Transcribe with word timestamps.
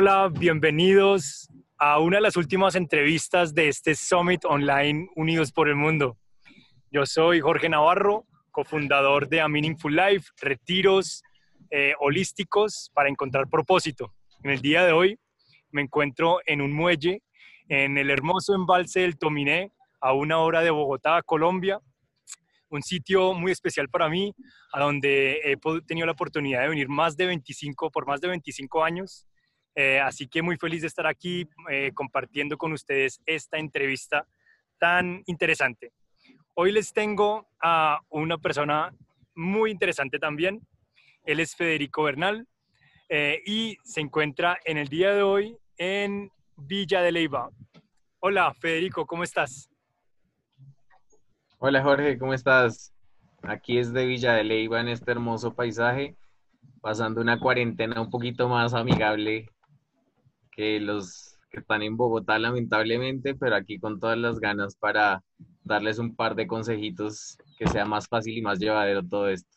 Hola, 0.00 0.28
bienvenidos 0.32 1.48
a 1.76 1.98
una 1.98 2.18
de 2.18 2.22
las 2.22 2.36
últimas 2.36 2.76
entrevistas 2.76 3.52
de 3.52 3.66
este 3.66 3.96
Summit 3.96 4.44
Online 4.44 5.08
Unidos 5.16 5.50
por 5.50 5.68
el 5.68 5.74
Mundo. 5.74 6.16
Yo 6.92 7.04
soy 7.04 7.40
Jorge 7.40 7.68
Navarro, 7.68 8.24
cofundador 8.52 9.28
de 9.28 9.40
A 9.40 9.48
Meaningful 9.48 9.96
Life, 9.96 10.28
retiros 10.40 11.24
eh, 11.72 11.94
holísticos 11.98 12.92
para 12.94 13.08
encontrar 13.08 13.48
propósito. 13.48 14.14
En 14.44 14.52
el 14.52 14.60
día 14.60 14.86
de 14.86 14.92
hoy 14.92 15.18
me 15.72 15.82
encuentro 15.82 16.38
en 16.46 16.60
un 16.60 16.72
muelle 16.72 17.20
en 17.68 17.98
el 17.98 18.08
hermoso 18.10 18.54
embalse 18.54 19.00
del 19.00 19.18
Tominé, 19.18 19.72
a 20.00 20.12
una 20.12 20.38
hora 20.38 20.60
de 20.60 20.70
Bogotá, 20.70 21.20
Colombia. 21.22 21.80
Un 22.68 22.82
sitio 22.82 23.34
muy 23.34 23.50
especial 23.50 23.88
para 23.88 24.08
mí, 24.08 24.32
a 24.72 24.78
donde 24.78 25.40
he 25.42 25.56
tenido 25.88 26.06
la 26.06 26.12
oportunidad 26.12 26.62
de 26.62 26.68
venir 26.68 26.88
más 26.88 27.16
de 27.16 27.26
25, 27.26 27.90
por 27.90 28.06
más 28.06 28.20
de 28.20 28.28
25 28.28 28.84
años. 28.84 29.27
Eh, 29.74 30.00
así 30.00 30.26
que 30.26 30.42
muy 30.42 30.56
feliz 30.56 30.80
de 30.80 30.88
estar 30.88 31.06
aquí 31.06 31.48
eh, 31.70 31.92
compartiendo 31.94 32.56
con 32.56 32.72
ustedes 32.72 33.20
esta 33.26 33.58
entrevista 33.58 34.26
tan 34.78 35.22
interesante. 35.26 35.92
Hoy 36.54 36.72
les 36.72 36.92
tengo 36.92 37.46
a 37.62 38.00
una 38.08 38.38
persona 38.38 38.92
muy 39.34 39.70
interesante 39.70 40.18
también. 40.18 40.60
Él 41.24 41.40
es 41.40 41.54
Federico 41.54 42.02
Bernal 42.02 42.46
eh, 43.08 43.40
y 43.46 43.76
se 43.84 44.00
encuentra 44.00 44.58
en 44.64 44.78
el 44.78 44.88
día 44.88 45.12
de 45.14 45.22
hoy 45.22 45.56
en 45.76 46.30
Villa 46.56 47.00
de 47.02 47.12
Leiva. 47.12 47.50
Hola, 48.18 48.52
Federico, 48.54 49.06
¿cómo 49.06 49.22
estás? 49.22 49.70
Hola, 51.58 51.82
Jorge, 51.82 52.18
¿cómo 52.18 52.34
estás? 52.34 52.92
Aquí 53.42 53.78
es 53.78 53.92
de 53.92 54.06
Villa 54.06 54.32
de 54.32 54.42
Leiva 54.42 54.80
en 54.80 54.88
este 54.88 55.12
hermoso 55.12 55.54
paisaje, 55.54 56.16
pasando 56.80 57.20
una 57.20 57.38
cuarentena 57.38 58.00
un 58.00 58.10
poquito 58.10 58.48
más 58.48 58.74
amigable 58.74 59.48
que 60.58 60.80
los 60.80 61.38
que 61.52 61.60
están 61.60 61.82
en 61.82 61.96
Bogotá, 61.96 62.36
lamentablemente, 62.36 63.36
pero 63.36 63.54
aquí 63.54 63.78
con 63.78 64.00
todas 64.00 64.18
las 64.18 64.40
ganas 64.40 64.74
para 64.74 65.22
darles 65.62 66.00
un 66.00 66.16
par 66.16 66.34
de 66.34 66.48
consejitos 66.48 67.38
que 67.56 67.68
sea 67.68 67.84
más 67.84 68.08
fácil 68.08 68.36
y 68.36 68.42
más 68.42 68.58
llevadero 68.58 69.04
todo 69.04 69.28
esto. 69.28 69.56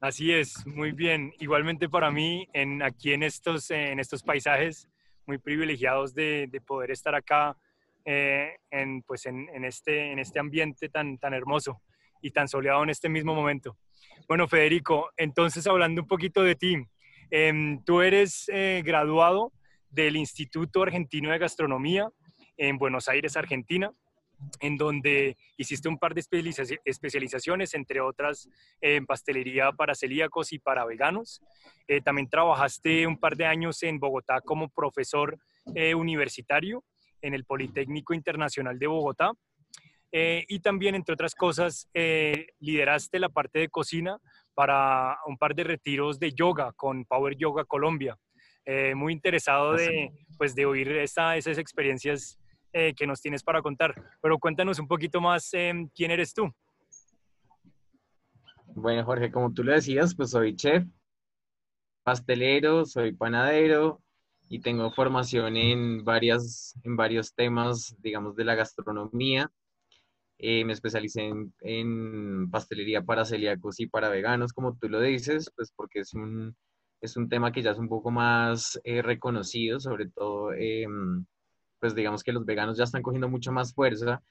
Así 0.00 0.32
es, 0.32 0.66
muy 0.66 0.92
bien. 0.92 1.34
Igualmente 1.40 1.90
para 1.90 2.10
mí, 2.10 2.48
en, 2.54 2.82
aquí 2.82 3.12
en 3.12 3.22
estos, 3.22 3.70
en 3.70 4.00
estos 4.00 4.22
paisajes, 4.22 4.88
muy 5.26 5.36
privilegiados 5.36 6.14
de, 6.14 6.50
poder 6.66 6.90
estar 6.90 7.14
acá 7.14 7.54
eh, 8.06 8.56
en, 8.70 9.02
pues 9.02 9.26
en, 9.26 9.62
este, 9.62 10.10
en 10.10 10.18
este 10.18 10.38
ambiente 10.38 10.88
tan, 10.88 11.18
tan 11.18 11.34
hermoso 11.34 11.82
y 12.22 12.30
tan 12.30 12.48
soleado 12.48 12.82
en 12.82 12.88
este 12.88 13.10
mismo 13.10 13.34
momento. 13.34 13.76
Bueno, 14.26 14.48
Federico, 14.48 15.10
entonces 15.18 15.66
hablando 15.66 16.00
un 16.00 16.08
poquito 16.08 16.42
de 16.42 16.54
ti, 16.54 16.76
em, 17.30 17.84
tú 17.84 18.00
eres 18.00 18.48
eh, 18.48 18.82
graduado 18.82 19.52
del 19.90 20.16
Instituto 20.16 20.82
Argentino 20.82 21.30
de 21.30 21.38
Gastronomía 21.38 22.08
en 22.56 22.78
Buenos 22.78 23.08
Aires, 23.08 23.36
Argentina 23.36 23.92
en 24.60 24.76
donde 24.76 25.36
hiciste 25.56 25.88
un 25.88 25.98
par 25.98 26.14
de 26.14 26.24
especializaciones, 26.84 27.74
entre 27.74 28.00
otras 28.00 28.48
en 28.80 29.06
pastelería 29.06 29.72
para 29.72 29.94
celíacos 29.94 30.52
y 30.52 30.58
para 30.58 30.84
veganos. 30.84 31.40
Eh, 31.88 32.00
también 32.00 32.28
trabajaste 32.28 33.06
un 33.06 33.18
par 33.18 33.36
de 33.36 33.46
años 33.46 33.82
en 33.82 33.98
Bogotá 33.98 34.40
como 34.40 34.68
profesor 34.68 35.38
eh, 35.74 35.94
universitario 35.94 36.84
en 37.22 37.34
el 37.34 37.44
Politécnico 37.44 38.14
Internacional 38.14 38.78
de 38.78 38.86
Bogotá. 38.86 39.32
Eh, 40.12 40.44
y 40.48 40.60
también, 40.60 40.94
entre 40.94 41.14
otras 41.14 41.34
cosas, 41.34 41.88
lideraste 42.60 43.18
la 43.18 43.28
parte 43.28 43.58
de 43.58 43.68
cocina 43.68 44.18
para 44.54 45.18
un 45.26 45.36
par 45.36 45.54
de 45.54 45.64
retiros 45.64 46.18
de 46.18 46.32
yoga 46.32 46.72
con 46.72 47.04
Power 47.04 47.36
Yoga 47.36 47.64
Colombia. 47.64 48.16
Muy 48.94 49.12
interesado 49.12 49.74
de, 49.74 50.10
pues, 50.38 50.54
de 50.54 50.66
oír 50.66 50.90
esas 50.92 51.46
experiencias 51.58 52.38
eh, 52.78 52.92
que 52.94 53.06
nos 53.06 53.22
tienes 53.22 53.42
para 53.42 53.62
contar. 53.62 53.94
Pero 54.20 54.38
cuéntanos 54.38 54.78
un 54.78 54.86
poquito 54.86 55.18
más 55.18 55.48
em, 55.54 55.88
quién 55.94 56.10
eres 56.10 56.34
tú. 56.34 56.52
Bueno, 58.74 59.02
Jorge, 59.02 59.30
como 59.30 59.50
tú 59.54 59.64
lo 59.64 59.72
decías, 59.72 60.14
pues 60.14 60.32
soy 60.32 60.54
chef, 60.54 60.84
pastelero, 62.02 62.84
soy 62.84 63.14
panadero 63.14 64.02
y 64.50 64.60
tengo 64.60 64.90
formación 64.92 65.56
en, 65.56 66.04
varias, 66.04 66.78
en 66.84 66.96
varios 66.96 67.34
temas, 67.34 67.96
digamos, 68.00 68.36
de 68.36 68.44
la 68.44 68.54
gastronomía. 68.56 69.50
Eh, 70.36 70.62
me 70.66 70.74
especialicé 70.74 71.28
en, 71.28 71.54
en, 71.60 72.50
pastelería 72.50 73.00
para 73.00 73.24
celíacos 73.24 73.80
y 73.80 73.86
para 73.86 74.10
veganos, 74.10 74.52
como 74.52 74.76
tú 74.76 74.90
lo 74.90 75.00
dices, 75.00 75.50
pues 75.56 75.72
porque 75.74 76.00
es 76.00 76.12
un, 76.12 76.54
es 77.06 77.16
un 77.16 77.28
tema 77.28 77.52
que 77.52 77.62
ya 77.62 77.72
es 77.72 77.78
un 77.78 77.88
poco 77.88 78.10
más 78.10 78.80
eh, 78.84 79.02
reconocido, 79.02 79.80
sobre 79.80 80.08
todo 80.08 80.52
em, 80.52 81.24
pues 81.80 81.94
digamos 81.94 82.22
que 82.22 82.32
los 82.32 82.44
veganos 82.44 82.78
ya 82.78 82.84
están 82.84 83.02
cogiendo 83.02 83.28
mucha 83.28 83.50
más 83.52 83.74
fuerza 83.74 84.22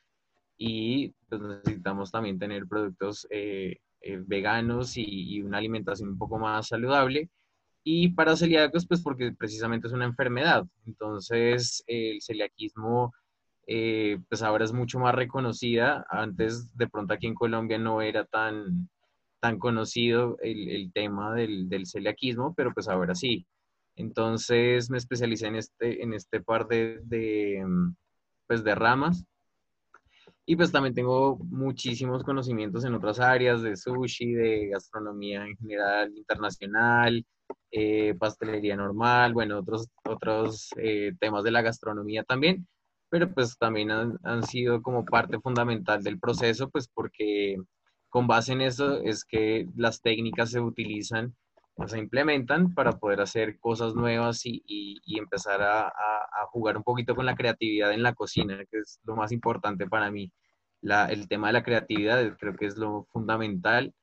y 0.58 1.14
pues 1.30 1.42
necesitamos 1.42 2.12
también 2.12 2.40
tener 2.40 2.68
productos 2.68 3.28
eh, 3.30 3.78
eh, 4.02 4.22
veganos 4.26 4.98
y, 4.98 5.42
una 5.42 5.58
alimentación 5.58 6.10
un 6.10 6.18
poco 6.18 6.38
más 6.40 6.68
saludable. 6.68 7.30
Y 7.84 8.10
para 8.10 8.36
celíacos, 8.36 8.88
pues 8.88 9.02
porque 9.04 9.32
precisamente 9.34 9.88
es 9.88 9.94
una 9.94 10.06
enfermedad. 10.06 10.66
Entonces, 10.86 11.84
el 11.88 12.22
celiaquismo, 12.22 13.14
eh, 13.68 14.20
pues 14.30 14.42
ahora 14.44 14.66
es 14.66 14.74
mucho 14.74 15.00
más 15.00 15.16
reconocida. 15.16 16.06
Antes, 16.10 16.76
de 16.78 16.88
pronto 16.88 17.14
aquí 17.14 17.28
en 17.28 17.36
Colombia 17.36 17.78
no 17.78 18.02
era 18.02 18.26
tan, 18.26 18.90
tan 19.40 19.60
conocido 19.60 20.38
el, 20.42 20.70
el 20.70 20.92
tema 20.94 21.34
del, 21.34 21.70
del 21.70 21.86
celiaquismo, 21.86 22.54
pero 22.56 22.74
pues 22.74 22.88
ahora 22.88 23.16
sí. 23.16 23.46
Entonces 23.96 24.90
me 24.90 24.98
especialicé 24.98 25.48
en 25.48 25.56
este, 25.56 26.04
en 26.04 26.14
este 26.14 26.42
par 26.42 26.68
de, 26.68 27.64
mm, 27.66 27.96
pues 28.48 28.64
de 28.64 28.76
ramas. 28.76 29.26
Y 30.46 30.56
pues 30.56 30.72
también 30.72 30.94
tengo 30.94 31.38
muchísimos 31.38 32.24
conocimientos 32.24 32.86
en 32.86 32.94
otras 32.94 33.20
áreas 33.20 33.62
de 33.64 33.76
sushi, 33.76 34.34
de 34.34 34.68
gastronomía 34.68 35.46
en 35.46 35.58
general, 35.58 36.16
internacional, 36.16 37.26
eh, 37.72 38.14
pastelería 38.16 38.76
normal, 38.76 39.34
bueno, 39.34 39.60
otros, 39.60 39.88
otros 40.06 40.70
eh, 40.78 41.14
temas 41.20 41.44
de 41.44 41.52
la 41.52 41.62
gastronomía 41.64 42.24
también, 42.24 42.68
pero 43.10 43.34
pues 43.34 43.58
también 43.58 43.92
han, 43.92 44.18
han, 44.24 44.44
sido 44.44 44.82
como 44.82 45.04
parte 45.04 45.40
fundamental 45.40 46.04
del 46.04 46.20
proceso, 46.20 46.70
pues 46.70 46.88
porque 46.94 47.58
con 48.10 48.28
base 48.28 48.54
en 48.54 48.62
eso 48.62 49.02
es 49.02 49.26
que 49.26 49.68
las 49.76 50.02
técnicas 50.02 50.52
se 50.52 50.60
utilizan 50.60 51.36
se 51.88 52.00
implementan 52.00 52.74
para 52.74 52.94
poder 52.94 53.22
hacer 53.22 53.60
cosas 53.60 53.96
nuevas 53.96 54.42
y, 54.46 54.98
empezar 55.18 55.62
a, 55.62 55.92
jugar 56.52 56.78
un 56.78 56.84
poquito 56.84 57.16
con 57.16 57.26
la 57.26 57.36
creatividad 57.36 57.92
en 57.92 58.02
la 58.02 58.14
cocina, 58.14 58.64
que 58.72 58.78
es 58.78 59.00
lo 59.04 59.16
más 59.16 59.32
importante 59.34 59.88
para 59.88 60.10
mí. 60.10 60.32
el 60.82 61.28
tema 61.28 61.48
de 61.48 61.54
la 61.54 61.64
creatividad 61.64 62.38
creo 62.38 62.56
que 62.56 62.68
es 62.68 62.78
lo 62.78 63.06
fundamental 63.12 63.94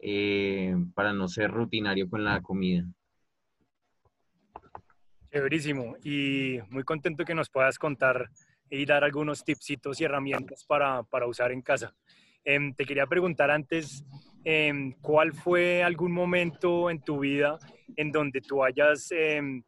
eh, 0.00 0.74
para 0.94 1.12
no 1.12 1.28
ser 1.28 1.52
rutinario 1.52 2.08
con 2.08 2.24
la 2.24 2.40
comida. 2.40 2.84
Chéverísimo 5.30 5.96
y 6.02 6.58
muy 6.70 6.82
contento 6.82 7.24
que 7.24 7.34
nos 7.34 7.48
puedas 7.48 7.78
contar 7.78 8.28
y 8.68 8.84
dar 8.86 9.04
algunos 9.04 9.44
tipsitos 9.44 10.00
y 10.00 10.04
herramientas 10.04 10.64
para 10.64 11.26
usar 11.26 11.52
en 11.52 11.62
casa. 11.62 11.94
Em, 12.44 12.72
te 12.74 12.84
quería 12.84 13.06
preguntar 13.06 13.50
antes, 13.50 14.04
em, 14.44 14.92
¿cuál 15.02 15.32
fue 15.32 15.82
algún 15.82 16.12
momento 16.12 16.88
en 16.90 17.02
tu 17.02 17.20
vida 17.20 17.58
en 17.96 18.10
donde 18.10 18.40
tú 18.40 18.64
hayas, 18.64 19.10
em, 19.12 19.62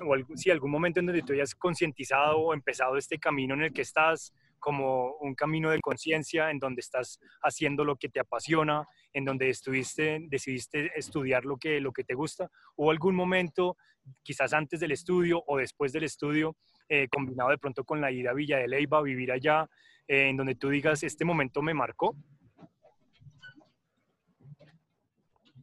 o 0.00 0.14
algún, 0.14 0.36
algún 0.52 0.70
momento 0.70 1.00
en 1.00 1.06
donde 1.06 1.22
tú 1.22 1.32
hayas 1.32 1.54
concientizado 1.54 2.38
o 2.38 2.54
empezado 2.54 2.96
este 2.96 3.18
camino 3.18 3.54
en 3.54 3.62
el 3.62 3.72
que 3.72 3.82
estás, 3.82 4.32
como 4.58 5.14
un 5.20 5.34
camino 5.34 5.70
de 5.70 5.80
conciencia, 5.80 6.50
en 6.50 6.58
donde 6.58 6.80
estás 6.80 7.18
haciendo 7.42 7.84
lo 7.84 7.96
que 7.96 8.08
te 8.08 8.20
apasiona, 8.20 8.86
en 9.12 9.24
donde 9.24 9.48
estuviste, 9.48 10.18
decidiste 10.28 10.90
estudiar 10.96 11.44
lo 11.44 11.56
que, 11.56 11.80
lo 11.80 11.92
que 11.92 12.04
te 12.04 12.14
gusta, 12.14 12.50
o 12.76 12.90
algún 12.90 13.14
momento, 13.14 13.76
quizás 14.22 14.52
antes 14.52 14.80
del 14.80 14.92
estudio 14.92 15.42
o 15.46 15.58
después 15.58 15.92
del 15.92 16.04
estudio, 16.04 16.56
eh, 16.88 17.08
combinado 17.08 17.50
de 17.50 17.58
pronto 17.58 17.84
con 17.84 18.00
la 18.00 18.10
ida 18.10 18.30
a 18.30 18.34
Villa 18.34 18.58
de 18.58 18.68
Leyva, 18.68 19.02
vivir 19.02 19.30
allá, 19.32 19.68
en 20.08 20.38
donde 20.38 20.54
tú 20.54 20.70
digas, 20.70 21.02
este 21.02 21.24
momento 21.24 21.60
me 21.62 21.74
marcó? 21.74 22.16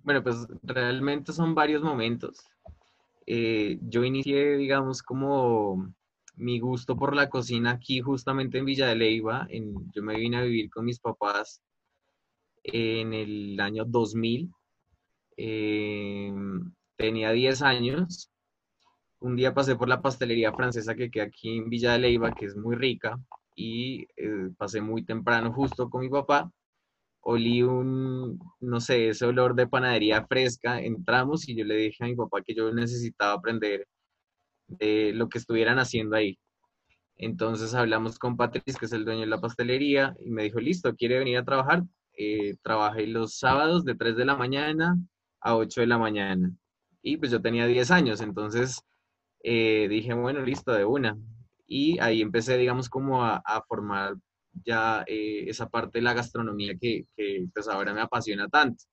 Bueno, 0.03 0.21
pues 0.21 0.47
realmente 0.61 1.33
son 1.33 1.55
varios 1.55 1.81
momentos. 1.81 2.45
Eh, 3.25 3.79
yo 3.81 4.03
inicié, 4.03 4.55
digamos, 4.55 5.01
como 5.01 5.91
mi 6.35 6.59
gusto 6.59 6.95
por 6.95 7.15
la 7.15 7.27
cocina 7.27 7.71
aquí 7.71 8.01
justamente 8.01 8.59
en 8.59 8.65
Villa 8.65 8.87
de 8.87 8.95
Leyva. 8.95 9.47
Yo 9.95 10.03
me 10.03 10.15
vine 10.15 10.37
a 10.37 10.43
vivir 10.43 10.69
con 10.69 10.85
mis 10.85 10.99
papás 10.99 11.63
en 12.63 13.13
el 13.13 13.59
año 13.59 13.83
2000. 13.83 14.51
Eh, 15.37 16.31
tenía 16.97 17.31
10 17.31 17.63
años. 17.63 18.31
Un 19.19 19.35
día 19.35 19.55
pasé 19.55 19.75
por 19.75 19.89
la 19.89 20.03
pastelería 20.03 20.53
francesa 20.53 20.93
que 20.93 21.09
queda 21.09 21.23
aquí 21.23 21.57
en 21.57 21.69
Villa 21.69 21.93
de 21.93 21.99
Leyva, 21.99 22.35
que 22.35 22.45
es 22.45 22.55
muy 22.55 22.75
rica 22.75 23.19
y 23.55 24.07
eh, 24.17 24.49
pasé 24.57 24.81
muy 24.81 25.05
temprano 25.05 25.53
justo 25.53 25.89
con 25.89 26.01
mi 26.01 26.09
papá. 26.09 26.51
Olí 27.21 27.63
un, 27.63 28.39
no 28.59 28.81
sé, 28.81 29.09
ese 29.09 29.25
olor 29.25 29.55
de 29.55 29.67
panadería 29.67 30.25
fresca. 30.27 30.81
Entramos 30.81 31.49
y 31.49 31.55
yo 31.57 31.65
le 31.65 31.75
dije 31.75 32.03
a 32.03 32.07
mi 32.07 32.15
papá 32.15 32.41
que 32.43 32.55
yo 32.55 32.71
necesitaba 32.73 33.33
aprender 33.33 33.87
de 34.67 35.13
lo 35.13 35.29
que 35.29 35.39
estuvieran 35.39 35.79
haciendo 35.79 36.15
ahí. 36.17 36.37
Entonces 37.17 37.73
hablamos 37.73 38.19
con 38.19 38.37
Patrice, 38.37 38.77
que 38.79 38.85
es 38.85 38.93
el 38.93 39.05
dueño 39.05 39.21
de 39.21 39.27
la 39.27 39.41
pastelería, 39.41 40.15
y 40.19 40.29
me 40.31 40.43
dijo, 40.43 40.59
listo, 40.59 40.95
¿quiere 40.95 41.19
venir 41.19 41.37
a 41.37 41.45
trabajar? 41.45 41.83
Eh, 42.17 42.55
trabajé 42.61 43.07
los 43.07 43.37
sábados 43.37 43.85
de 43.85 43.95
3 43.95 44.15
de 44.17 44.25
la 44.25 44.35
mañana 44.35 44.97
a 45.41 45.55
8 45.55 45.81
de 45.81 45.87
la 45.87 45.97
mañana. 45.97 46.51
Y 47.01 47.17
pues 47.17 47.31
yo 47.31 47.41
tenía 47.41 47.67
10 47.67 47.91
años, 47.91 48.21
entonces 48.21 48.81
eh, 49.43 49.87
dije, 49.89 50.13
bueno, 50.13 50.41
listo, 50.41 50.73
de 50.73 50.85
una. 50.85 51.17
Y 51.67 51.99
ahí 51.99 52.21
empecé, 52.21 52.57
digamos, 52.57 52.89
como 52.89 53.23
a, 53.23 53.41
formar 53.67 54.15
ya 54.63 55.03
eh, 55.07 55.45
esa 55.47 55.69
parte 55.69 55.99
de 55.99 56.03
la 56.03 56.13
gastronomía 56.13 56.75
que, 56.79 57.05
que, 57.15 57.47
pues 57.53 57.67
ahora 57.67 57.93
me 57.93 58.01
apasiona 58.01 58.47
tanto. 58.47 58.83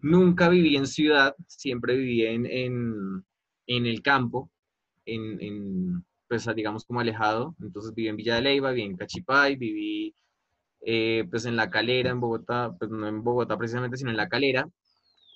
Nunca 0.00 0.48
viví 0.48 0.76
en 0.76 0.86
ciudad, 0.86 1.34
siempre 1.46 1.96
viví 1.96 2.24
en, 2.24 2.46
en, 2.46 3.24
en 3.66 3.86
el 3.86 4.02
campo, 4.02 4.50
en, 5.06 5.42
en, 5.42 6.04
pues 6.28 6.48
digamos 6.54 6.84
como 6.84 7.00
alejado. 7.00 7.56
Entonces 7.60 7.94
viví 7.94 8.08
en 8.08 8.16
Villa 8.16 8.36
de 8.36 8.42
Leyva, 8.42 8.70
viví 8.70 8.86
en 8.86 8.96
Cachipay, 8.96 9.56
viví 9.56 10.14
eh, 10.82 11.26
pues 11.30 11.44
en 11.46 11.56
La 11.56 11.70
Calera, 11.70 12.10
en 12.10 12.20
Bogotá, 12.20 12.74
pues 12.78 12.90
no 12.90 13.08
en 13.08 13.22
Bogotá 13.24 13.56
precisamente, 13.58 13.96
sino 13.96 14.10
en 14.10 14.16
La 14.16 14.28
Calera. 14.28 14.68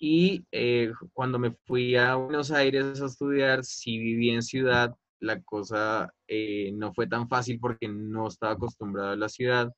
Y 0.01 0.45
eh, 0.53 0.93
cuando 1.13 1.39
me 1.39 1.53
fui 1.65 1.97
a 1.97 2.17
Buenos 2.17 2.51
Aires 2.51 3.01
a 3.01 3.07
estudiar, 3.07 3.65
sí 3.65 3.99
viví 3.99 4.31
en 4.31 4.43
ciudad, 4.43 4.95
la 5.23 5.41
cosa 5.43 6.13
eh, 6.29 6.71
no 6.75 6.93
fue 6.93 7.07
tan 7.07 7.29
fácil 7.29 7.59
porque 7.61 7.89
no 7.89 8.29
estaba 8.29 8.53
acostumbrado 8.53 9.13
a 9.13 9.17
la 9.17 9.29
ciudad. 9.29 9.73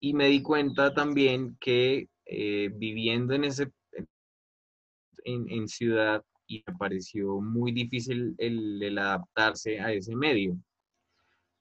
Y 0.00 0.14
me 0.14 0.28
di 0.28 0.42
cuenta 0.42 0.94
también 0.94 1.56
que 1.60 2.08
viviendo 2.26 3.34
en, 3.34 3.44
ese, 3.44 3.70
en, 5.24 5.50
en 5.50 5.68
ciudad 5.68 6.22
y 6.46 6.62
me 6.66 6.74
pareció 6.74 7.40
muy 7.40 7.72
difícil 7.72 8.34
el, 8.38 8.98
adaptarse 8.98 9.80
a 9.80 9.92
ese 9.92 10.14
medio. 10.14 10.56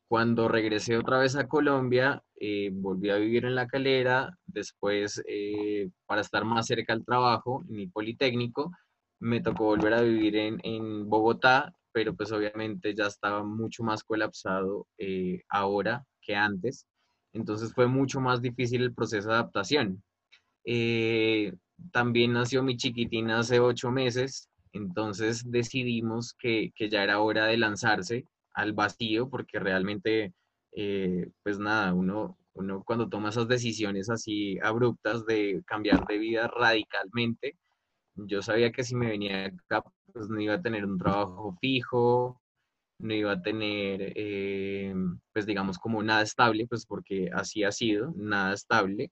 Cuando 0.08 0.48
regresé 0.48 0.98
otra 0.98 1.20
vez 1.20 1.36
a 1.36 1.48
Colombia, 1.48 2.22
eh, 2.36 2.70
volví 2.72 3.10
a 3.10 3.18
vivir 3.18 3.46
en 3.46 3.56
La 3.56 3.68
Calera, 3.68 4.38
después 4.46 5.24
eh, 5.28 5.90
para 6.06 6.22
estar 6.22 6.46
más 6.46 6.68
cerca 6.68 6.94
al 6.94 7.06
trabajo 7.06 7.64
en 7.70 7.80
el 7.80 7.92
Politécnico, 7.92 8.72
me 9.20 9.42
tocó 9.42 9.66
volver 9.66 9.94
a 9.94 10.02
vivir 10.02 10.36
en, 10.36 10.60
en 10.64 11.10
Bogotá, 11.10 11.74
pero 11.94 12.16
pues 12.16 12.32
obviamente 12.32 12.94
ya 12.96 13.08
estaba 13.08 13.44
mucho 13.44 13.84
más 13.84 14.04
colapsado 14.04 14.88
eh, 14.98 15.42
ahora 15.50 16.04
que 16.22 16.36
antes, 16.36 16.88
entonces 17.34 17.74
fue 17.74 17.88
mucho 17.88 18.20
más 18.20 18.42
difícil 18.42 18.82
el 18.84 18.94
proceso 18.94 19.30
de 19.30 19.36
adaptación. 19.36 20.04
también 21.92 22.34
nació 22.34 22.64
mi 22.64 22.78
chiquitina 22.78 23.40
hace 23.40 23.60
ocho 23.60 23.92
meses, 23.92 24.50
entonces 24.74 25.50
decidimos 25.50 26.34
que, 26.34 26.72
ya 26.90 27.04
era 27.04 27.20
hora 27.22 27.46
de 27.46 27.58
lanzarse 27.58 28.28
al 28.54 28.74
vacío 28.74 29.30
porque 29.30 29.60
realmente, 29.60 30.34
eh, 30.76 31.30
pues 31.44 31.60
nada, 31.60 31.94
uno, 31.94 32.38
uno 32.54 32.84
cuando 32.84 33.10
toma 33.10 33.30
esas 33.30 33.48
decisiones 33.48 34.10
así 34.10 34.58
abruptas 34.62 35.26
de 35.26 35.64
cambiar 35.66 36.06
de 36.08 36.18
vida 36.18 36.48
radicalmente, 36.48 37.58
yo 38.16 38.42
sabía 38.42 38.72
que 38.72 38.84
si 38.84 38.96
me 38.96 39.08
venía 39.08 39.46
acá, 39.48 39.84
pues 40.14 40.30
no 40.30 40.40
iba 40.42 40.56
a 40.56 40.62
tener 40.62 40.86
un 40.86 40.98
trabajo 40.98 41.58
fijo, 41.62 42.42
no 43.00 43.14
iba 43.14 43.34
a 43.34 43.42
tener, 43.42 44.14
eh, 44.16 44.96
pues 45.34 45.46
digamos, 45.46 45.78
como 45.80 46.04
nada 46.04 46.22
estable, 46.24 46.68
pues 46.68 46.86
porque 46.86 47.30
así 47.34 47.64
ha 47.64 47.72
sido, 47.72 48.14
nada 48.16 48.54
estable 48.54 49.12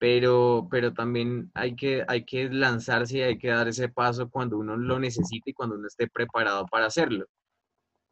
pero, 0.00 0.66
pero 0.70 0.94
también 0.94 1.50
hay 1.54 1.76
que, 1.76 2.04
hay 2.08 2.24
que 2.24 2.48
lanzarse 2.48 3.18
y 3.18 3.22
hay 3.22 3.38
que 3.38 3.48
dar 3.48 3.68
ese 3.68 3.90
paso 3.90 4.30
cuando 4.30 4.56
uno 4.58 4.74
lo 4.76 4.98
necesite 4.98 5.50
y 5.50 5.52
cuando 5.52 5.76
uno 5.76 5.86
esté 5.86 6.08
preparado 6.08 6.64
para 6.66 6.86
hacerlo. 6.86 7.26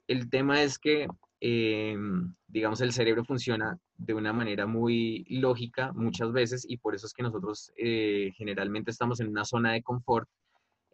El 0.09 0.29
tema 0.31 0.63
es 0.63 0.79
que, 0.79 1.09
eh, 1.41 1.97
digamos, 2.47 2.81
el 2.81 2.93
cerebro 2.93 3.25
funciona 3.25 3.79
de 3.97 4.15
una 4.15 4.33
manera 4.33 4.67
muy 4.67 5.25
lógica 5.29 5.93
muchas 5.93 6.33
veces 6.33 6.65
y 6.69 6.79
por 6.79 6.95
eso 6.95 7.07
es 7.07 7.13
que 7.13 7.23
nosotros 7.23 7.73
eh, 7.77 8.33
generalmente 8.37 8.91
estamos 8.91 9.21
en 9.21 9.29
una 9.29 9.45
zona 9.45 9.73
de 9.73 9.83
confort 9.83 10.29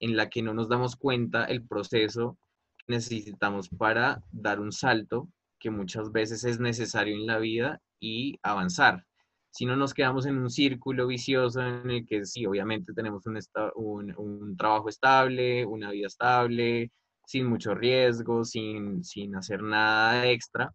en 0.01 0.17
la 0.17 0.29
que 0.29 0.43
no 0.43 0.53
nos 0.55 0.69
damos 0.69 0.97
cuenta 0.97 1.45
el 1.45 1.67
proceso 1.67 2.37
que 2.79 2.95
necesitamos 2.95 3.69
para 3.69 4.23
dar 4.33 4.61
un 4.61 4.73
salto 4.73 5.29
que 5.59 5.71
muchas 5.71 6.13
veces 6.13 6.45
es 6.45 6.61
necesario 6.61 7.15
en 7.15 7.27
la 7.27 7.39
vida 7.39 7.81
y 8.01 8.39
avanzar. 8.43 9.07
Si 9.51 9.65
no 9.65 9.77
nos 9.77 9.95
quedamos 9.95 10.27
en 10.27 10.37
un 10.37 10.51
círculo 10.51 11.07
vicioso 11.07 11.63
en 11.63 11.89
el 11.89 12.07
que 12.07 12.27
sí, 12.27 12.45
obviamente 12.45 12.93
tenemos 12.93 13.25
un, 13.27 14.15
un, 14.19 14.57
trabajo 14.57 14.89
estable, 14.89 15.65
una 15.65 15.93
vida 15.93 16.09
estable, 16.09 16.91
sin 17.27 17.47
mucho 17.47 17.75
riesgo, 17.75 18.45
sin, 18.45 19.05
sin 19.05 19.37
hacer 19.37 19.63
nada 19.63 20.29
extra. 20.29 20.73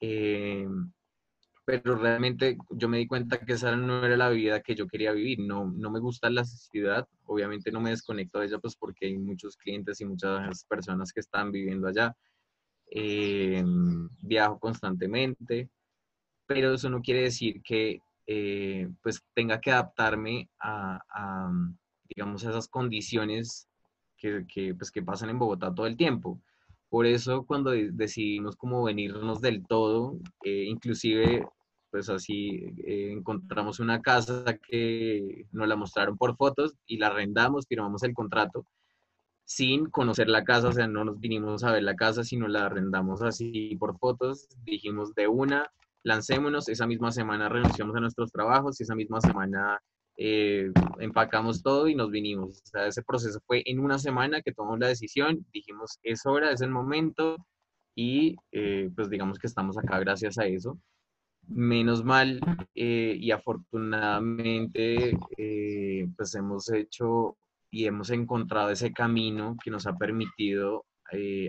Eh, 0.00 0.66
pero 1.64 1.96
realmente 1.96 2.56
yo 2.70 2.88
me 2.88 2.98
di 2.98 3.08
cuenta 3.08 3.38
que 3.40 3.54
esa 3.54 3.74
no 3.74 4.04
era 4.04 4.16
la 4.16 4.30
vida 4.30 4.60
que 4.60 4.76
yo 4.76 4.86
quería 4.86 5.12
vivir. 5.12 5.40
No, 5.40 5.66
no 5.66 5.90
me 5.90 5.98
gusta 6.00 6.30
la 6.30 6.44
ciudad, 6.44 7.06
obviamente 7.24 7.72
no 7.72 7.80
me 7.80 7.90
desconecto 7.90 8.38
de 8.38 8.46
ella 8.46 8.58
pues 8.58 8.76
porque 8.76 9.06
hay 9.06 9.18
muchos 9.18 9.56
clientes 9.56 10.00
y 10.00 10.04
muchas 10.04 10.64
personas 10.66 11.12
que 11.12 11.20
están 11.20 11.50
viviendo 11.50 11.88
allá. 11.88 12.14
Eh, 12.88 13.64
viajo 14.22 14.60
constantemente, 14.60 15.68
pero 16.46 16.74
eso 16.74 16.88
no 16.88 17.02
quiere 17.02 17.22
decir 17.22 17.60
que 17.62 18.00
eh, 18.28 18.88
pues 19.02 19.22
tenga 19.34 19.60
que 19.60 19.72
adaptarme 19.72 20.48
a, 20.60 21.50
digamos, 22.08 22.44
a 22.44 22.50
esas 22.50 22.68
condiciones 22.68 23.68
que, 24.52 24.74
pues, 24.74 24.90
que 24.90 25.02
pasan 25.02 25.30
en 25.30 25.38
Bogotá 25.38 25.74
todo 25.74 25.86
el 25.86 25.96
tiempo. 25.96 26.40
Por 26.88 27.06
eso 27.06 27.44
cuando 27.46 27.70
decidimos 27.72 28.56
como 28.56 28.84
venirnos 28.84 29.40
del 29.40 29.66
todo, 29.66 30.18
eh, 30.44 30.64
inclusive 30.68 31.46
pues 31.90 32.08
así 32.10 32.74
eh, 32.84 33.12
encontramos 33.12 33.80
una 33.80 34.02
casa 34.02 34.44
que 34.68 35.46
nos 35.52 35.68
la 35.68 35.76
mostraron 35.76 36.16
por 36.18 36.36
fotos 36.36 36.74
y 36.86 36.98
la 36.98 37.08
arrendamos, 37.08 37.66
firmamos 37.68 38.02
el 38.02 38.14
contrato 38.14 38.66
sin 39.46 39.86
conocer 39.86 40.28
la 40.28 40.44
casa, 40.44 40.68
o 40.68 40.72
sea, 40.72 40.88
no 40.88 41.04
nos 41.04 41.20
vinimos 41.20 41.62
a 41.62 41.72
ver 41.72 41.84
la 41.84 41.94
casa, 41.94 42.24
sino 42.24 42.48
la 42.48 42.66
arrendamos 42.66 43.22
así 43.22 43.76
por 43.76 43.96
fotos, 43.98 44.48
dijimos 44.64 45.14
de 45.14 45.28
una, 45.28 45.70
lancémonos, 46.02 46.68
esa 46.68 46.86
misma 46.86 47.12
semana 47.12 47.48
renunciamos 47.48 47.94
a 47.96 48.00
nuestros 48.00 48.32
trabajos 48.32 48.80
y 48.80 48.82
esa 48.82 48.96
misma 48.96 49.20
semana 49.20 49.80
eh, 50.16 50.70
empacamos 50.98 51.62
todo 51.62 51.88
y 51.88 51.94
nos 51.94 52.10
vinimos. 52.10 52.62
O 52.62 52.66
sea, 52.66 52.86
ese 52.86 53.02
proceso 53.02 53.40
fue 53.46 53.62
en 53.66 53.78
una 53.80 53.98
semana 53.98 54.42
que 54.42 54.52
tomamos 54.52 54.80
la 54.80 54.88
decisión, 54.88 55.46
dijimos, 55.52 55.98
es 56.02 56.24
hora, 56.26 56.52
es 56.52 56.60
el 56.60 56.70
momento 56.70 57.36
y 57.94 58.36
eh, 58.52 58.90
pues 58.94 59.10
digamos 59.10 59.38
que 59.38 59.46
estamos 59.46 59.78
acá 59.78 59.98
gracias 60.00 60.38
a 60.38 60.46
eso. 60.46 60.78
Menos 61.48 62.04
mal 62.04 62.40
eh, 62.74 63.16
y 63.18 63.30
afortunadamente 63.30 65.16
pues 66.16 66.34
hemos 66.34 66.70
hecho 66.72 67.36
y 67.70 67.86
hemos 67.86 68.10
encontrado 68.10 68.70
ese 68.70 68.92
camino 68.92 69.56
que 69.62 69.70
nos 69.70 69.86
ha 69.86 69.96
permitido 69.96 70.84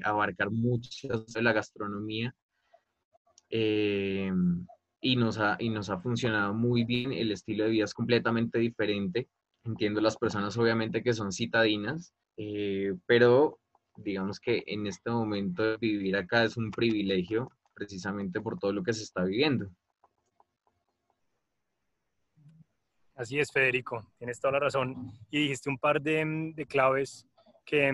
abarcar 0.04 0.52
muchas 0.52 1.34
de 1.34 1.42
la 1.42 1.52
gastronomía 1.52 2.36
eh, 3.50 4.32
y, 5.01 5.16
nos 5.16 5.38
ha, 5.39 5.58
y 5.60 5.70
nos 5.70 5.89
ha 5.89 6.00
funcionado 6.00 6.54
muy 6.54 6.84
bien. 6.84 7.12
El 7.12 7.32
estilo 7.32 7.66
de 7.66 7.72
vida 7.72 7.86
es 7.86 7.94
completamente 7.94 8.60
diferente. 8.60 9.27
Entiendo 9.63 10.01
las 10.01 10.18
personas 10.18 10.58
obviamente 10.58 11.04
que 11.04 11.13
son 11.13 11.32
citadinas, 11.32 12.13
eh, 12.38 12.94
pero 13.06 13.60
digamos 13.98 14.39
que 14.39 14.63
en 14.68 14.88
este 14.88 15.10
momento 15.10 15.77
vivir 15.80 16.16
acá 16.16 16.44
es 16.44 16.56
un 16.56 16.72
privilegio 16.72 17.51
precisamente 17.74 18.39
por 18.42 18.58
todo 18.58 18.72
lo 18.74 18.84
que 18.84 18.94
se 18.94 19.04
está 19.04 19.24
viviendo. 19.24 19.70
Así 23.16 23.39
es, 23.39 23.51
Federico, 23.51 24.12
tienes 24.20 24.39
toda 24.39 24.54
la 24.54 24.60
razón. 24.60 25.12
Y 25.32 25.39
dijiste 25.39 25.70
un 25.70 25.80
par 25.80 26.01
de, 26.01 26.54
de 26.56 26.66
claves 26.68 27.25
que, 27.66 27.92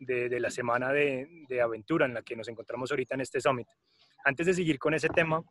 de, 0.00 0.28
de, 0.30 0.40
la 0.40 0.50
semana 0.50 0.92
de, 0.92 1.44
de, 1.46 1.60
aventura 1.60 2.06
en 2.06 2.14
la 2.14 2.22
que 2.22 2.34
nos 2.34 2.48
encontramos 2.48 2.90
ahorita 2.90 3.14
en 3.14 3.20
este 3.20 3.40
summit. 3.40 3.68
Antes 4.24 4.46
de 4.46 4.54
seguir 4.54 4.78
con 4.78 4.94
ese 4.94 5.08
tema, 5.08 5.42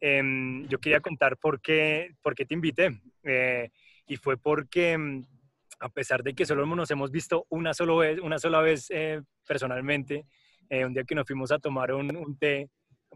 em, 0.00 0.66
yo 0.68 0.78
quería 0.78 1.00
contar 1.00 1.36
por 1.36 1.60
qué, 1.60 2.14
por 2.22 2.34
qué 2.34 2.44
te 2.44 2.54
invité. 2.54 3.00
Eh, 3.22 3.70
y 4.06 4.16
fue 4.16 4.36
porque, 4.36 4.92
em, 4.92 5.24
a 5.80 5.88
pesar 5.88 6.22
de 6.22 6.34
que 6.34 6.46
solo 6.46 6.66
nos 6.66 6.90
hemos 6.90 7.10
visto 7.10 7.46
una, 7.50 7.74
solo 7.74 7.98
vez, 7.98 8.18
una 8.20 8.38
sola 8.38 8.60
vez 8.60 8.86
eh, 8.90 9.20
personalmente, 9.46 10.26
eh, 10.68 10.84
un 10.84 10.92
día 10.92 11.04
que 11.04 11.14
nos 11.14 11.26
fuimos 11.26 11.52
a 11.52 11.58
tomar 11.58 11.92
un, 11.92 12.14
un, 12.16 12.38
té 12.38 12.68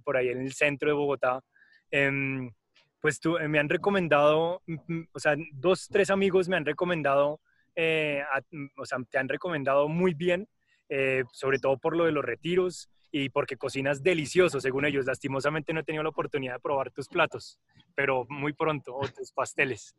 por 0.04 0.16
ahí 0.16 0.28
en 0.28 0.40
el 0.40 0.52
centro 0.52 0.88
de 0.88 0.94
Bogotá, 0.94 1.40
em, 1.90 2.50
pues 3.00 3.20
tú, 3.20 3.36
me 3.48 3.58
han 3.58 3.68
recomendado, 3.68 4.62
o 5.12 5.18
sea, 5.18 5.34
dos, 5.52 5.88
tres 5.88 6.08
amigos 6.10 6.48
me 6.48 6.56
han 6.56 6.64
recomendado, 6.64 7.40
o 8.76 8.86
sea, 8.86 8.98
te 9.10 9.18
han 9.18 9.28
recomendado 9.28 9.88
muy 9.88 10.14
bien, 10.14 10.48
sobre 11.32 11.58
todo 11.58 11.78
por 11.78 11.96
lo 11.96 12.04
de 12.04 12.12
los 12.12 12.24
retiros, 12.24 12.88
y 13.12 13.28
porque 13.28 13.56
cocinas 13.56 14.02
delicioso, 14.02 14.60
según 14.60 14.86
ellos. 14.86 15.06
Lastimosamente 15.06 15.72
no 15.72 15.80
he 15.80 15.84
tenido 15.84 16.02
la 16.02 16.08
oportunidad 16.08 16.54
de 16.54 16.60
probar 16.60 16.90
tus 16.90 17.06
platos, 17.06 17.60
pero 17.94 18.26
muy 18.28 18.54
pronto, 18.54 18.96
o 18.96 19.06
tus 19.06 19.30
pasteles. 19.30 19.94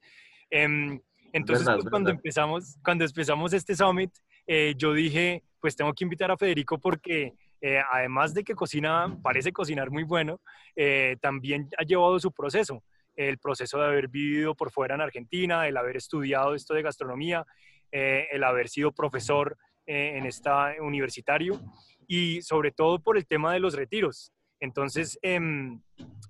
Em, 0.50 1.00
entonces, 1.32 1.66
pues, 1.66 1.86
cuando, 1.90 2.10
empezamos, 2.10 2.78
cuando 2.84 3.06
empezamos 3.06 3.54
este 3.54 3.76
summit, 3.76 4.12
eh, 4.46 4.74
yo 4.76 4.94
dije, 4.94 5.44
pues 5.62 5.76
tengo 5.76 5.94
que 5.94 6.04
invitar 6.04 6.30
a 6.30 6.38
Federico 6.38 6.78
porque 6.78 7.34
eh, 7.66 7.80
además 7.94 8.34
de 8.34 8.44
que 8.44 8.56
cocina, 8.56 9.18
parece 9.24 9.54
cocinar 9.54 9.90
muy 9.90 10.04
bueno, 10.04 10.42
eh, 10.76 11.16
también 11.22 11.70
ha 11.78 11.84
llevado 11.84 12.20
su 12.20 12.34
proceso, 12.34 12.84
el 13.16 13.38
proceso 13.38 13.78
de 13.78 13.86
haber 13.86 14.10
vivido 14.10 14.54
por 14.54 14.70
fuera 14.70 14.96
en 14.96 15.02
Argentina, 15.02 15.66
el 15.66 15.78
haber 15.78 15.96
estudiado 15.96 16.56
esto 16.56 16.74
de 16.74 16.82
gastronomía, 16.82 17.46
eh, 17.90 18.28
el 18.34 18.44
haber 18.44 18.68
sido 18.68 18.92
profesor 18.92 19.58
en 19.86 20.26
esta 20.26 20.74
universitario 20.80 21.60
y 22.08 22.42
sobre 22.42 22.72
todo 22.72 23.00
por 23.00 23.18
el 23.18 23.26
tema 23.26 23.54
de 23.54 23.60
los 23.60 23.76
retiros. 23.76 24.32
Entonces, 24.60 25.20
em, 25.22 25.82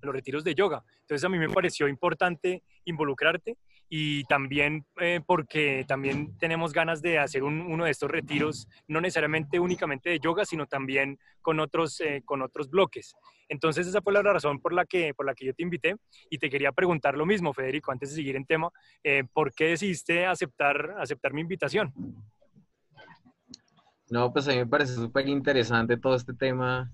los 0.01 0.13
retiros 0.13 0.43
de 0.43 0.55
yoga. 0.55 0.83
Entonces, 1.01 1.23
a 1.23 1.29
mí 1.29 1.37
me 1.37 1.49
pareció 1.49 1.87
importante 1.87 2.63
involucrarte 2.83 3.57
y 3.89 4.23
también 4.23 4.85
eh, 4.99 5.21
porque 5.23 5.85
también 5.87 6.35
tenemos 6.39 6.73
ganas 6.73 7.03
de 7.03 7.19
hacer 7.19 7.43
uno 7.43 7.85
de 7.85 7.91
estos 7.91 8.09
retiros, 8.09 8.67
no 8.87 9.01
necesariamente 9.01 9.59
únicamente 9.59 10.09
de 10.09 10.19
yoga, 10.19 10.45
sino 10.45 10.65
también 10.65 11.19
con 11.43 11.59
otros, 11.59 12.01
eh, 12.01 12.23
con 12.25 12.41
otros 12.41 12.71
bloques. 12.71 13.13
Entonces, 13.49 13.85
esa 13.85 14.01
fue 14.01 14.13
la 14.13 14.23
razón 14.23 14.59
por 14.59 14.73
la, 14.73 14.85
que, 14.85 15.13
por 15.13 15.27
la 15.27 15.35
que 15.35 15.45
yo 15.45 15.53
te 15.53 15.61
invité 15.61 15.95
y 16.27 16.39
te 16.39 16.49
quería 16.49 16.71
preguntar 16.71 17.15
lo 17.15 17.27
mismo, 17.27 17.53
Federico, 17.53 17.91
antes 17.91 18.09
de 18.09 18.15
seguir 18.15 18.35
en 18.35 18.45
tema, 18.45 18.71
eh, 19.03 19.25
¿por 19.31 19.53
qué 19.53 19.65
decidiste 19.65 20.25
aceptar, 20.25 20.95
aceptar 20.97 21.33
mi 21.33 21.41
invitación? 21.41 21.93
No, 24.13 24.31
pues 24.31 24.47
a 24.47 24.51
mí 24.51 24.57
me 24.57 24.67
parece 24.67 24.93
súper 24.93 25.27
interesante 25.27 25.97
todo 25.97 26.13
este 26.15 26.35
tema 26.35 26.91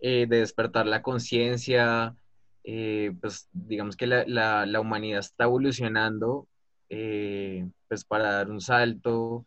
de 0.00 0.26
despertar 0.26 0.86
la 0.86 1.02
conciencia, 1.02 2.16
eh, 2.64 3.12
pues 3.20 3.50
digamos 3.52 3.94
que 3.94 4.06
la, 4.06 4.24
la, 4.64 4.80
humanidad 4.80 5.20
está 5.20 5.44
evolucionando 5.44 6.48
eh, 6.88 7.68
pues 7.88 8.06
para 8.06 8.32
dar 8.32 8.50
un 8.50 8.62
salto 8.62 9.44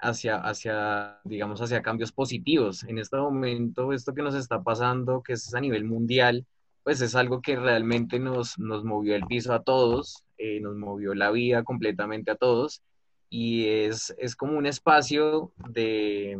hacia, 0.00 0.38
hacia, 0.38 1.20
digamos, 1.22 1.60
hacia 1.62 1.82
cambios 1.82 2.10
positivos. 2.10 2.82
En 2.82 2.98
este 2.98 3.16
momento, 3.16 3.92
esto 3.92 4.12
que 4.12 4.22
nos 4.22 4.34
está 4.34 4.60
pasando, 4.60 5.22
que 5.22 5.34
es 5.34 5.54
a 5.54 5.60
nivel 5.60 5.84
mundial, 5.84 6.44
pues 6.82 7.00
es 7.00 7.14
algo 7.14 7.40
que 7.42 7.54
realmente 7.54 8.18
nos, 8.18 8.58
nos 8.58 8.82
movió 8.84 9.14
el 9.14 9.24
piso 9.26 9.52
a 9.52 9.62
todos, 9.62 10.24
eh, 10.36 10.58
nos 10.60 10.74
movió 10.74 11.14
la 11.14 11.30
vida 11.30 11.62
completamente 11.62 12.32
a 12.32 12.36
todos 12.36 12.82
y 13.30 13.66
es, 13.66 14.14
es 14.18 14.34
como 14.36 14.56
un 14.56 14.66
espacio 14.66 15.52
de, 15.68 16.38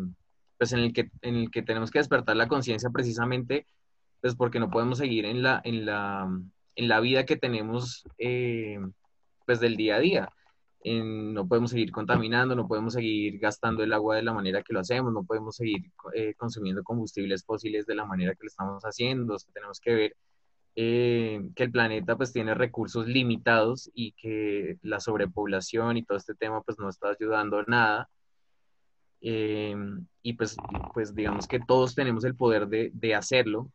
pues 0.56 0.72
en 0.72 0.80
el 0.80 0.92
que, 0.92 1.10
en 1.22 1.36
el 1.36 1.50
que 1.50 1.62
tenemos 1.62 1.90
que 1.90 1.98
despertar 1.98 2.36
la 2.36 2.48
conciencia 2.48 2.90
precisamente 2.90 3.66
pues 4.20 4.34
porque 4.34 4.58
no 4.58 4.70
podemos 4.70 4.98
seguir 4.98 5.24
en 5.24 5.42
la, 5.42 5.60
en 5.64 5.86
la, 5.86 6.28
en 6.74 6.88
la 6.88 7.00
vida 7.00 7.24
que 7.24 7.36
tenemos 7.36 8.04
eh, 8.18 8.78
pues 9.46 9.60
del 9.60 9.76
día 9.76 9.96
a 9.96 10.00
día. 10.00 10.28
no 10.84 11.46
podemos 11.46 11.70
seguir 11.70 11.92
contaminando, 11.92 12.54
no 12.54 12.66
podemos 12.66 12.94
seguir 12.94 13.38
gastando 13.38 13.82
el 13.82 13.92
agua 13.92 14.16
de 14.16 14.22
la 14.22 14.32
manera 14.32 14.62
que 14.62 14.72
lo 14.72 14.80
hacemos, 14.80 15.12
no 15.12 15.24
podemos 15.24 15.56
seguir 15.56 15.92
eh, 16.14 16.34
consumiendo 16.34 16.82
combustibles 16.82 17.44
fósiles 17.44 17.86
de 17.86 17.94
la 17.94 18.04
manera 18.04 18.34
que 18.34 18.44
lo 18.44 18.48
estamos 18.48 18.82
haciendo. 18.84 19.36
tenemos 19.52 19.80
que 19.80 19.94
ver 19.94 20.16
eh, 20.80 21.40
que 21.56 21.64
el 21.64 21.72
planeta 21.72 22.16
pues 22.16 22.32
tiene 22.32 22.54
recursos 22.54 23.08
limitados 23.08 23.90
y 23.94 24.12
que 24.12 24.78
la 24.82 25.00
sobrepoblación 25.00 25.96
y 25.96 26.04
todo 26.04 26.18
este 26.18 26.36
tema 26.36 26.62
pues 26.62 26.78
no 26.78 26.88
está 26.88 27.08
ayudando 27.08 27.62
nada. 27.64 28.08
y 29.20 30.32
pues, 30.34 30.56
pues 30.94 31.14
digamos 31.14 31.48
que 31.48 31.58
todos 31.58 31.96
tenemos 31.96 32.24
el 32.24 32.36
poder 32.36 32.68
de, 32.68 32.90
de 32.94 33.14
hacerlo 33.16 33.70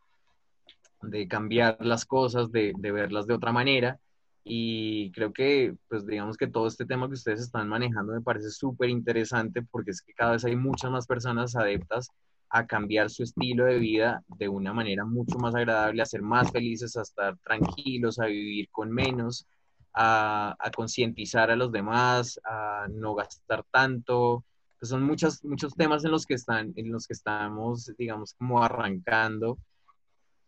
de 1.03 1.27
cambiar 1.27 1.77
las 1.81 2.05
cosas, 2.05 2.51
de, 2.51 2.73
verlas 2.79 3.27
de 3.27 3.33
otra 3.33 3.51
manera. 3.51 3.99
Y 4.45 5.11
creo 5.11 5.33
que, 5.33 5.75
pues 5.89 6.05
digamos 6.05 6.37
que 6.37 6.47
todo 6.47 6.67
este 6.67 6.85
tema 6.85 7.07
que 7.07 7.15
ustedes 7.15 7.41
están 7.41 7.67
manejando 7.67 8.13
me 8.13 8.21
parece 8.21 8.49
súper 8.49 8.89
interesante 8.89 9.61
porque 9.61 9.91
es 9.91 10.01
que 10.01 10.13
cada 10.13 10.33
vez 10.33 10.45
hay 10.45 10.55
muchas 10.55 10.89
más 10.89 11.05
personas 11.05 11.55
adeptas 11.55 12.09
a 12.55 12.67
cambiar 12.67 13.09
su 13.09 13.23
estilo 13.23 13.65
de 13.65 13.79
vida 13.79 14.23
de 14.37 14.47
una 14.47 14.73
manera 14.73 15.05
mucho 15.05 15.39
más 15.39 15.55
agradable, 15.55 16.03
a 16.03 16.05
ser 16.05 16.21
más 16.21 16.51
felices, 16.51 16.95
a 16.95 17.01
estar 17.01 17.35
tranquilos, 17.39 18.19
a 18.19 18.27
vivir 18.27 18.69
con 18.69 18.91
menos, 18.91 19.47
a, 19.91 20.55
concientizar 20.75 21.49
a 21.49 21.55
los 21.55 21.71
demás, 21.71 22.39
a 22.45 22.85
no 22.91 23.15
gastar 23.15 23.65
tanto. 23.71 24.45
Pues 24.79 24.89
son 24.89 25.01
muchos, 25.01 25.43
muchos 25.43 25.73
temas 25.73 26.05
en 26.05 26.11
los 26.11 26.27
que 26.27 26.35
están, 26.35 26.73
en 26.75 26.91
los 26.91 27.07
que 27.07 27.13
estamos, 27.13 27.91
digamos, 27.97 28.35
como 28.35 28.63
arrancando 28.63 29.57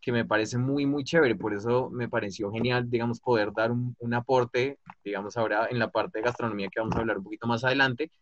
que 0.00 0.12
me 0.12 0.24
parece 0.24 0.58
muy, 0.58 0.86
muy 0.86 1.02
chévere. 1.02 1.34
Por 1.34 1.54
eso 1.54 1.90
me 1.90 2.08
pareció 2.08 2.52
genial, 2.52 2.88
digamos, 2.88 3.18
poder 3.18 3.52
dar 3.52 3.72
un, 3.72 4.14
aporte, 4.14 4.78
digamos, 5.04 5.36
ahora 5.36 5.66
en 5.68 5.80
la 5.80 5.90
parte 5.90 6.20
de 6.20 6.24
gastronomía 6.24 6.68
que 6.68 6.78
vamos 6.78 6.94
a 6.94 7.00
hablar 7.00 7.18
un 7.18 7.24
poquito 7.24 7.48
más 7.48 7.64
adelante, 7.64 8.12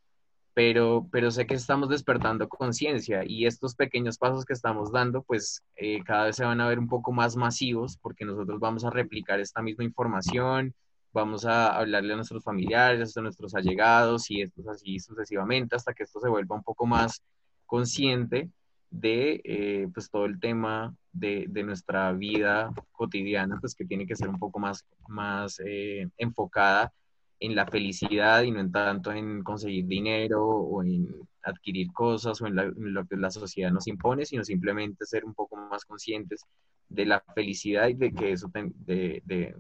pero, 0.55 1.09
pero 1.11 1.33
sé 1.33 1.47
que 1.47 1.55
estamos 1.55 1.89
despertando 1.89 2.49
conciencia 2.49 3.25
y 3.27 3.47
estos 3.47 3.75
pequeños 3.75 4.19
pasos 4.19 4.45
que 4.45 4.53
estamos 4.53 4.93
dando, 4.93 5.23
pues 5.23 5.65
eh, 5.77 6.03
cada 6.05 6.27
vez 6.27 6.37
se 6.37 6.45
van 6.45 6.61
a 6.61 6.69
ver 6.69 6.79
un 6.79 6.89
poco 6.89 7.13
más 7.13 7.37
masivos 7.37 7.99
porque 8.01 8.25
nosotros 8.25 8.61
vamos 8.61 8.85
a 8.85 8.91
replicar 8.91 9.41
esta 9.41 9.63
misma 9.63 9.83
información, 9.83 10.73
vamos 11.13 11.45
a 11.45 11.77
hablarle 11.77 12.13
a 12.13 12.17
nuestros 12.17 12.45
familiares, 12.45 13.17
a 13.17 13.21
nuestros 13.21 13.55
allegados 13.57 14.31
y 14.31 14.43
esto 14.43 14.63
así 14.71 15.01
sucesivamente 15.01 15.75
hasta 15.75 15.93
que 15.93 16.05
esto 16.05 16.21
se 16.21 16.29
vuelva 16.29 16.55
un 16.57 16.63
poco 16.63 16.87
más 16.87 17.21
consciente 17.67 18.49
de 18.91 19.41
eh, 19.43 19.89
pues 19.93 20.09
todo 20.09 20.25
el 20.25 20.39
tema 20.39 20.95
de, 21.13 21.49
nuestra 21.65 22.13
vida 22.13 22.71
cotidiana, 22.93 23.59
pues 23.61 23.75
que 23.75 23.85
tiene 23.85 24.07
que 24.07 24.15
ser 24.15 24.29
un 24.29 24.39
poco 24.39 24.61
más, 24.61 24.85
más 25.09 25.61
eh, 25.65 26.09
enfocada 26.17 26.93
en 27.41 27.55
la 27.55 27.67
felicidad 27.67 28.43
y 28.43 28.51
no 28.51 28.61
en 28.61 28.73
tanto 28.73 29.13
en 29.13 29.43
conseguir 29.43 29.87
dinero 29.87 30.47
o 30.47 30.83
en 30.83 31.09
adquirir 31.43 31.93
cosas 31.93 32.41
o 32.41 32.47
en, 32.47 32.55
lo 32.57 33.07
que 33.07 33.17
la 33.17 33.31
sociedad 33.31 33.71
nos 33.71 33.87
impone, 33.87 34.25
sino 34.25 34.45
simplemente 34.45 35.05
ser 35.07 35.25
un 35.25 35.35
poco 35.35 35.57
más 35.57 35.85
conscientes 35.85 36.45
de 36.89 37.07
la 37.07 37.21
felicidad 37.35 37.89
y 37.89 37.95
de 37.95 38.13
que 38.13 38.33
eso, 38.33 38.51
de, 38.53 39.55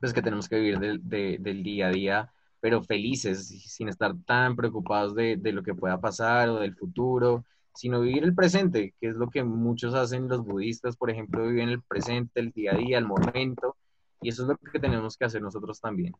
pues 0.00 0.12
que 0.12 0.22
tenemos 0.22 0.48
que 0.48 0.58
vivir 0.58 1.00
del 1.02 1.62
día 1.62 1.88
a 1.88 1.90
día, 1.90 2.32
pero 2.60 2.82
felices, 2.82 3.46
sin 3.48 3.88
estar 3.88 4.14
tan 4.24 4.56
preocupados 4.56 5.14
de, 5.14 5.36
de 5.36 5.52
lo 5.52 5.62
que 5.62 5.74
pueda 5.74 6.00
pasar 6.00 6.48
o 6.48 6.60
del 6.60 6.74
futuro, 6.74 7.44
sino 7.74 8.00
vivir 8.00 8.24
el 8.24 8.34
presente, 8.34 8.94
que 9.00 9.08
es 9.08 9.16
lo 9.16 9.30
que 9.30 9.44
muchos 9.44 9.94
hacen 9.94 10.28
los 10.28 10.44
budistas, 10.44 10.96
por 10.96 11.10
ejemplo, 11.10 11.46
viven 11.46 11.68
el 11.68 11.82
presente, 11.82 12.40
el 12.40 12.50
día 12.52 12.72
a 12.72 12.76
día, 12.76 12.98
el 12.98 13.06
momento, 13.06 13.76
y 14.20 14.28
eso 14.28 14.42
es 14.42 14.48
lo 14.48 14.56
que 14.56 14.78
tenemos 14.78 15.16
que 15.16 15.24
hacer 15.24 15.42
nosotros 15.42 15.80
también. 15.80 16.14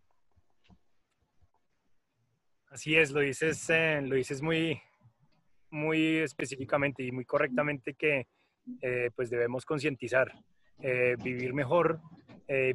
Así 2.73 2.97
es, 2.97 3.11
lo 3.11 3.21
dices, 3.21 3.69
eh, 3.71 4.01
lo 4.03 4.17
dices 4.17 4.41
muy, 4.41 4.81
muy 5.71 6.17
específicamente 6.17 7.03
y 7.03 7.13
muy 7.13 7.25
correctamente 7.25 7.95
que 7.95 8.27
eh, 8.81 9.11
pues 9.15 9.29
debemos 9.29 9.65
concientizar, 9.65 10.33
eh, 10.81 11.17
vivir 11.23 11.53
mejor, 11.53 12.01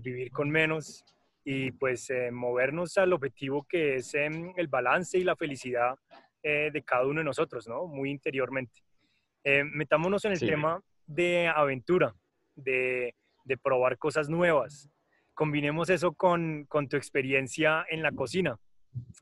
vivir 0.01 0.31
con 0.31 0.49
menos 0.49 1.05
y 1.43 1.71
pues 1.71 2.11
movernos 2.31 2.97
al 2.97 3.13
objetivo 3.13 3.67
que 3.69 3.97
es 3.97 4.15
em, 4.15 4.51
el 4.55 4.67
balance 4.67 5.19
y 5.19 5.23
la 5.23 5.35
felicidad 5.35 5.95
eh, 6.49 6.69
de 6.71 6.81
cada 6.81 7.05
uno 7.05 7.19
de 7.19 7.25
nosotros, 7.25 7.67
¿no? 7.67 7.87
Muy 7.87 8.09
interiormente. 8.09 8.81
Eh, 9.43 9.65
metámonos 9.65 10.23
en 10.23 10.31
el 10.31 10.39
tema 10.39 10.81
de 11.05 11.47
aventura, 11.47 12.15
de, 12.55 13.15
de, 13.43 13.57
probar 13.57 13.97
cosas 13.97 14.29
nuevas. 14.29 14.89
Combinemos 15.33 15.89
eso 15.89 16.13
con, 16.13 16.65
con 16.65 16.87
tu 16.87 16.95
experiencia 16.95 17.85
en 17.89 18.01
la 18.01 18.13
cocina. 18.13 18.57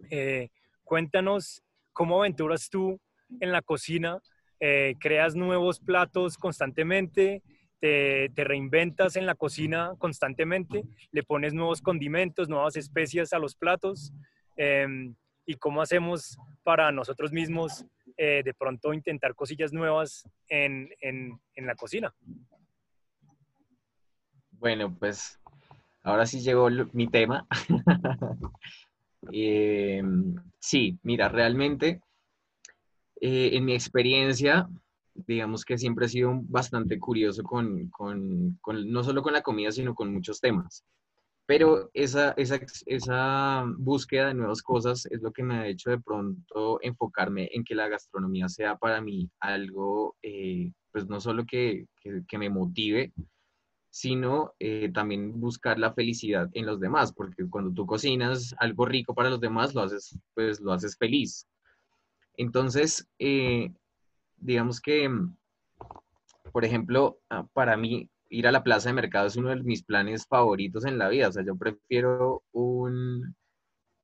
Eh, 0.10 0.50
cuéntanos 0.86 1.62
cómo 1.92 2.20
aventuras 2.20 2.70
tú 2.70 3.00
en 3.42 3.52
la 3.52 3.62
cocina, 3.62 4.22
creas 5.00 5.36
nuevos 5.36 5.80
platos 5.80 6.38
constantemente, 6.38 7.44
te, 7.80 8.30
te, 8.34 8.44
reinventas 8.46 9.16
en 9.16 9.26
la 9.26 9.36
cocina 9.36 9.94
constantemente, 10.00 10.84
le 11.12 11.24
pones 11.24 11.54
nuevos 11.54 11.82
condimentos, 11.82 12.48
nuevas 12.50 12.78
especias 12.78 13.34
a 13.34 13.40
los 13.40 13.56
platos. 13.56 14.14
Em, 14.56 15.16
y 15.46 15.56
cómo 15.56 15.82
hacemos 15.82 16.38
para 16.64 16.92
nosotros 16.92 17.32
mismos 17.32 17.86
eh, 18.18 18.42
de 18.44 18.54
pronto 18.54 18.94
intentar 18.94 19.36
cosillas 19.36 19.72
nuevas 19.74 20.28
en, 20.48 20.90
en, 21.02 21.40
en 21.56 21.68
la 21.68 21.76
cocina. 21.76 22.14
Bueno, 24.52 24.96
pues 24.98 25.40
ahora 26.02 26.26
sí 26.26 26.40
llegó 26.40 26.70
mi 26.94 27.08
tema. 27.08 27.48
eh, 29.32 30.02
sí, 30.60 30.98
mira, 31.04 31.30
realmente 31.30 32.02
eh, 33.22 33.52
en 33.54 33.66
mi 33.66 33.74
experiencia, 33.74 34.68
digamos 35.14 35.64
que 35.64 35.78
siempre 35.78 36.06
he 36.06 36.10
sido 36.10 36.42
bastante 36.44 37.00
curioso 37.00 37.44
con, 37.44 37.90
con, 37.90 38.60
no 38.92 39.04
solo 39.04 39.22
con 39.22 39.34
la 39.34 39.42
comida, 39.42 39.72
sino 39.72 39.96
con 39.96 40.14
muchos 40.14 40.40
temas. 40.40 40.84
Pero 41.48 41.92
esa, 41.94 42.32
esa, 42.38 42.60
esa 42.88 43.64
búsqueda 43.78 44.28
de 44.28 44.34
nuevas 44.34 44.62
cosas 44.64 45.06
es 45.08 45.22
lo 45.22 45.32
que 45.32 45.44
me 45.44 45.56
ha 45.56 45.68
hecho 45.68 45.92
de 45.92 46.00
pronto 46.00 46.80
enfocarme 46.82 47.50
en 47.54 47.64
que 47.64 47.76
la 47.76 47.88
gastronomía 47.88 48.50
sea 48.50 48.76
para 48.78 49.00
mí 49.00 49.30
algo, 49.40 50.16
eh, 50.24 50.72
pues 50.92 51.08
no 51.08 51.20
solo 51.22 51.46
que, 51.46 51.86
que, 52.28 52.38
me 52.38 52.50
motive, 52.50 53.14
sino 53.96 54.54
eh, 54.60 54.92
también 54.94 55.40
buscar 55.40 55.80
la 55.80 55.94
felicidad 55.94 56.50
en 56.52 56.66
los 56.66 56.82
demás, 56.82 57.14
porque 57.14 57.48
cuando 57.50 57.72
tú 57.72 57.86
cocinas 57.86 58.54
algo 58.60 58.86
rico 58.86 59.16
para 59.16 59.30
los 59.30 59.40
demás, 59.40 59.74
lo 59.74 59.84
haces, 59.84 60.20
pues 60.34 60.60
lo 60.60 60.74
haces 60.74 60.98
feliz. 60.98 61.48
Entonces, 62.36 63.08
eh, 63.20 63.72
digamos 64.36 64.82
que 64.82 65.10
por 66.52 66.66
ejemplo, 66.66 67.20
ah, 67.30 67.48
para 67.54 67.78
mí 67.78 68.10
ir 68.30 68.48
a 68.48 68.52
la 68.52 68.64
plaza 68.64 68.90
de 68.90 68.96
mercado 68.96 69.28
es 69.28 69.38
uno 69.38 69.48
de 69.48 69.64
mis 69.64 69.84
planes 69.84 70.28
favoritos 70.28 70.84
en 70.84 70.98
la 70.98 71.08
vida. 71.08 71.30
O 71.30 71.32
sea, 71.32 71.46
yo 71.46 71.56
prefiero 71.56 72.44
un, 72.52 73.34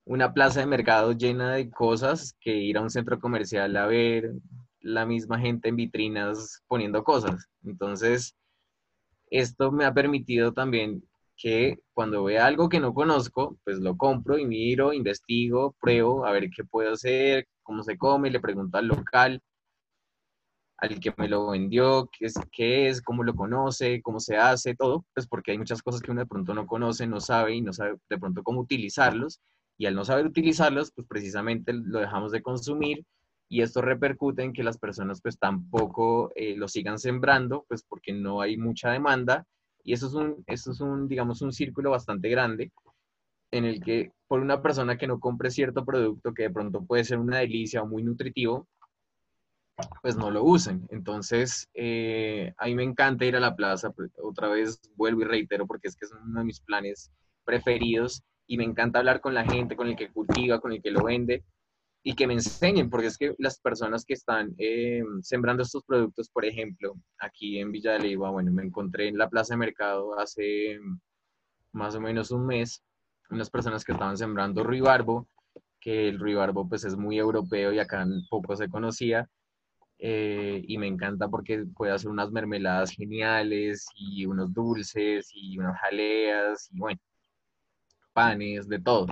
una 0.05 0.33
plaza 0.33 0.62
de 0.62 0.67
mercado 0.67 1.12
llena 1.12 1.51
de 1.51 1.69
cosas 1.69 2.38
que 2.39 2.55
ir 2.55 2.77
a 2.77 2.81
un 2.81 2.89
centro 2.89 3.19
comercial 3.19 3.75
a 3.75 3.88
ver 3.88 4.31
la 4.79 5.05
misma 5.05 5.38
gente 5.38 5.67
en 5.67 5.75
vitrinas 5.75 6.63
poniendo 6.67 7.03
cosas. 7.03 7.50
Entonces, 7.65 8.38
esto 9.31 9.71
me 9.71 9.85
ha 9.85 9.93
permitido 9.93 10.53
también 10.53 11.03
que 11.38 11.79
cuando 11.93 12.23
vea 12.25 12.45
algo 12.45 12.69
que 12.69 12.79
no 12.79 12.93
conozco, 12.93 13.57
pues 13.63 13.79
lo 13.79 13.97
compro 13.97 14.38
y 14.38 14.45
miro, 14.45 14.93
investigo, 14.93 15.75
pruebo 15.81 16.25
a 16.25 16.31
ver 16.31 16.50
qué 16.55 16.63
puedo 16.63 16.93
hacer, 16.93 17.47
cómo 17.63 17.83
se 17.83 17.97
come, 17.97 18.29
le 18.29 18.39
pregunto 18.39 18.77
al 18.77 18.88
local, 18.88 19.41
al 20.77 21.00
que 21.00 21.13
me 21.17 21.29
lo 21.29 21.51
vendió, 21.51 22.09
qué 22.11 22.25
es, 22.25 22.35
qué 22.51 22.89
es, 22.89 23.01
cómo 23.01 23.23
lo 23.23 23.35
conoce, 23.35 24.01
cómo 24.01 24.19
se 24.19 24.38
hace, 24.38 24.75
todo, 24.75 25.05
pues 25.13 25.27
porque 25.27 25.51
hay 25.51 25.57
muchas 25.57 25.81
cosas 25.81 26.01
que 26.01 26.11
uno 26.11 26.21
de 26.21 26.27
pronto 26.27 26.53
no 26.53 26.67
conoce, 26.67 27.07
no 27.07 27.19
sabe 27.21 27.55
y 27.55 27.61
no 27.61 27.71
sabe 27.73 27.95
de 28.09 28.17
pronto 28.17 28.43
cómo 28.43 28.61
utilizarlos. 28.61 29.41
Y 29.77 29.85
al 29.88 29.95
no 29.95 30.05
saber 30.05 30.25
utilizarlos, 30.25 30.91
pues 30.91 31.07
precisamente 31.07 31.73
lo 31.73 32.00
dejamos 32.00 32.31
de 32.31 32.41
consumir 32.41 33.05
y 33.51 33.62
esto 33.62 33.81
repercute 33.81 34.43
en 34.43 34.53
que 34.53 34.63
las 34.63 34.77
personas 34.77 35.22
pues 35.22 35.38
tampoco 35.38 36.31
eh, 36.36 36.55
lo 36.55 36.70
sigan 36.70 36.98
sembrando, 36.98 37.65
pues 37.67 37.84
porque 37.84 38.13
no 38.13 38.39
hay 38.39 38.55
mucha 38.55 38.91
demanda 38.91 39.46
y 39.84 39.91
eso 39.91 40.08
es 40.08 40.13
un, 40.13 40.41
eso 40.48 40.72
es 40.72 40.79
un, 40.79 41.10
digamos, 41.10 41.41
un 41.41 41.51
círculo 41.51 41.91
bastante 41.91 42.29
grande 42.29 42.72
en 43.51 43.65
el 43.65 43.84
que 43.84 44.13
por 44.29 44.39
una 44.39 44.62
persona 44.62 44.98
que 44.98 45.05
no 45.05 45.20
compre 45.20 45.51
cierto 45.51 45.84
producto 45.84 46.34
que 46.34 46.43
de 46.43 46.50
pronto 46.50 46.86
puede 46.86 47.03
ser 47.03 47.20
una 47.20 47.39
delicia 47.39 47.81
o 47.81 47.88
muy 47.88 48.03
nutritivo, 48.03 48.70
pues 50.01 50.15
no 50.15 50.31
lo 50.31 50.46
usen. 50.46 50.88
Entonces, 50.89 51.67
eh, 51.74 52.53
a 52.58 52.67
mí 52.67 52.75
me 52.75 52.84
encanta 52.84 53.25
ir 53.25 53.36
a 53.36 53.41
la 53.41 53.58
plaza, 53.58 53.89
pues, 53.89 54.12
otra 54.24 54.48
vez 54.48 54.79
vuelvo 54.96 55.24
y 55.24 55.25
reitero 55.25 55.67
porque 55.67 55.89
es 55.89 55.98
que 55.98 56.05
es 56.05 56.13
uno 56.13 56.39
de 56.39 56.46
mis 56.46 56.62
planes 56.62 57.12
preferidos 57.43 58.24
y 58.48 58.55
me 58.55 58.63
encanta 58.63 59.00
hablar 59.00 59.20
con 59.20 59.34
la 59.34 59.43
gente, 59.43 59.75
con 59.75 59.89
el 59.89 59.98
que 59.98 60.10
cultiva, 60.10 60.62
con 60.62 60.72
el 60.72 60.81
que 60.81 60.91
lo 60.91 61.03
vende 61.03 61.43
y 62.03 62.15
que 62.15 62.27
me 62.27 62.34
enseñen, 62.34 62.89
porque 62.89 63.08
es 63.08 63.17
que 63.17 63.36
las 63.38 63.60
personas 63.60 64.05
que 64.05 64.13
están 64.13 64.53
eh, 64.58 65.03
sembrando 65.22 65.63
estos 65.63 65.84
productos, 65.84 66.29
por 66.29 66.46
ejemplo, 66.46 66.96
aquí 67.20 67.60
en 67.60 67.72
Villa 67.72 67.93
de 67.93 68.00
Leyva, 68.00 68.31
bueno, 68.31 68.51
me 68.51 68.63
encontré 68.63 69.08
en 69.08 69.17
la 69.17 69.29
plaza 69.29 69.53
de 69.53 69.60
mercado 69.60 70.20
hace 70.20 70.79
más 71.72 71.96
o 71.96 72.01
menos 72.01 72.31
un 72.31 72.48
mes, 72.48 72.84
unas 73.29 73.50
personas 73.50 73.86
que 73.86 73.91
estaban 73.91 74.17
sembrando 74.17 74.63
ruibarbo, 74.63 75.27
que 75.79 76.10
el 76.10 76.20
ruibarbo 76.20 76.67
pues 76.67 76.86
es 76.86 76.96
muy 76.98 77.17
europeo 77.17 77.72
y 77.72 77.79
acá 77.79 78.05
poco 78.29 78.55
se 78.55 78.70
conocía, 78.70 79.29
eh, 80.00 80.63
y 80.67 80.77
me 80.79 80.88
encanta 80.88 81.29
porque 81.29 81.65
puede 81.75 81.91
hacer 81.91 82.10
unas 82.10 82.31
mermeladas 82.31 82.91
geniales 82.91 83.86
y 83.96 84.25
unos 84.25 84.51
dulces 84.51 85.29
y 85.34 85.60
unas 85.60 85.77
jaleas 85.79 86.70
y 86.72 86.79
bueno, 86.79 87.00
panes, 88.13 88.67
de 88.67 88.79
todo. 88.79 89.08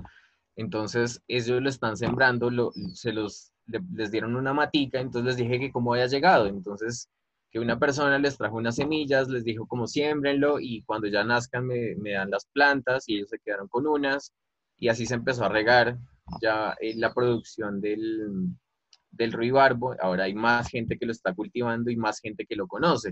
Entonces, 0.59 1.23
ellos 1.29 1.61
lo 1.61 1.69
están 1.69 1.95
sembrando, 1.95 2.51
se 2.93 3.13
los, 3.13 3.53
les 3.93 4.11
dieron 4.11 4.35
una 4.35 4.53
matica, 4.53 4.99
entonces 4.99 5.25
les 5.25 5.37
dije 5.37 5.57
que 5.57 5.71
cómo 5.71 5.93
había 5.93 6.07
llegado. 6.07 6.47
Entonces, 6.47 7.09
que 7.49 7.59
una 7.59 7.79
persona 7.79 8.19
les 8.19 8.37
trajo 8.37 8.57
unas 8.57 8.75
semillas, 8.75 9.29
les 9.29 9.45
dijo 9.45 9.65
cómo 9.67 9.87
siembrenlo 9.87 10.59
y 10.59 10.81
cuando 10.81 11.07
ya 11.07 11.23
nazcan 11.23 11.65
me, 11.65 12.11
dan 12.11 12.29
las 12.29 12.45
plantas 12.47 13.07
y 13.07 13.15
ellos 13.15 13.29
se 13.29 13.39
quedaron 13.39 13.69
con 13.69 13.87
unas 13.87 14.33
y 14.77 14.89
así 14.89 15.05
se 15.05 15.13
empezó 15.15 15.45
a 15.45 15.49
regar 15.49 15.97
ya 16.41 16.75
eh, 16.81 16.93
la 16.97 17.13
producción 17.13 17.79
del, 17.79 18.49
del 19.11 19.31
ruibarbo. 19.31 19.95
Ahora 20.01 20.25
hay 20.25 20.33
más 20.33 20.67
gente 20.67 20.97
que 20.97 21.05
lo 21.05 21.13
está 21.13 21.33
cultivando 21.33 21.89
y 21.89 21.95
más 21.95 22.19
gente 22.19 22.45
que 22.45 22.57
lo 22.57 22.67
conoce. 22.67 23.11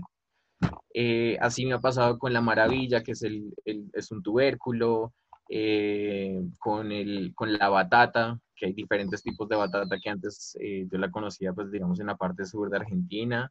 Eh, 0.92 1.38
así 1.40 1.64
me 1.64 1.72
ha 1.72 1.80
pasado 1.80 2.18
con 2.18 2.34
la 2.34 2.42
maravilla, 2.42 3.02
que 3.02 3.12
es, 3.12 3.22
el, 3.22 3.54
es 3.64 4.10
un 4.10 4.22
tubérculo, 4.22 5.14
eh, 5.50 6.42
con, 6.58 6.92
el, 6.92 7.32
con 7.34 7.52
la 7.56 7.70
batata, 7.70 8.38
que 8.54 8.66
hay 8.66 8.72
diferentes 8.74 9.22
tipos 9.22 9.48
de 9.48 9.56
batata 9.56 9.98
que 10.02 10.10
antes 10.10 10.56
eh, 10.60 10.86
yo 10.90 10.98
la 10.98 11.10
conocía, 11.10 11.54
pues 11.54 11.70
digamos, 11.70 12.00
en 12.00 12.06
la 12.06 12.16
parte 12.16 12.44
sur 12.44 12.68
de 12.68 12.76
Argentina, 12.76 13.50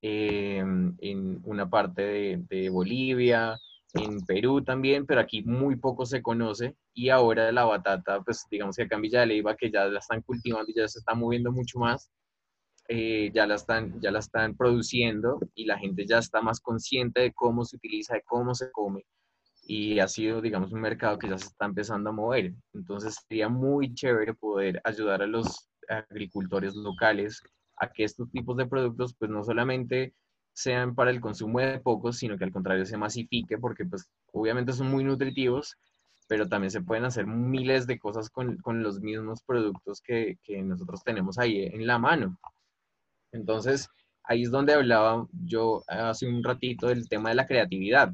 eh, 0.00 0.58
en 0.58 1.40
una 1.44 1.68
parte 1.68 2.02
de, 2.02 2.44
de, 2.48 2.70
Bolivia, 2.70 3.58
en 3.94 4.20
Perú 4.26 4.62
también, 4.62 5.06
pero 5.06 5.20
aquí 5.20 5.42
muy 5.42 5.76
poco 5.76 6.06
se 6.06 6.22
conoce 6.22 6.76
y 6.92 7.08
ahora 7.08 7.50
la 7.50 7.64
batata, 7.64 8.22
pues 8.22 8.46
digamos 8.50 8.76
que 8.76 8.82
acá 8.84 8.96
en 8.96 9.02
Villa 9.02 9.26
de 9.26 9.56
que 9.58 9.70
ya 9.70 9.86
la 9.86 9.98
están 9.98 10.22
cultivando 10.22 10.70
y 10.70 10.74
ya 10.74 10.86
se 10.88 11.00
está 11.00 11.14
moviendo 11.14 11.50
mucho 11.52 11.78
más, 11.80 12.10
ya, 12.88 13.46
la 13.46 13.54
están, 13.54 14.00
ya 14.00 14.10
la 14.10 14.18
están 14.20 14.56
produciendo 14.56 15.40
y 15.54 15.64
la 15.64 15.78
gente 15.78 16.06
ya 16.06 16.18
está 16.18 16.42
más 16.42 16.60
consciente 16.60 17.22
de 17.22 17.32
cómo 17.32 17.64
se 17.64 17.76
utiliza, 17.76 18.14
de 18.14 18.22
cómo 18.22 18.54
se 18.54 18.70
come 18.72 19.04
y 19.66 19.98
ha 20.00 20.08
sido, 20.08 20.40
digamos, 20.40 20.72
un 20.72 20.80
mercado 20.80 21.18
que 21.18 21.28
ya 21.28 21.38
se 21.38 21.46
está 21.46 21.66
empezando 21.66 22.10
a 22.10 22.12
mover. 22.12 22.54
Entonces 22.74 23.16
sería 23.28 23.48
muy 23.48 23.94
chévere 23.94 24.34
poder 24.34 24.80
ayudar 24.84 25.22
a 25.22 25.26
los 25.26 25.68
agricultores 25.88 26.74
locales 26.74 27.42
a 27.76 27.90
que 27.90 28.04
estos 28.04 28.30
tipos 28.30 28.56
de 28.56 28.66
productos, 28.66 29.14
pues 29.18 29.30
no 29.30 29.42
solamente 29.42 30.14
sean 30.52 30.94
para 30.94 31.10
el 31.10 31.20
consumo 31.20 31.60
de 31.60 31.80
pocos, 31.80 32.18
sino 32.18 32.38
que 32.38 32.44
al 32.44 32.52
contrario 32.52 32.86
se 32.86 32.96
masifique, 32.96 33.58
porque 33.58 33.84
pues 33.84 34.08
obviamente 34.32 34.72
son 34.72 34.90
muy 34.90 35.02
nutritivos, 35.04 35.76
pero 36.28 36.48
también 36.48 36.70
se 36.70 36.82
pueden 36.82 37.04
hacer 37.04 37.26
miles 37.26 37.86
de 37.86 37.98
cosas 37.98 38.30
con, 38.30 38.56
con 38.58 38.82
los 38.82 39.00
mismos 39.00 39.42
productos 39.42 40.00
que, 40.00 40.38
que 40.42 40.62
nosotros 40.62 41.02
tenemos 41.04 41.38
ahí 41.38 41.64
en 41.64 41.86
la 41.86 41.98
mano. 41.98 42.38
Entonces, 43.32 43.88
ahí 44.22 44.42
es 44.42 44.50
donde 44.50 44.74
hablaba 44.74 45.26
yo 45.32 45.82
hace 45.88 46.26
un 46.28 46.42
ratito 46.44 46.88
del 46.88 47.08
tema 47.08 47.30
de 47.30 47.34
la 47.36 47.46
creatividad, 47.46 48.12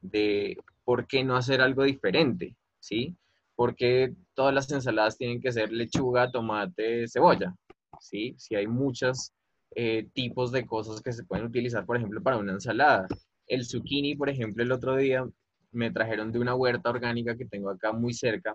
de 0.00 0.58
¿por 0.84 1.06
qué 1.06 1.24
no 1.24 1.36
hacer 1.36 1.60
algo 1.60 1.84
diferente? 1.84 2.56
¿Sí? 2.80 3.16
Porque 3.54 4.14
todas 4.34 4.54
las 4.54 4.70
ensaladas 4.72 5.16
tienen 5.16 5.40
que 5.40 5.52
ser 5.52 5.72
lechuga, 5.72 6.30
tomate, 6.30 7.06
cebolla? 7.08 7.54
¿Sí? 8.00 8.34
Si 8.38 8.54
hay 8.54 8.66
muchos 8.66 9.32
eh, 9.74 10.08
tipos 10.12 10.52
de 10.52 10.66
cosas 10.66 11.00
que 11.00 11.12
se 11.12 11.24
pueden 11.24 11.46
utilizar, 11.46 11.86
por 11.86 11.96
ejemplo, 11.96 12.22
para 12.22 12.38
una 12.38 12.52
ensalada. 12.52 13.06
El 13.46 13.64
zucchini, 13.64 14.16
por 14.16 14.28
ejemplo, 14.28 14.62
el 14.62 14.72
otro 14.72 14.96
día 14.96 15.26
me 15.70 15.90
trajeron 15.90 16.32
de 16.32 16.38
una 16.38 16.54
huerta 16.54 16.90
orgánica 16.90 17.36
que 17.36 17.46
tengo 17.46 17.70
acá 17.70 17.92
muy 17.92 18.12
cerca, 18.12 18.54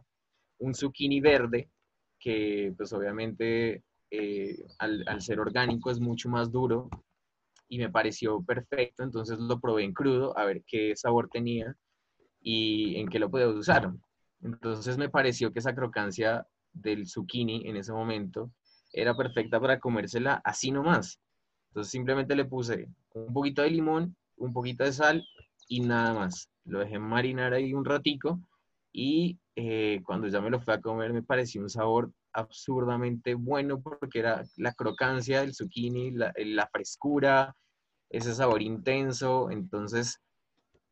un 0.59 0.73
zucchini 0.73 1.19
verde 1.19 1.69
que 2.19 2.73
pues 2.77 2.93
obviamente 2.93 3.83
eh, 4.11 4.57
al, 4.79 5.03
al, 5.07 5.21
ser 5.21 5.39
orgánico 5.39 5.91
es 5.91 5.99
mucho 5.99 6.29
más 6.29 6.51
duro 6.51 6.89
y 7.67 7.77
me 7.79 7.89
pareció 7.89 8.43
perfecto, 8.43 9.03
entonces 9.03 9.39
lo 9.39 9.59
probé 9.59 9.83
en 9.83 9.93
crudo 9.93 10.37
a 10.37 10.45
ver 10.45 10.63
qué 10.65 10.95
sabor 10.95 11.29
tenía 11.29 11.75
y 12.41 12.99
en 12.99 13.09
qué 13.09 13.19
lo 13.19 13.29
puedo 13.29 13.57
usar. 13.57 13.91
Entonces 14.41 14.97
me 14.97 15.09
pareció 15.09 15.51
que 15.51 15.59
esa 15.59 15.75
crocancia 15.75 16.45
del 16.73 17.07
zucchini 17.07 17.67
en 17.67 17.77
ese 17.77 17.91
momento 17.91 18.51
era 18.93 19.15
perfecta 19.15 19.59
para 19.59 19.79
comérsela 19.79 20.41
así 20.43 20.71
nomás. 20.71 21.19
Entonces 21.69 21.91
simplemente 21.91 22.35
le 22.35 22.45
puse 22.45 22.89
un 23.13 23.33
poquito 23.33 23.61
de 23.61 23.71
limón, 23.71 24.15
un 24.37 24.53
poquito 24.53 24.83
de 24.83 24.93
sal 24.93 25.23
y 25.67 25.81
nada 25.81 26.13
más. 26.13 26.49
Lo 26.65 26.79
dejé 26.79 26.99
marinar 26.99 27.53
ahí 27.53 27.73
un 27.73 27.85
ratico 27.85 28.39
y 28.91 29.37
eh, 29.55 30.01
cuando 30.05 30.27
ya 30.27 30.41
me 30.41 30.49
lo 30.49 30.59
fui 30.59 30.73
a 30.73 30.81
comer 30.81 31.13
me 31.13 31.23
pareció 31.23 31.61
un 31.61 31.69
sabor 31.69 32.11
absurdamente 32.33 33.33
bueno 33.33 33.81
porque 33.81 34.19
era 34.19 34.43
la 34.57 34.73
crocancia 34.73 35.41
del 35.41 35.55
zucchini, 35.55 36.11
la 36.11 36.69
frescura, 36.71 37.55
ese 38.09 38.33
sabor 38.33 38.61
intenso. 38.61 39.49
Entonces 39.51 40.19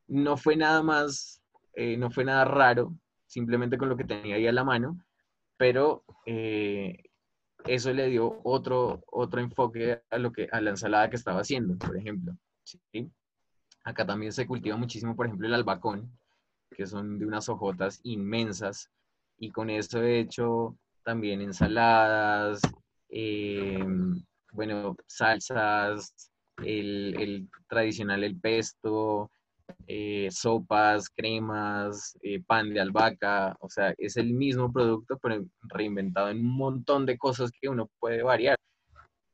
no 0.08 0.38
fue 0.38 0.56
nada 0.56 0.84
más 0.84 1.42
eh, 1.76 1.98
no 1.98 2.10
fue 2.10 2.24
nada 2.24 2.46
raro, 2.46 2.96
simplemente 3.26 3.78
con 3.78 3.90
lo 3.90 3.98
que 3.98 4.06
tenía 4.06 4.36
ahí 4.36 4.48
a 4.48 4.54
la 4.54 4.64
mano, 4.64 4.98
pero 5.58 6.06
eh, 6.26 7.04
eso 7.66 7.92
le 7.94 8.08
dio 8.08 8.40
otro, 8.44 9.04
otro 9.12 9.42
enfoque 9.42 10.02
a, 10.10 10.18
lo 10.18 10.32
que, 10.32 10.48
a 10.52 10.62
la 10.62 10.70
ensalada 10.70 11.10
que 11.10 11.18
estaba 11.18 11.42
haciendo, 11.42 11.78
por 11.78 11.98
ejemplo. 11.98 12.34
Acá 13.84 14.06
también 14.06 14.32
se 14.32 14.48
cultiva 14.48 14.78
muchísimo, 14.78 15.16
por 15.16 15.26
ejemplo, 15.26 15.48
el 15.48 15.54
albacón, 15.54 16.18
que 16.72 16.86
son 16.86 17.20
de 17.20 17.26
unas 17.26 17.50
hojotas 17.50 18.00
inmensas, 18.04 18.90
y 19.38 19.52
con 19.52 19.70
eso 19.70 20.02
he 20.02 20.20
hecho 20.20 20.78
también 21.04 21.42
ensaladas, 21.42 22.62
em, 23.10 24.24
bueno, 24.54 24.96
salsas, 25.08 26.32
el, 26.64 27.16
el, 27.20 27.50
tradicional, 27.68 28.24
el 28.24 28.40
pesto, 28.40 29.30
eh, 29.88 30.30
sopas, 30.32 31.10
cremas, 31.10 32.18
eh, 32.22 32.42
pan 32.46 32.74
de 32.74 32.82
albahaca, 32.82 33.56
o 33.60 33.70
sea, 33.70 33.94
es 33.98 34.18
el 34.18 34.34
mismo 34.34 34.72
producto, 34.72 35.18
pero 35.22 35.46
reinventado 35.64 36.30
en 36.30 36.40
un 36.40 36.58
montón 36.58 37.06
de 37.06 37.18
cosas 37.18 37.52
que 37.52 37.70
uno 37.70 37.90
puede 38.00 38.24
variar 38.24 38.58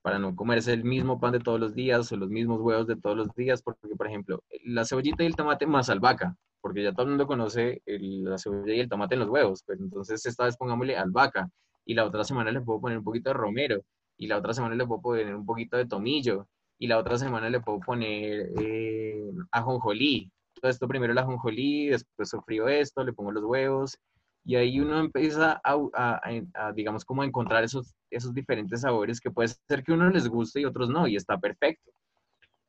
para 0.01 0.19
no 0.19 0.35
comerse 0.35 0.73
el 0.73 0.83
mismo 0.83 1.19
pan 1.19 1.33
de 1.33 1.39
todos 1.39 1.59
los 1.59 1.75
días 1.75 2.11
o 2.11 2.17
los 2.17 2.29
mismos 2.29 2.59
huevos 2.59 2.87
de 2.87 2.95
todos 2.95 3.15
los 3.15 3.33
días, 3.35 3.61
porque, 3.61 3.95
por 3.95 4.07
ejemplo, 4.07 4.43
la 4.65 4.83
cebollita 4.85 5.23
y 5.23 5.27
el 5.27 5.35
tomate 5.35 5.67
más 5.67 5.89
albahaca, 5.89 6.35
porque 6.59 6.83
ya 6.83 6.91
todo 6.91 7.03
el 7.03 7.09
mundo 7.09 7.27
conoce 7.27 7.81
la 7.85 8.37
cebolla 8.37 8.73
y 8.73 8.79
el 8.79 8.89
tomate 8.89 9.15
en 9.15 9.21
los 9.21 9.29
huevos, 9.29 9.63
pero 9.65 9.81
entonces 9.81 10.25
esta 10.25 10.45
vez 10.45 10.57
pongámosle 10.57 10.97
albahaca, 10.97 11.49
y 11.85 11.93
la 11.93 12.05
otra 12.05 12.23
semana 12.23 12.51
le 12.51 12.61
puedo 12.61 12.81
poner 12.81 12.97
un 12.97 13.03
poquito 13.03 13.29
de 13.29 13.33
romero, 13.33 13.81
y 14.17 14.27
la 14.27 14.37
otra 14.37 14.53
semana 14.53 14.75
le 14.75 14.85
puedo 14.85 15.01
poner 15.01 15.35
un 15.35 15.45
poquito 15.45 15.77
de 15.77 15.85
tomillo, 15.85 16.47
y 16.81 16.87
la 16.87 16.97
otra 16.97 17.15
semana 17.15 17.47
le 17.47 17.59
puedo 17.59 17.79
poner 17.79 18.49
eh, 18.59 19.29
ajonjolí. 19.51 20.31
Todo 20.59 20.71
esto 20.71 20.87
primero 20.87 21.13
la 21.13 21.21
ajonjolí, 21.21 21.89
después 21.89 22.29
sofrío 22.29 22.67
esto, 22.67 23.03
le 23.03 23.13
pongo 23.13 23.31
los 23.31 23.43
huevos 23.43 23.99
y 24.43 24.55
ahí 24.55 24.79
uno 24.79 24.99
empieza 24.99 25.61
a, 25.63 26.71
digamos, 26.73 27.05
como 27.05 27.21
a 27.21 27.25
encontrar 27.25 27.63
esos, 27.63 27.93
esos 28.09 28.33
diferentes 28.33 28.81
sabores 28.81 29.21
que 29.21 29.29
puede 29.29 29.49
ser 29.49 29.83
que 29.83 29.91
uno 29.91 30.09
les 30.09 30.27
guste 30.27 30.61
y 30.61 30.65
otros 30.65 30.89
no, 30.89 31.07
y 31.07 31.15
está 31.15 31.37
perfecto. 31.37 31.91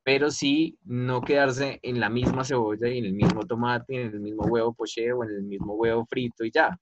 Pero 0.05 0.31
sí 0.31 0.77
no 0.85 1.23
quedarse 1.23 1.81
en 1.83 1.99
la 1.99 2.11
misma 2.11 2.45
cebolla 2.45 2.89
y 2.89 2.99
en 2.99 3.07
el 3.07 3.15
mismo 3.15 3.47
tomate, 3.47 3.95
en 3.95 4.09
el 4.09 4.21
mismo 4.21 4.45
huevo 4.45 4.75
poché 4.75 5.11
o 5.11 5.25
en 5.25 5.31
el 5.31 5.43
mismo 5.45 5.73
huevo 5.73 6.05
frito 6.05 6.45
y 6.45 6.51
ya, 6.51 6.79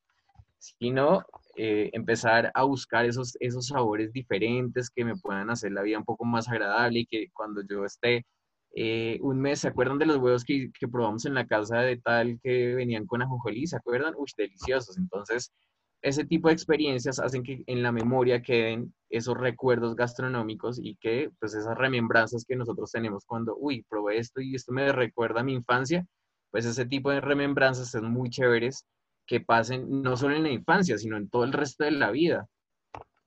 sino 0.59 1.25
eh, 1.56 1.90
empezar 1.92 2.50
a 2.54 2.64
buscar 2.64 3.04
esos, 3.06 3.36
esos 3.40 3.68
sabores 3.68 4.12
diferentes 4.12 4.90
que 4.90 5.04
me 5.04 5.16
puedan 5.16 5.50
hacer 5.50 5.72
la 5.72 5.82
vida 5.82 5.98
un 5.98 6.04
poco 6.04 6.24
más 6.24 6.48
agradable 6.48 7.00
y 7.00 7.06
que 7.06 7.28
cuando 7.32 7.62
yo 7.68 7.84
esté 7.84 8.24
eh, 8.72 9.18
un 9.22 9.40
mes, 9.40 9.60
¿se 9.60 9.68
acuerdan 9.68 9.98
de 9.98 10.06
los 10.06 10.18
huevos 10.18 10.44
que, 10.44 10.70
que, 10.78 10.88
probamos 10.88 11.26
en 11.26 11.34
la 11.34 11.46
casa 11.46 11.78
de 11.78 11.96
tal 11.96 12.38
que 12.42 12.74
venían 12.74 13.06
con 13.06 13.22
ajonjolí? 13.22 13.66
¿Se 13.66 13.76
acuerdan? 13.76 14.14
Uy, 14.16 14.28
deliciosos. 14.36 14.96
Entonces, 14.96 15.52
ese 16.02 16.24
tipo 16.24 16.48
de 16.48 16.54
experiencias 16.54 17.18
hacen 17.18 17.42
que 17.42 17.62
en 17.66 17.82
la 17.82 17.92
memoria 17.92 18.42
queden 18.42 18.94
esos 19.10 19.36
recuerdos 19.36 19.96
gastronómicos 19.96 20.78
y 20.82 20.96
que, 20.96 21.30
pues, 21.40 21.54
esas 21.54 21.76
remembranzas 21.76 22.44
que 22.46 22.56
nosotros 22.56 22.92
tenemos 22.92 23.24
cuando, 23.26 23.56
uy, 23.58 23.84
probé 23.88 24.18
esto 24.18 24.40
y 24.40 24.54
esto 24.54 24.72
me 24.72 24.92
recuerda 24.92 25.40
a 25.40 25.44
mi 25.44 25.54
infancia, 25.54 26.06
pues 26.50 26.64
ese 26.64 26.86
tipo 26.86 27.10
de 27.10 27.20
remembranzas 27.20 27.90
son 27.90 28.10
muy 28.10 28.30
chéveres 28.30 28.86
que 29.31 29.40
pasen 29.40 30.03
no 30.03 30.16
solo 30.16 30.35
en 30.35 30.43
la 30.43 30.51
infancia, 30.51 30.99
sino 30.99 31.16
en 31.16 31.31
todo 31.31 31.45
el 31.45 31.53
resto 31.53 31.85
de 31.85 31.93
la 31.93 32.11
vida. 32.11 32.49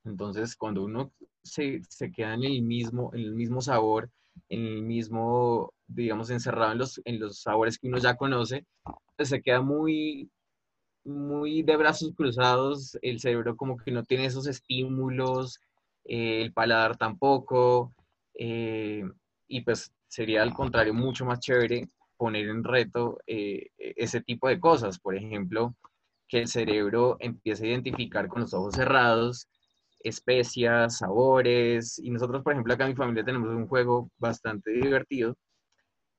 Entonces, 0.03 0.57
cuando 0.57 0.83
uno 0.83 1.13
se, 1.41 1.81
se 1.87 2.11
queda 2.11 2.33
en 2.33 2.43
el 2.43 2.61
mismo, 2.61 3.13
el 3.13 3.33
mismo 3.33 3.61
sabor, 3.61 4.09
en 4.49 4.65
el 4.65 4.81
mismo, 4.81 5.71
digamos, 5.87 6.29
encerrado 6.29 6.73
en 6.73 6.79
los, 6.79 7.01
en 7.05 7.21
los 7.21 7.39
sabores 7.39 7.79
que 7.79 7.87
uno 7.87 7.99
ya 7.99 8.17
conoce, 8.17 8.65
pues 9.15 9.29
se 9.29 9.41
queda 9.41 9.61
muy, 9.61 10.29
muy 11.05 11.63
de 11.63 11.77
brazos 11.77 12.11
cruzados, 12.17 12.99
el 13.01 13.21
cerebro 13.21 13.55
como 13.55 13.77
que 13.77 13.91
no 13.91 14.03
tiene 14.03 14.25
esos 14.25 14.45
estímulos, 14.45 15.61
eh, 16.03 16.41
el 16.41 16.51
paladar 16.51 16.97
tampoco, 16.97 17.93
eh, 18.33 19.05
y 19.47 19.61
pues 19.61 19.93
sería 20.09 20.43
al 20.43 20.53
contrario 20.53 20.93
mucho 20.93 21.23
más 21.23 21.39
chévere 21.39 21.87
poner 22.17 22.49
en 22.49 22.65
reto 22.65 23.19
eh, 23.25 23.69
ese 23.77 24.19
tipo 24.19 24.49
de 24.49 24.59
cosas, 24.59 24.99
por 24.99 25.15
ejemplo, 25.15 25.73
que 26.33 26.39
el 26.39 26.47
cerebro 26.47 27.15
empiece 27.19 27.63
a 27.63 27.67
identificar 27.67 28.27
con 28.27 28.41
los 28.41 28.55
ojos 28.55 28.73
cerrados 28.73 29.47
especias, 29.99 30.97
sabores. 30.97 31.99
Y 31.99 32.09
nosotros, 32.09 32.41
por 32.41 32.53
ejemplo, 32.53 32.73
acá 32.73 32.85
en 32.85 32.89
mi 32.89 32.95
familia 32.95 33.23
tenemos 33.23 33.49
un 33.49 33.67
juego 33.67 34.09
bastante 34.17 34.71
divertido, 34.71 35.37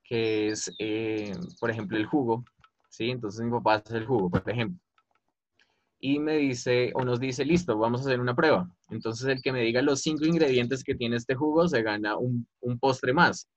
que 0.05 0.47
es, 0.47 0.71
eh, 0.79 1.35
por 1.59 1.69
ejemplo, 1.69 1.97
el 1.97 2.05
jugo. 2.05 2.45
¿sí? 2.89 3.11
Entonces 3.11 3.43
mi 3.43 3.51
papá 3.51 3.73
hace 3.75 3.97
el 3.97 4.05
jugo, 4.05 4.29
por 4.29 4.49
ejemplo. 4.49 4.79
Y 5.99 6.19
me 6.19 6.37
dice, 6.37 6.93
o 6.95 7.03
nos 7.03 7.19
dice, 7.19 7.43
listo, 7.43 7.77
vamos 7.77 7.99
a 7.99 8.03
hacer 8.05 8.21
una 8.21 8.35
prueba. 8.35 8.69
Entonces 8.91 9.27
el 9.27 9.41
que 9.41 9.51
me 9.51 9.63
diga 9.63 9.81
los 9.81 9.99
cinco 9.99 10.25
ingredientes 10.25 10.81
que 10.81 10.95
tiene 10.95 11.17
este 11.17 11.35
jugo 11.35 11.67
se 11.67 11.81
gana 11.81 12.15
un, 12.15 12.47
un 12.61 12.79
postre 12.79 13.11
más. 13.11 13.49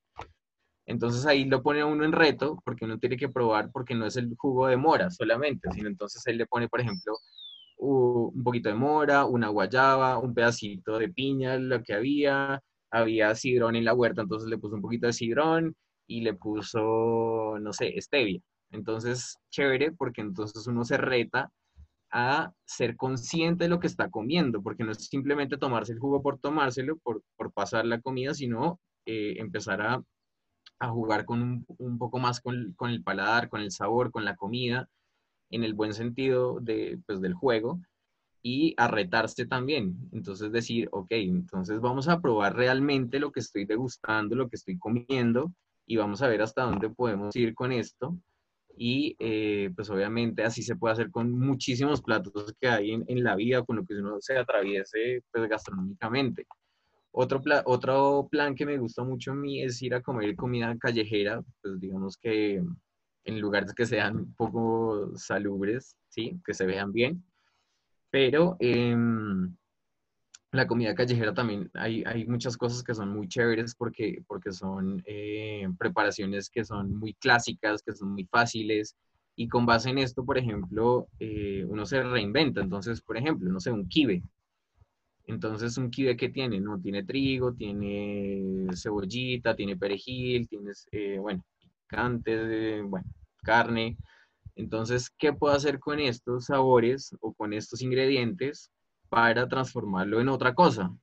Entonces 0.88 1.27
ahí 1.27 1.44
lo 1.44 1.62
pone 1.62 1.83
a 1.83 1.87
uno 1.87 2.05
en 2.05 2.12
reto, 2.12 2.62
porque 2.64 2.87
uno 2.87 2.98
tiene 2.98 3.18
que 3.18 3.29
probar, 3.29 3.70
porque 3.70 3.94
no 3.94 4.07
es 4.07 4.16
el 4.16 4.35
jugo 4.38 4.68
de 4.68 4.79
mora 4.79 5.11
solamente, 5.11 5.70
sino 5.72 5.87
entonces 5.87 6.27
él 6.27 6.38
le 6.38 6.46
pone, 6.46 6.66
por 6.66 6.81
ejemplo, 6.81 7.12
un 7.77 8.42
poquito 8.42 8.70
de 8.70 8.74
mora, 8.74 9.27
una 9.27 9.48
guayaba, 9.48 10.18
un 10.18 10.33
pedacito 10.35 10.98
de 10.98 11.11
piña, 11.11 11.59
lo 11.59 11.83
que 11.83 11.92
había, 11.92 12.62
había 12.90 13.35
sidrón 13.35 13.77
en 13.77 13.85
la 13.85 13.92
huerta, 13.92 14.22
entonces 14.22 14.48
le 14.48 14.57
puso 14.57 14.77
un 14.77 14.83
poquito 14.83 15.07
de 15.07 15.12
sidrón 15.12 15.77
y 16.07 16.22
le 16.22 16.33
puso, 16.35 17.59
no 17.61 17.72
sé, 17.74 17.94
stevia. 18.01 18.40
Entonces, 18.70 19.37
chévere, 19.51 19.92
porque 19.92 20.22
entonces 20.22 20.66
uno 20.66 20.85
se 20.85 20.96
reta 20.96 21.51
a 22.11 22.51
ser 22.64 22.96
consciente 22.96 23.64
de 23.64 23.70
lo 23.70 23.79
que 23.79 23.88
está 23.88 24.09
comiendo, 24.09 24.62
porque 24.62 24.85
no 24.85 24.92
es 24.92 25.07
simplemente 25.07 25.59
tomarse 25.59 25.92
el 25.92 25.98
jugo 25.98 26.22
por 26.22 26.38
tomárselo, 26.38 26.96
por, 26.98 27.22
pasar 27.53 27.85
la 27.85 28.01
comida, 28.01 28.33
sino 28.33 28.81
eh, 29.05 29.35
empezar 29.38 29.83
a, 29.83 30.03
jugar 30.87 31.25
con 31.25 31.64
un, 31.79 31.99
poco 31.99 32.21
más 32.21 32.41
con, 32.41 32.73
con, 32.77 32.91
el 32.91 33.03
paladar, 33.03 33.49
con 33.49 33.61
el 33.61 33.73
sabor, 33.73 34.12
con 34.12 34.25
la 34.25 34.37
comida, 34.37 34.88
en 35.51 35.64
el 35.64 35.75
buen 35.75 35.93
sentido 35.95 36.61
de, 36.61 37.01
pues, 37.07 37.21
del 37.21 37.35
juego 37.35 37.81
y 38.43 38.75
a 38.77 38.88
retarse 38.88 39.47
también. 39.47 39.97
Entonces 40.12 40.53
decir, 40.53 40.88
ok, 40.93 41.09
entonces 41.11 41.81
vamos 41.81 42.09
a 42.09 42.21
probar 42.21 42.57
realmente 42.57 43.19
lo 43.19 43.33
que 43.33 43.41
estoy 43.41 43.64
degustando, 43.64 44.37
lo 44.37 44.49
que 44.49 44.57
estoy 44.57 44.79
comiendo 44.79 45.53
y 45.87 45.97
vamos 45.97 46.23
a 46.23 46.29
ver 46.29 46.43
hasta 46.43 46.62
dónde 46.62 46.91
podemos 46.91 47.35
ir 47.37 47.55
con 47.55 47.73
esto. 47.73 48.17
Y 48.77 49.17
eh, 49.19 49.71
pues 49.75 49.91
obviamente 49.91 50.45
así 50.45 50.62
se 50.62 50.77
puede 50.77 50.93
hacer 50.93 51.11
con 51.11 51.33
muchísimos 51.33 52.01
platos 52.01 52.55
que 52.61 52.69
hay 52.69 52.93
en, 52.93 53.05
en 53.09 53.25
la 53.25 53.35
vida, 53.35 53.64
con 53.64 53.77
lo 53.77 53.85
que 53.85 53.95
uno 53.95 54.19
se 54.21 54.38
atraviese 54.38 55.25
pues, 55.33 55.49
gastronómicamente. 55.49 56.47
Otro, 57.11 57.42
otro 57.64 58.29
plan 58.31 58.55
que 58.55 58.66
me 58.66 58.79
gusta 58.79 59.03
mucho 59.03 59.33
a 59.33 59.35
mí 59.35 59.62
es 59.62 59.81
ir 59.83 59.94
a 59.94 60.03
comer 60.03 60.37
comida 60.37 60.77
callejera, 60.79 61.42
pues 61.62 61.81
digamos 61.81 62.16
que 62.16 62.62
en 63.25 63.40
lugares 63.40 63.75
que 63.75 63.87
sean 63.87 64.35
poco 64.35 65.11
salubres, 65.16 65.97
¿sí? 66.09 66.40
Que 66.44 66.55
se 66.55 66.66
vean 66.66 66.92
bien. 66.92 67.25
Pero 68.11 68.57
em, 68.61 69.55
la 70.53 70.66
comida 70.66 70.94
callejera 70.94 71.35
también 71.35 71.71
hay, 71.75 72.03
hay, 72.07 72.27
muchas 72.27 72.57
cosas 72.57 72.83
que 72.83 72.94
son 72.94 73.11
muy 73.11 73.29
chéveres 73.29 73.75
porque, 73.75 74.23
porque 74.27 74.53
son 74.53 75.03
eh, 75.07 75.68
preparaciones 75.79 76.49
que 76.49 76.64
son 76.64 76.97
muy 76.97 77.14
clásicas, 77.14 77.83
que 77.83 77.92
son 77.92 78.12
muy 78.12 78.25
fáciles. 78.25 78.97
Y 79.37 79.49
con 79.49 79.66
base 79.66 79.90
en 79.90 79.99
esto, 79.99 80.25
por 80.25 80.38
ejemplo, 80.38 81.07
eh, 81.21 81.64
uno 81.68 81.85
se 81.87 82.03
reinventa. 82.03 82.61
Entonces, 82.61 83.01
por 83.03 83.16
ejemplo, 83.16 83.51
no 83.51 83.61
sé, 83.61 83.71
un 83.71 83.88
kibe. 83.88 84.23
Entonces, 85.29 85.77
un 85.77 85.91
kibe 85.91 86.17
que 86.17 86.31
tiene, 86.31 86.59
¿no? 86.59 86.81
Tiene 86.81 87.05
trigo, 87.05 87.53
tiene 87.53 88.67
cebollita, 88.75 89.55
tiene 89.55 89.77
perejil, 89.77 90.49
tienes, 90.49 90.88
eh, 90.91 91.19
bueno, 91.21 91.45
picante, 91.61 92.81
bueno, 92.81 93.07
carne. 93.43 93.99
Entonces, 94.57 95.11
¿qué 95.19 95.35
puedo 95.35 95.55
hacer 95.55 95.79
con 95.81 96.01
estos 96.01 96.47
sabores 96.47 97.14
o 97.21 97.35
con 97.35 97.53
estos 97.53 97.83
ingredientes 97.83 98.71
para 99.11 99.47
transformarlo 99.47 100.19
en 100.21 100.31
otra 100.31 100.55
cosa? 100.55 100.97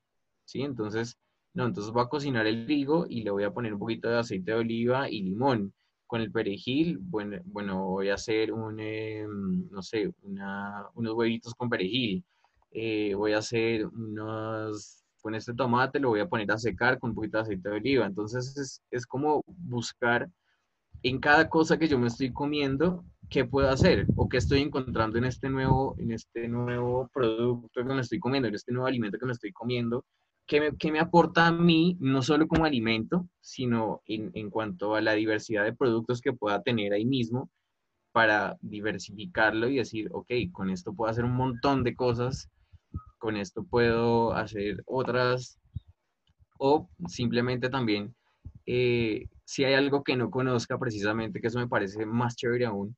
¿Sí? 0.44 0.62
Entonces, 0.64 1.18
no, 1.54 1.68
entonces 1.68 1.94
voy 1.94 2.04
a 2.04 2.10
cocinar 2.10 2.48
el 2.48 2.66
trigo 2.66 3.06
y 3.08 3.22
le 3.22 3.30
voy 3.30 3.44
a 3.44 3.52
poner 3.54 3.74
un 3.74 3.80
poquito 3.80 4.10
de 4.10 4.18
aceite 4.18 4.52
de 4.52 4.58
oliva 4.58 5.08
y 5.08 5.22
limón. 5.22 5.72
Con 6.08 6.22
el 6.22 6.32
perejil, 6.32 6.98
bueno, 7.00 7.38
bueno 7.46 7.86
voy 7.86 8.10
a 8.10 8.16
hacer 8.16 8.52
un, 8.52 8.80
em, 8.80 9.70
no 9.70 9.82
sé, 9.84 10.12
unos 10.24 11.14
huevitos 11.14 11.54
con 11.54 11.70
perejil. 11.70 12.24
Eh, 12.78 13.14
voy 13.16 13.32
a 13.32 13.38
hacer 13.38 13.86
unos, 13.86 15.06
con 15.22 15.34
este 15.34 15.54
tomate 15.54 15.98
lo 15.98 16.10
voy 16.10 16.20
a 16.20 16.28
poner 16.28 16.52
a 16.52 16.58
secar 16.58 17.00
con 17.00 17.12
un 17.12 17.16
poquito 17.16 17.38
de 17.38 17.44
aceite 17.44 17.70
de 17.70 17.76
oliva. 17.76 18.06
Entonces, 18.06 18.58
es, 18.58 18.82
es 18.92 19.06
como 19.06 19.44
buscar 19.48 20.30
en 21.02 21.20
cada 21.20 21.48
cosa 21.48 21.78
que 21.78 21.88
yo 21.88 21.98
me 21.98 22.08
estoy 22.08 22.34
comiendo, 22.34 23.06
¿qué 23.30 23.46
puedo 23.46 23.70
hacer? 23.70 24.08
¿O 24.18 24.28
qué 24.28 24.38
estoy 24.38 24.60
encontrando 24.60 25.18
en 25.18 25.24
este 25.24 25.50
nuevo, 25.50 25.96
en 26.00 26.12
este 26.12 26.50
nuevo 26.50 27.10
producto 27.14 27.86
que 27.86 27.94
me 27.94 28.02
estoy 28.02 28.20
comiendo, 28.20 28.50
en 28.50 28.56
este 28.56 28.74
nuevo 28.74 28.88
alimento 28.88 29.18
que 29.18 29.26
me 29.26 29.32
estoy 29.32 29.54
comiendo? 29.54 30.04
¿Qué 30.46 30.60
me, 30.60 30.76
qué 30.76 30.92
me 30.92 31.00
aporta 31.00 31.48
a 31.48 31.52
mí, 31.54 31.96
no 32.02 32.22
solo 32.22 32.46
como 32.46 32.66
alimento, 32.66 33.30
sino 33.40 34.02
en, 34.06 34.32
en 34.34 34.50
cuanto 34.50 34.96
a 34.96 35.02
la 35.02 35.14
diversidad 35.14 35.64
de 35.64 35.74
productos 35.74 36.20
que 36.20 36.34
pueda 36.34 36.62
tener 36.62 36.92
ahí 36.92 37.06
mismo 37.06 37.50
para 38.12 38.58
diversificarlo 38.62 39.70
y 39.70 39.78
decir, 39.78 40.10
ok, 40.12 40.28
con 40.52 40.70
esto 40.70 40.94
puedo 40.94 41.10
hacer 41.10 41.24
un 41.24 41.36
montón 41.36 41.84
de 41.84 41.96
cosas, 41.96 42.50
con 43.18 43.38
esto 43.38 43.64
puedo 43.64 44.34
hacer 44.34 44.84
otras, 44.86 45.60
o 46.58 46.90
simplemente 47.08 47.70
también 47.70 48.16
eh, 48.66 49.28
si 49.44 49.64
hay 49.64 49.74
algo 49.76 50.04
que 50.04 50.16
no 50.16 50.32
conozca 50.32 50.78
precisamente, 50.80 51.40
que 51.42 51.48
eso 51.48 51.60
me 51.60 51.68
parece 51.68 52.06
más 52.06 52.36
chévere 52.36 52.66
aún, 52.66 52.96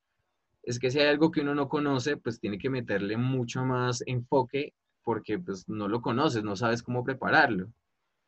es 0.63 0.79
que 0.79 0.91
si 0.91 0.99
hay 0.99 1.07
algo 1.07 1.31
que 1.31 1.41
uno 1.41 1.55
no 1.55 1.69
conoce, 1.69 2.17
pues 2.17 2.39
tiene 2.39 2.57
que 2.57 2.69
meterle 2.69 3.17
mucho 3.17 3.63
más 3.63 4.03
enfoque 4.05 4.73
porque 5.03 5.39
pues 5.39 5.69
no 5.69 5.87
lo 5.87 6.01
conoces, 6.01 6.43
no 6.43 6.55
sabes 6.57 6.83
cómo 6.83 7.03
prepararlo. 7.03 7.67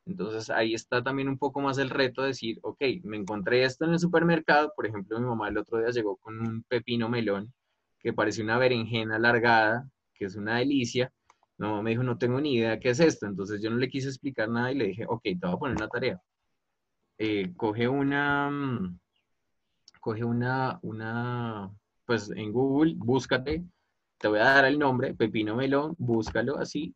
Entonces 0.05 0.49
ahí 0.49 0.73
está 0.73 1.03
también 1.03 1.29
un 1.29 1.37
poco 1.37 1.61
más 1.61 1.77
el 1.77 1.89
reto 1.89 2.21
de 2.21 2.29
decir, 2.29 2.59
ok, 2.63 2.81
me 3.03 3.17
encontré 3.17 3.63
esto 3.63 3.85
en 3.85 3.91
el 3.91 3.99
supermercado, 3.99 4.73
por 4.75 4.87
ejemplo, 4.87 5.19
mi 5.19 5.25
mamá 5.25 5.49
el 5.49 5.57
otro 5.57 5.79
día 5.79 5.89
llegó 5.89 6.15
con 6.17 6.39
un 6.39 6.63
pepino 6.63 7.09
melón 7.09 7.53
que 7.99 8.13
parece 8.13 8.41
una 8.41 8.57
berenjena 8.57 9.17
alargada, 9.17 9.89
que 10.13 10.25
es 10.25 10.35
una 10.35 10.57
delicia. 10.57 11.11
Mi 11.59 11.67
mamá 11.67 11.81
me 11.81 11.89
dijo, 11.91 12.03
no 12.03 12.17
tengo 12.17 12.39
ni 12.39 12.55
idea 12.55 12.79
qué 12.79 12.91
es 12.91 13.01
esto, 13.01 13.25
entonces 13.27 13.61
yo 13.61 13.69
no 13.69 13.77
le 13.77 13.89
quise 13.89 14.07
explicar 14.07 14.49
nada 14.49 14.71
y 14.71 14.75
le 14.75 14.87
dije, 14.87 15.05
ok, 15.07 15.21
te 15.23 15.39
voy 15.43 15.51
a 15.51 15.57
poner 15.57 15.75
una 15.75 15.89
tarea. 15.89 16.21
Eh, 17.17 17.53
coge 17.57 17.87
una, 17.87 18.49
mm, 18.49 18.99
coge 19.99 20.23
una, 20.23 20.79
una, 20.83 21.69
pues 22.05 22.29
en 22.31 22.53
Google, 22.53 22.93
búscate, 22.97 23.65
te 24.17 24.27
voy 24.29 24.39
a 24.39 24.43
dar 24.43 24.65
el 24.65 24.79
nombre, 24.79 25.13
pepino 25.13 25.55
melón, 25.57 25.95
búscalo 25.97 26.57
así 26.57 26.95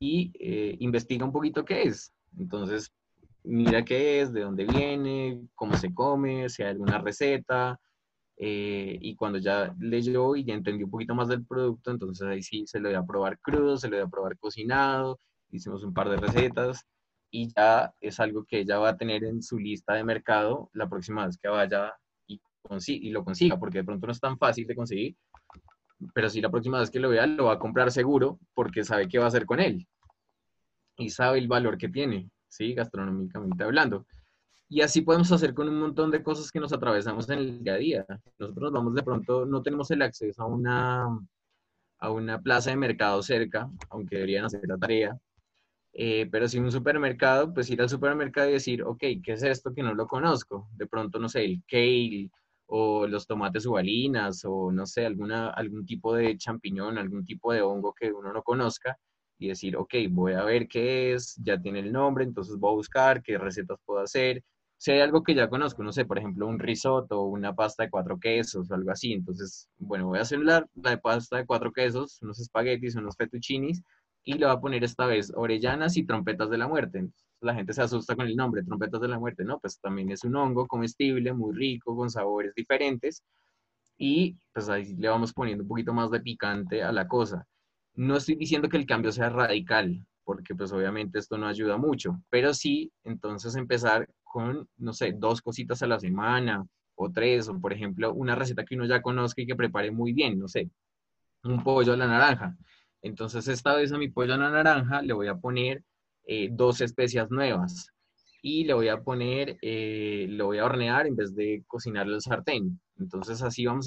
y 0.00 0.32
eh, 0.40 0.76
investiga 0.80 1.26
un 1.26 1.32
poquito 1.32 1.64
qué 1.64 1.82
es. 1.82 2.14
Entonces, 2.38 2.90
mira 3.44 3.84
qué 3.84 4.22
es, 4.22 4.32
de 4.32 4.40
dónde 4.40 4.64
viene, 4.64 5.42
cómo 5.54 5.76
se 5.76 5.92
come, 5.92 6.48
si 6.48 6.62
hay 6.62 6.70
alguna 6.70 6.98
receta. 6.98 7.78
Eh, 8.40 8.96
y 9.00 9.16
cuando 9.16 9.38
ya 9.38 9.74
leyó 9.80 10.36
y 10.36 10.44
ya 10.44 10.54
entendió 10.54 10.86
un 10.86 10.92
poquito 10.92 11.14
más 11.14 11.28
del 11.28 11.44
producto, 11.44 11.90
entonces 11.90 12.26
ahí 12.26 12.42
sí 12.42 12.64
se 12.66 12.78
lo 12.78 12.88
voy 12.88 12.96
a 12.96 13.04
probar 13.04 13.38
crudo, 13.40 13.76
se 13.76 13.88
lo 13.88 13.96
voy 13.96 14.06
a 14.06 14.08
probar 14.08 14.38
cocinado, 14.38 15.18
hicimos 15.50 15.82
un 15.82 15.92
par 15.92 16.08
de 16.08 16.18
recetas 16.18 16.84
y 17.30 17.52
ya 17.52 17.92
es 18.00 18.20
algo 18.20 18.44
que 18.44 18.60
ella 18.60 18.78
va 18.78 18.90
a 18.90 18.96
tener 18.96 19.24
en 19.24 19.42
su 19.42 19.58
lista 19.58 19.94
de 19.94 20.04
mercado 20.04 20.70
la 20.72 20.88
próxima 20.88 21.26
vez 21.26 21.36
que 21.36 21.48
vaya 21.48 21.92
y, 22.28 22.40
y 22.86 23.10
lo 23.10 23.24
consiga, 23.24 23.58
porque 23.58 23.78
de 23.78 23.84
pronto 23.84 24.06
no 24.06 24.12
es 24.12 24.20
tan 24.20 24.38
fácil 24.38 24.68
de 24.68 24.76
conseguir, 24.76 25.16
pero 26.14 26.28
sí 26.28 26.40
la 26.40 26.50
próxima 26.50 26.78
vez 26.78 26.90
que 26.90 27.00
lo 27.00 27.10
vea 27.10 27.26
lo 27.26 27.46
va 27.46 27.54
a 27.54 27.58
comprar 27.58 27.90
seguro 27.90 28.38
porque 28.54 28.84
sabe 28.84 29.08
qué 29.08 29.18
va 29.18 29.24
a 29.24 29.28
hacer 29.28 29.46
con 29.46 29.58
él 29.58 29.86
y 30.96 31.10
sabe 31.10 31.38
el 31.38 31.48
valor 31.48 31.78
que 31.78 31.88
tiene, 31.88 32.30
¿sí? 32.48 32.74
Gastronómicamente 32.74 33.64
hablando. 33.64 34.06
Y 34.70 34.82
así 34.82 35.00
podemos 35.02 35.32
hacer 35.32 35.54
con 35.54 35.68
un 35.68 35.80
montón 35.80 36.10
de 36.10 36.22
cosas 36.22 36.50
que 36.50 36.60
nos 36.60 36.72
atravesamos 36.72 37.28
en 37.30 37.38
el 37.38 37.64
día 37.64 37.74
a 37.74 37.76
día. 37.76 38.06
Nosotros 38.38 38.72
vamos 38.72 38.94
de 38.94 39.02
pronto, 39.02 39.46
no 39.46 39.62
tenemos 39.62 39.90
el 39.90 40.02
acceso 40.02 40.42
a 40.42 40.46
una, 40.46 41.06
a 41.98 42.10
una 42.10 42.40
plaza 42.42 42.70
de 42.70 42.76
mercado 42.76 43.22
cerca, 43.22 43.70
aunque 43.90 44.16
deberían 44.16 44.44
hacer 44.44 44.60
la 44.66 44.76
tarea. 44.78 45.18
Eh, 45.92 46.28
pero 46.30 46.48
si 46.48 46.58
un 46.58 46.70
supermercado, 46.70 47.52
pues 47.52 47.70
ir 47.70 47.80
al 47.82 47.88
supermercado 47.88 48.50
y 48.50 48.54
decir, 48.54 48.82
ok, 48.82 49.00
¿qué 49.22 49.32
es 49.32 49.42
esto 49.42 49.74
que 49.74 49.82
no 49.82 49.94
lo 49.94 50.06
conozco? 50.06 50.68
De 50.76 50.86
pronto, 50.86 51.18
no 51.18 51.28
sé, 51.28 51.44
el 51.44 51.62
kale 51.66 52.30
o 52.66 53.06
los 53.06 53.26
tomates 53.26 53.66
ubalinas 53.66 54.44
o 54.44 54.70
no 54.70 54.86
sé, 54.86 55.06
alguna, 55.06 55.50
algún 55.50 55.86
tipo 55.86 56.14
de 56.14 56.36
champiñón, 56.36 56.98
algún 56.98 57.24
tipo 57.24 57.52
de 57.52 57.62
hongo 57.62 57.94
que 57.94 58.12
uno 58.12 58.32
no 58.32 58.42
conozca 58.42 58.98
y 59.38 59.48
decir, 59.48 59.76
ok, 59.76 59.94
voy 60.10 60.34
a 60.34 60.44
ver 60.44 60.68
qué 60.68 61.14
es, 61.14 61.36
ya 61.42 61.60
tiene 61.60 61.80
el 61.80 61.92
nombre, 61.92 62.24
entonces 62.24 62.56
voy 62.58 62.72
a 62.72 62.76
buscar 62.76 63.22
qué 63.22 63.38
recetas 63.38 63.78
puedo 63.84 64.00
hacer. 64.00 64.44
Si 64.78 64.92
hay 64.92 65.00
algo 65.00 65.22
que 65.22 65.34
ya 65.34 65.48
conozco, 65.48 65.82
no 65.82 65.92
sé, 65.92 66.04
por 66.04 66.18
ejemplo, 66.18 66.46
un 66.46 66.58
risotto 66.58 67.22
una 67.24 67.54
pasta 67.54 67.84
de 67.84 67.90
cuatro 67.90 68.18
quesos 68.18 68.70
o 68.70 68.74
algo 68.74 68.90
así, 68.92 69.12
entonces, 69.12 69.68
bueno, 69.78 70.06
voy 70.06 70.18
a 70.18 70.22
hacer 70.22 70.38
la, 70.40 70.66
la 70.76 70.90
de 70.90 70.98
pasta 70.98 71.36
de 71.38 71.46
cuatro 71.46 71.72
quesos, 71.72 72.18
unos 72.22 72.38
espaguetis, 72.40 72.94
unos 72.96 73.16
fettuccinis, 73.16 73.82
y 74.24 74.34
le 74.34 74.46
voy 74.46 74.54
a 74.54 74.60
poner 74.60 74.84
esta 74.84 75.06
vez 75.06 75.32
orellanas 75.34 75.96
y 75.96 76.04
trompetas 76.06 76.50
de 76.50 76.58
la 76.58 76.68
muerte. 76.68 77.08
la 77.40 77.54
gente 77.54 77.72
se 77.72 77.82
asusta 77.82 78.14
con 78.16 78.26
el 78.26 78.36
nombre, 78.36 78.62
trompetas 78.62 79.00
de 79.00 79.08
la 79.08 79.18
muerte, 79.18 79.44
¿no? 79.44 79.58
Pues 79.60 79.80
también 79.80 80.10
es 80.12 80.24
un 80.24 80.36
hongo 80.36 80.66
comestible, 80.66 81.32
muy 81.32 81.54
rico, 81.56 81.96
con 81.96 82.10
sabores 82.10 82.54
diferentes, 82.54 83.22
y 83.98 84.36
pues 84.52 84.68
ahí 84.68 84.94
le 84.96 85.08
vamos 85.08 85.32
poniendo 85.32 85.62
un 85.64 85.68
poquito 85.68 85.92
más 85.92 86.10
de 86.10 86.20
picante 86.20 86.82
a 86.82 86.92
la 86.92 87.08
cosa. 87.08 87.46
No 87.94 88.16
estoy 88.16 88.36
diciendo 88.36 88.68
que 88.68 88.76
el 88.76 88.86
cambio 88.86 89.12
sea 89.12 89.28
radical, 89.30 90.06
porque 90.24 90.54
pues 90.54 90.72
obviamente 90.72 91.18
esto 91.18 91.36
no 91.38 91.46
ayuda 91.48 91.76
mucho, 91.78 92.20
pero 92.30 92.54
sí, 92.54 92.92
entonces 93.04 93.56
empezar 93.56 94.08
con, 94.28 94.68
no 94.76 94.92
sé, 94.92 95.12
dos 95.16 95.42
cositas 95.42 95.82
a 95.82 95.86
la 95.86 95.98
semana 95.98 96.64
o 96.94 97.10
tres, 97.10 97.48
o 97.48 97.60
por 97.60 97.72
ejemplo, 97.72 98.12
una 98.14 98.34
receta 98.34 98.64
que 98.64 98.74
uno 98.74 98.86
ya 98.86 99.02
conozca 99.02 99.42
y 99.42 99.46
que 99.46 99.56
prepare 99.56 99.90
muy 99.90 100.12
bien, 100.12 100.38
no 100.38 100.48
sé, 100.48 100.70
un 101.44 101.62
pollo 101.62 101.92
a 101.94 101.96
la 101.96 102.06
naranja. 102.06 102.56
Entonces 103.02 103.48
esta 103.48 103.74
vez 103.74 103.92
a 103.92 103.98
mi 103.98 104.08
pollo 104.08 104.34
a 104.34 104.38
la 104.38 104.50
naranja 104.50 105.02
le 105.02 105.12
voy 105.12 105.28
a 105.28 105.36
poner 105.36 105.84
eh, 106.26 106.48
dos 106.50 106.80
especias 106.80 107.30
nuevas 107.30 107.88
y 108.42 108.64
le 108.64 108.74
voy 108.74 108.88
a 108.88 109.02
poner, 109.02 109.58
eh, 109.62 110.26
lo 110.30 110.46
voy 110.46 110.58
a 110.58 110.64
hornear 110.64 111.06
en 111.06 111.16
vez 111.16 111.34
de 111.34 111.64
cocinarlo 111.66 112.14
el 112.14 112.20
sartén. 112.20 112.80
Entonces 112.98 113.42
así 113.42 113.66
vamos 113.66 113.86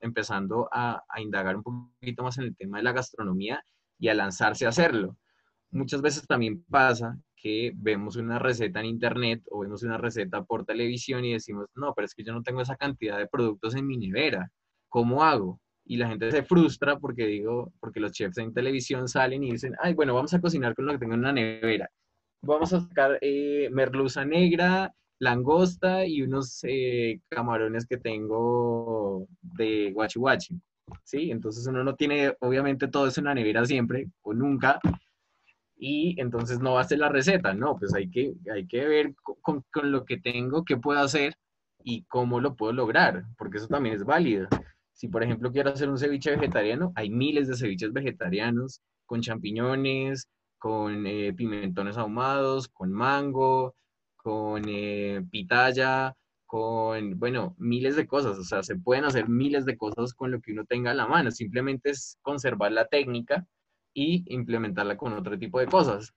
empezando 0.00 0.68
a, 0.72 1.02
indagar 1.18 1.56
un 1.56 1.62
poquito 1.62 2.22
más 2.22 2.38
en 2.38 2.44
el 2.44 2.56
tema 2.56 2.78
de 2.78 2.84
la 2.84 2.92
gastronomía 2.92 3.62
y 3.98 4.08
a 4.08 4.14
lanzarse 4.14 4.66
a 4.66 4.70
hacerlo. 4.70 5.16
Muchas 5.70 6.02
veces 6.02 6.26
también 6.26 6.64
pasa 6.64 7.18
que 7.40 7.72
vemos 7.74 8.16
una 8.16 8.38
receta 8.38 8.80
en 8.80 8.86
internet 8.86 9.42
o 9.50 9.60
vemos 9.60 9.82
una 9.82 9.96
receta 9.96 10.42
por 10.44 10.64
televisión 10.64 11.24
y 11.24 11.32
decimos, 11.32 11.66
no, 11.74 11.94
pero 11.94 12.06
es 12.06 12.14
que 12.14 12.24
yo 12.24 12.32
no 12.32 12.42
tengo 12.42 12.60
esa 12.60 12.76
cantidad 12.76 13.18
de 13.18 13.26
productos 13.26 13.74
en 13.74 13.86
mi 13.86 13.96
nevera. 13.96 14.50
¿Cómo 14.88 15.24
hago? 15.24 15.60
Y 15.84 15.96
la 15.96 16.08
gente 16.08 16.30
se 16.30 16.42
frustra 16.42 16.98
porque 16.98 17.26
digo, 17.26 17.72
porque 17.80 18.00
los 18.00 18.12
chefs 18.12 18.38
en 18.38 18.52
televisión 18.52 19.08
salen 19.08 19.42
y 19.42 19.52
dicen, 19.52 19.74
ay, 19.80 19.94
bueno, 19.94 20.14
vamos 20.14 20.34
a 20.34 20.40
cocinar 20.40 20.74
con 20.74 20.86
lo 20.86 20.92
que 20.92 20.98
tengo 20.98 21.14
en 21.14 21.22
la 21.22 21.32
nevera. 21.32 21.90
Vamos 22.42 22.72
a 22.72 22.80
sacar 22.80 23.18
eh, 23.20 23.68
merluza 23.72 24.24
negra, 24.24 24.94
langosta 25.18 26.06
y 26.06 26.22
unos 26.22 26.60
eh, 26.64 27.20
camarones 27.28 27.86
que 27.86 27.98
tengo 27.98 29.26
de 29.40 29.92
guachi 29.92 30.18
guachi. 30.18 30.60
¿Sí? 31.04 31.30
Entonces 31.30 31.66
uno 31.66 31.84
no 31.84 31.94
tiene, 31.94 32.34
obviamente, 32.40 32.88
todo 32.88 33.06
eso 33.06 33.20
en 33.20 33.26
la 33.26 33.34
nevera 33.34 33.64
siempre 33.64 34.08
o 34.22 34.34
nunca. 34.34 34.80
Y 35.82 36.20
entonces 36.20 36.60
no 36.60 36.74
va 36.74 36.82
a 36.82 36.84
ser 36.84 36.98
la 36.98 37.08
receta, 37.08 37.54
no, 37.54 37.76
pues 37.78 37.94
hay 37.94 38.10
que, 38.10 38.34
hay 38.52 38.66
que 38.66 38.86
ver 38.86 39.14
con, 39.40 39.64
con 39.72 39.90
lo 39.90 40.04
que 40.04 40.18
tengo, 40.18 40.64
qué 40.64 40.76
puedo 40.76 41.00
hacer 41.00 41.34
y 41.82 42.04
cómo 42.04 42.38
lo 42.40 42.54
puedo 42.54 42.72
lograr, 42.74 43.24
porque 43.38 43.56
eso 43.56 43.66
también 43.66 43.94
es 43.94 44.04
válido. 44.04 44.46
Si, 44.92 45.08
por 45.08 45.22
ejemplo, 45.22 45.50
quiero 45.50 45.70
hacer 45.70 45.88
un 45.88 45.96
ceviche 45.96 46.36
vegetariano, 46.36 46.92
hay 46.94 47.08
miles 47.08 47.48
de 47.48 47.56
ceviches 47.56 47.94
vegetarianos 47.94 48.82
con 49.06 49.22
champiñones, 49.22 50.28
con 50.58 51.06
eh, 51.06 51.32
pimentones 51.32 51.96
ahumados, 51.96 52.68
con 52.68 52.92
mango, 52.92 53.74
con 54.16 54.64
eh, 54.68 55.24
pitaya, 55.30 56.14
con, 56.44 57.18
bueno, 57.18 57.54
miles 57.58 57.96
de 57.96 58.06
cosas. 58.06 58.36
O 58.38 58.44
sea, 58.44 58.62
se 58.62 58.76
pueden 58.76 59.06
hacer 59.06 59.28
miles 59.28 59.64
de 59.64 59.78
cosas 59.78 60.12
con 60.12 60.30
lo 60.30 60.40
que 60.42 60.52
uno 60.52 60.66
tenga 60.66 60.90
a 60.90 60.94
la 60.94 61.06
mano. 61.06 61.30
Simplemente 61.30 61.90
es 61.90 62.18
conservar 62.20 62.72
la 62.72 62.86
técnica 62.86 63.46
y 63.94 64.24
implementarla 64.34 64.96
con 64.96 65.12
otro 65.12 65.38
tipo 65.38 65.60
de 65.60 65.66
cosas. 65.66 66.14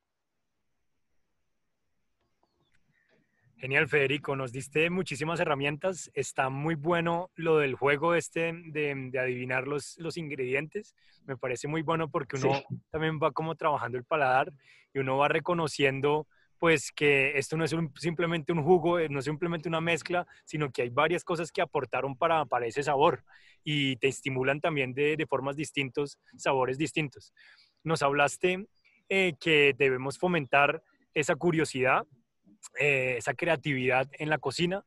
Genial, 3.63 3.87
Federico. 3.87 4.35
Nos 4.35 4.51
diste 4.51 4.89
muchísimas 4.89 5.39
herramientas. 5.39 6.11
Está 6.13 6.49
muy 6.49 6.75
bueno 6.75 7.31
lo 7.35 7.59
del 7.59 7.75
juego 7.75 8.13
este 8.13 8.51
de, 8.51 9.11
adivinar 9.17 9.67
los, 9.67 9.97
los, 9.99 10.17
ingredientes. 10.17 10.95
Me 11.25 11.37
parece 11.37 11.69
muy 11.69 11.81
bueno 11.81 12.09
porque 12.09 12.35
uno 12.35 12.61
también 12.91 13.19
va 13.23 13.31
como 13.31 13.55
trabajando 13.55 13.97
el 13.97 14.03
paladar 14.03 14.51
y 14.93 14.99
uno 14.99 15.15
va 15.15 15.29
reconociendo 15.29 16.27
pues 16.63 16.93
que 16.93 17.37
esto 17.37 17.57
no 17.57 17.65
es 17.65 17.75
simplemente 17.97 18.53
un 18.53 18.63
jugo, 18.63 18.97
eh, 18.97 19.09
no 19.09 19.19
es 19.19 19.25
simplemente 19.25 19.67
una 19.67 19.81
mezcla, 19.81 20.25
sino 20.45 20.71
que 20.71 20.83
hay 20.83 20.89
varias 20.89 21.25
cosas 21.25 21.51
que 21.51 21.61
aportaron 21.61 22.15
para, 22.15 22.45
para 22.45 22.65
ese 22.65 22.81
sabor 22.81 23.25
y 23.65 23.97
te 23.97 24.07
estimulan 24.07 24.61
también 24.61 24.93
de, 24.93 25.17
de 25.17 25.27
formas 25.27 25.57
distintos, 25.57 26.17
sabores 26.37 26.77
distintos. 26.77 27.33
Nos 27.83 28.01
hablaste 28.01 28.65
eh, 29.09 29.33
que 29.41 29.75
debemos 29.77 30.17
fomentar 30.17 30.81
esa 31.13 31.35
curiosidad, 31.35 32.07
eh, 32.79 33.15
esa 33.17 33.33
creatividad 33.33 34.09
en 34.13 34.29
la 34.29 34.37
cocina, 34.37 34.85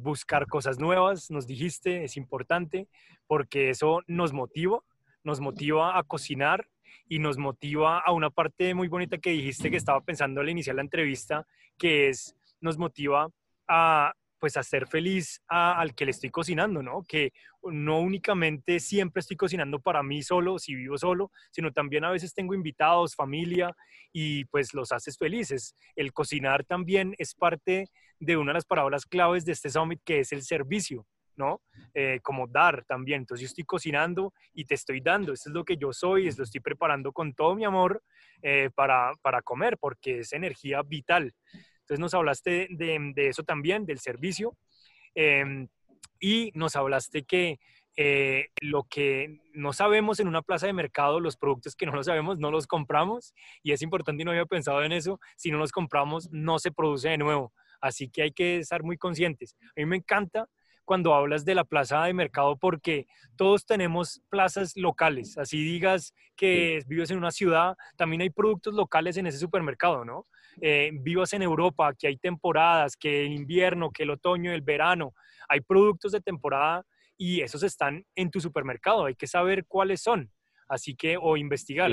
buscar 0.00 0.48
cosas 0.48 0.80
nuevas, 0.80 1.30
nos 1.30 1.46
dijiste, 1.46 2.02
es 2.02 2.16
importante, 2.16 2.88
porque 3.28 3.70
eso 3.70 4.00
nos 4.08 4.32
motiva, 4.32 4.80
nos 5.22 5.38
motiva 5.38 5.96
a 5.96 6.02
cocinar 6.02 6.68
y 7.10 7.18
nos 7.18 7.38
motiva 7.38 7.98
a 7.98 8.12
una 8.12 8.30
parte 8.30 8.72
muy 8.72 8.86
bonita 8.86 9.18
que 9.18 9.30
dijiste 9.30 9.68
que 9.68 9.76
estaba 9.76 10.00
pensando 10.00 10.40
al 10.40 10.48
iniciar 10.48 10.76
la 10.76 10.82
entrevista, 10.82 11.44
que 11.76 12.08
es, 12.08 12.36
nos 12.60 12.78
motiva 12.78 13.28
a 13.66 14.14
pues 14.38 14.56
a 14.56 14.62
ser 14.62 14.86
feliz 14.86 15.42
al 15.48 15.94
que 15.94 16.06
le 16.06 16.12
estoy 16.12 16.30
cocinando, 16.30 16.82
¿no? 16.82 17.04
Que 17.06 17.32
no 17.62 18.00
únicamente 18.00 18.80
siempre 18.80 19.20
estoy 19.20 19.36
cocinando 19.36 19.80
para 19.80 20.02
mí 20.02 20.22
solo, 20.22 20.58
si 20.58 20.74
vivo 20.74 20.96
solo, 20.96 21.30
sino 21.50 21.72
también 21.72 22.04
a 22.04 22.10
veces 22.10 22.32
tengo 22.32 22.54
invitados, 22.54 23.14
familia, 23.14 23.76
y 24.12 24.46
pues 24.46 24.72
los 24.72 24.92
haces 24.92 25.18
felices. 25.18 25.74
El 25.94 26.14
cocinar 26.14 26.64
también 26.64 27.14
es 27.18 27.34
parte 27.34 27.88
de 28.18 28.36
una 28.38 28.52
de 28.52 28.54
las 28.54 28.64
palabras 28.64 29.04
claves 29.04 29.44
de 29.44 29.52
este 29.52 29.68
summit, 29.68 30.00
que 30.04 30.20
es 30.20 30.32
el 30.32 30.42
servicio. 30.42 31.06
¿No? 31.40 31.60
Eh, 31.94 32.20
como 32.22 32.46
dar 32.46 32.84
también. 32.84 33.22
Entonces 33.22 33.42
yo 33.42 33.46
estoy 33.46 33.64
cocinando 33.64 34.32
y 34.52 34.64
te 34.66 34.74
estoy 34.74 35.00
dando. 35.00 35.32
Eso 35.32 35.48
es 35.48 35.54
lo 35.54 35.64
que 35.64 35.76
yo 35.76 35.92
soy, 35.92 36.30
lo 36.30 36.44
estoy 36.44 36.60
preparando 36.60 37.12
con 37.12 37.34
todo 37.34 37.56
mi 37.56 37.64
amor 37.64 38.02
eh, 38.42 38.70
para, 38.74 39.12
para, 39.22 39.42
comer, 39.42 39.78
porque 39.78 40.20
es 40.20 40.32
energía 40.32 40.82
vital. 40.82 41.34
Entonces 41.80 41.98
nos 41.98 42.14
hablaste 42.14 42.68
de, 42.70 43.12
de 43.14 43.28
eso 43.28 43.42
también, 43.42 43.86
del 43.86 43.98
servicio. 43.98 44.56
Em, 45.14 45.66
y 46.20 46.52
nos 46.54 46.76
hablaste 46.76 47.24
que 47.24 47.58
eh, 47.96 48.48
lo 48.60 48.84
que 48.84 49.40
no 49.52 49.72
sabemos 49.72 50.20
en 50.20 50.28
una 50.28 50.42
plaza 50.42 50.66
de 50.66 50.72
mercado, 50.72 51.18
los 51.18 51.36
productos 51.36 51.74
que 51.74 51.86
no 51.86 51.92
lo 51.92 52.04
sabemos, 52.04 52.38
no 52.38 52.50
los 52.50 52.66
compramos. 52.66 53.34
Y 53.62 53.72
es 53.72 53.82
importante 53.82 54.22
y 54.22 54.24
no 54.24 54.30
había 54.30 54.46
pensado 54.46 54.82
en 54.84 54.92
eso. 54.92 55.18
Si 55.36 55.50
no 55.50 55.58
los 55.58 55.72
compramos, 55.72 56.30
no 56.30 56.58
se 56.58 56.70
produce 56.70 57.08
de 57.08 57.18
nuevo. 57.18 57.52
Así 57.80 58.08
que 58.08 58.22
hay 58.22 58.32
que 58.32 58.58
estar 58.58 58.82
muy 58.82 58.96
conscientes. 58.96 59.56
A 59.60 59.80
mí 59.80 59.86
me 59.86 59.96
encanta 59.96 60.46
cuando 60.90 61.14
hablas 61.14 61.44
de 61.44 61.54
la 61.54 61.62
plaza 61.62 62.02
de 62.02 62.12
mercado 62.12 62.56
porque 62.56 63.06
todos 63.36 63.64
tenemos 63.64 64.20
plazas 64.28 64.76
locales. 64.76 65.38
Así 65.38 65.62
digas 65.62 66.12
que 66.34 66.82
vives 66.88 67.12
en 67.12 67.18
una 67.18 67.30
ciudad, 67.30 67.76
también 67.96 68.22
hay 68.22 68.30
productos 68.30 68.74
locales 68.74 69.16
en 69.16 69.28
ese 69.28 69.38
supermercado, 69.38 70.04
¿no? 70.04 70.26
Eh, 70.60 70.90
vivas 70.92 71.32
en 71.32 71.42
Europa, 71.42 71.94
que 71.96 72.08
hay 72.08 72.16
temporadas, 72.16 72.96
que 72.96 73.24
el 73.24 73.34
invierno, 73.34 73.92
que 73.92 74.02
el 74.02 74.10
otoño, 74.10 74.52
el 74.52 74.62
verano, 74.62 75.14
hay 75.48 75.60
productos 75.60 76.10
de 76.10 76.20
temporada 76.20 76.84
y 77.16 77.40
esos 77.40 77.62
están 77.62 78.04
en 78.16 78.28
tu 78.32 78.40
supermercado. 78.40 79.04
Hay 79.04 79.14
que 79.14 79.28
saber 79.28 79.66
cuáles 79.68 80.02
son. 80.02 80.28
Así 80.68 80.96
que, 80.96 81.16
o 81.16 81.36
investigar. 81.36 81.92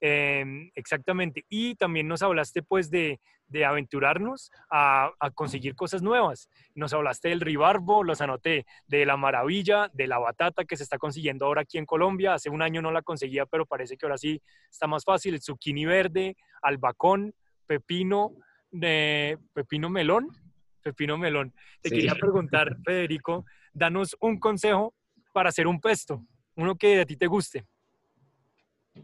Em, 0.00 0.70
exactamente. 0.76 1.44
Y 1.48 1.74
también 1.74 2.06
nos 2.06 2.22
hablaste 2.22 2.62
pues 2.62 2.88
de, 2.88 3.18
de 3.52 3.64
aventurarnos 3.64 4.50
a, 4.70 5.12
a, 5.20 5.30
conseguir 5.30 5.74
cosas 5.74 6.02
nuevas. 6.02 6.48
Nos 6.74 6.92
hablaste 6.94 7.28
del 7.28 7.40
ribarbo, 7.40 8.02
los 8.02 8.20
anoté, 8.20 8.66
de 8.86 9.04
la 9.06 9.16
maravilla, 9.16 9.90
de 9.92 10.06
la 10.06 10.18
batata 10.18 10.64
que 10.64 10.76
se 10.76 10.82
está 10.82 10.98
consiguiendo 10.98 11.46
ahora 11.46 11.62
aquí 11.62 11.78
en 11.78 11.86
Colombia. 11.86 12.34
Hace 12.34 12.48
un 12.50 12.62
año 12.62 12.80
no 12.80 12.90
la 12.90 13.02
conseguía, 13.02 13.46
pero 13.46 13.66
parece 13.66 13.96
que 13.96 14.06
ahora 14.06 14.18
sí 14.18 14.40
está 14.70 14.86
más 14.86 15.04
fácil. 15.04 15.34
El 15.34 15.42
zucchini 15.42 15.84
verde, 15.84 16.36
albacón, 16.62 17.34
pepino, 17.66 18.32
de 18.70 19.38
pepino 19.52 19.90
melón. 19.90 20.28
Pepino 20.82 21.18
melón. 21.18 21.52
Te 21.82 21.90
quería 21.90 22.14
preguntar, 22.14 22.76
Federico, 22.84 23.44
danos 23.72 24.16
un 24.20 24.40
consejo 24.40 24.94
para 25.32 25.50
hacer 25.50 25.66
un 25.66 25.80
pesto, 25.80 26.24
uno 26.56 26.74
que 26.76 27.00
a 27.00 27.06
ti 27.06 27.16
te 27.16 27.26
guste. 27.26 27.66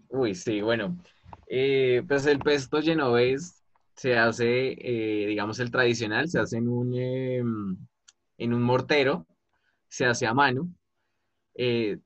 Uy, 0.08 0.34
sí, 0.34 0.60
bueno, 0.60 0.98
eh, 1.46 2.02
pues 2.06 2.26
el 2.26 2.38
pesto 2.38 2.82
genovés 2.82 3.57
se 3.98 4.16
hace, 4.16 4.76
eh, 4.78 5.26
digamos, 5.26 5.58
el 5.58 5.72
tradicional, 5.72 6.28
se 6.28 6.38
hace 6.38 6.58
en 6.58 6.68
un, 6.68 6.94
em, 6.96 7.76
en 8.38 8.54
un 8.54 8.62
mortero, 8.62 9.26
se 9.88 10.06
hace 10.06 10.26
a 10.26 10.34
mano, 10.34 10.68
eh, 11.56 11.98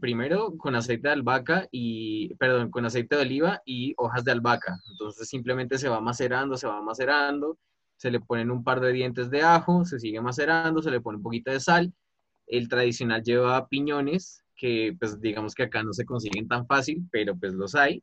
primero 0.00 0.56
con 0.56 0.76
aceite 0.76 1.08
de 1.08 1.14
albahaca 1.14 1.68
y, 1.72 2.32
perdón, 2.36 2.70
con 2.70 2.86
aceite 2.86 3.16
de 3.16 3.22
oliva 3.22 3.62
y 3.66 3.94
hojas 3.96 4.24
de 4.24 4.30
albahaca. 4.32 4.78
Entonces 4.92 5.28
simplemente 5.28 5.78
se 5.78 5.88
va 5.88 6.00
macerando, 6.00 6.56
se 6.56 6.68
va 6.68 6.80
macerando, 6.82 7.58
se 7.96 8.10
le 8.12 8.20
ponen 8.20 8.52
un 8.52 8.62
par 8.62 8.80
de 8.80 8.92
dientes 8.92 9.28
de 9.30 9.42
ajo, 9.42 9.84
se 9.84 9.98
sigue 9.98 10.20
macerando, 10.20 10.82
se 10.82 10.92
le 10.92 11.00
pone 11.00 11.16
un 11.16 11.24
poquito 11.24 11.50
de 11.50 11.58
sal. 11.60 11.92
El 12.46 12.68
tradicional 12.68 13.22
lleva 13.24 13.66
piñones, 13.68 14.44
que 14.54 14.96
pues 15.00 15.20
digamos 15.20 15.54
que 15.54 15.64
acá 15.64 15.82
no 15.82 15.92
se 15.92 16.04
consiguen 16.04 16.46
tan 16.46 16.64
fácil, 16.68 17.04
pero 17.10 17.36
pues 17.36 17.54
los 17.54 17.74
hay. 17.74 18.02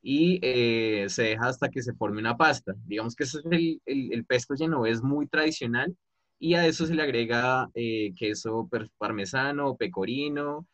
Y 0.00 0.38
eh, 0.42 1.06
se 1.08 1.24
deja 1.24 1.48
hasta 1.48 1.68
que 1.68 1.82
se 1.82 1.92
forme 1.94 2.20
una 2.20 2.36
pasta. 2.36 2.74
Digamos 2.86 3.14
que 3.16 3.24
ese 3.24 3.38
es 3.38 3.44
el, 3.50 3.82
el, 3.84 4.12
el 4.12 4.24
pesto 4.24 4.54
es 4.86 5.02
muy 5.02 5.26
tradicional 5.26 5.96
y 6.38 6.54
a 6.54 6.66
eso 6.66 6.86
se 6.86 6.94
le 6.94 7.02
agrega 7.02 7.68
eh, 7.74 8.14
queso 8.16 8.68
parmesano 8.96 9.70
o 9.70 9.76
pecorino 9.76 10.66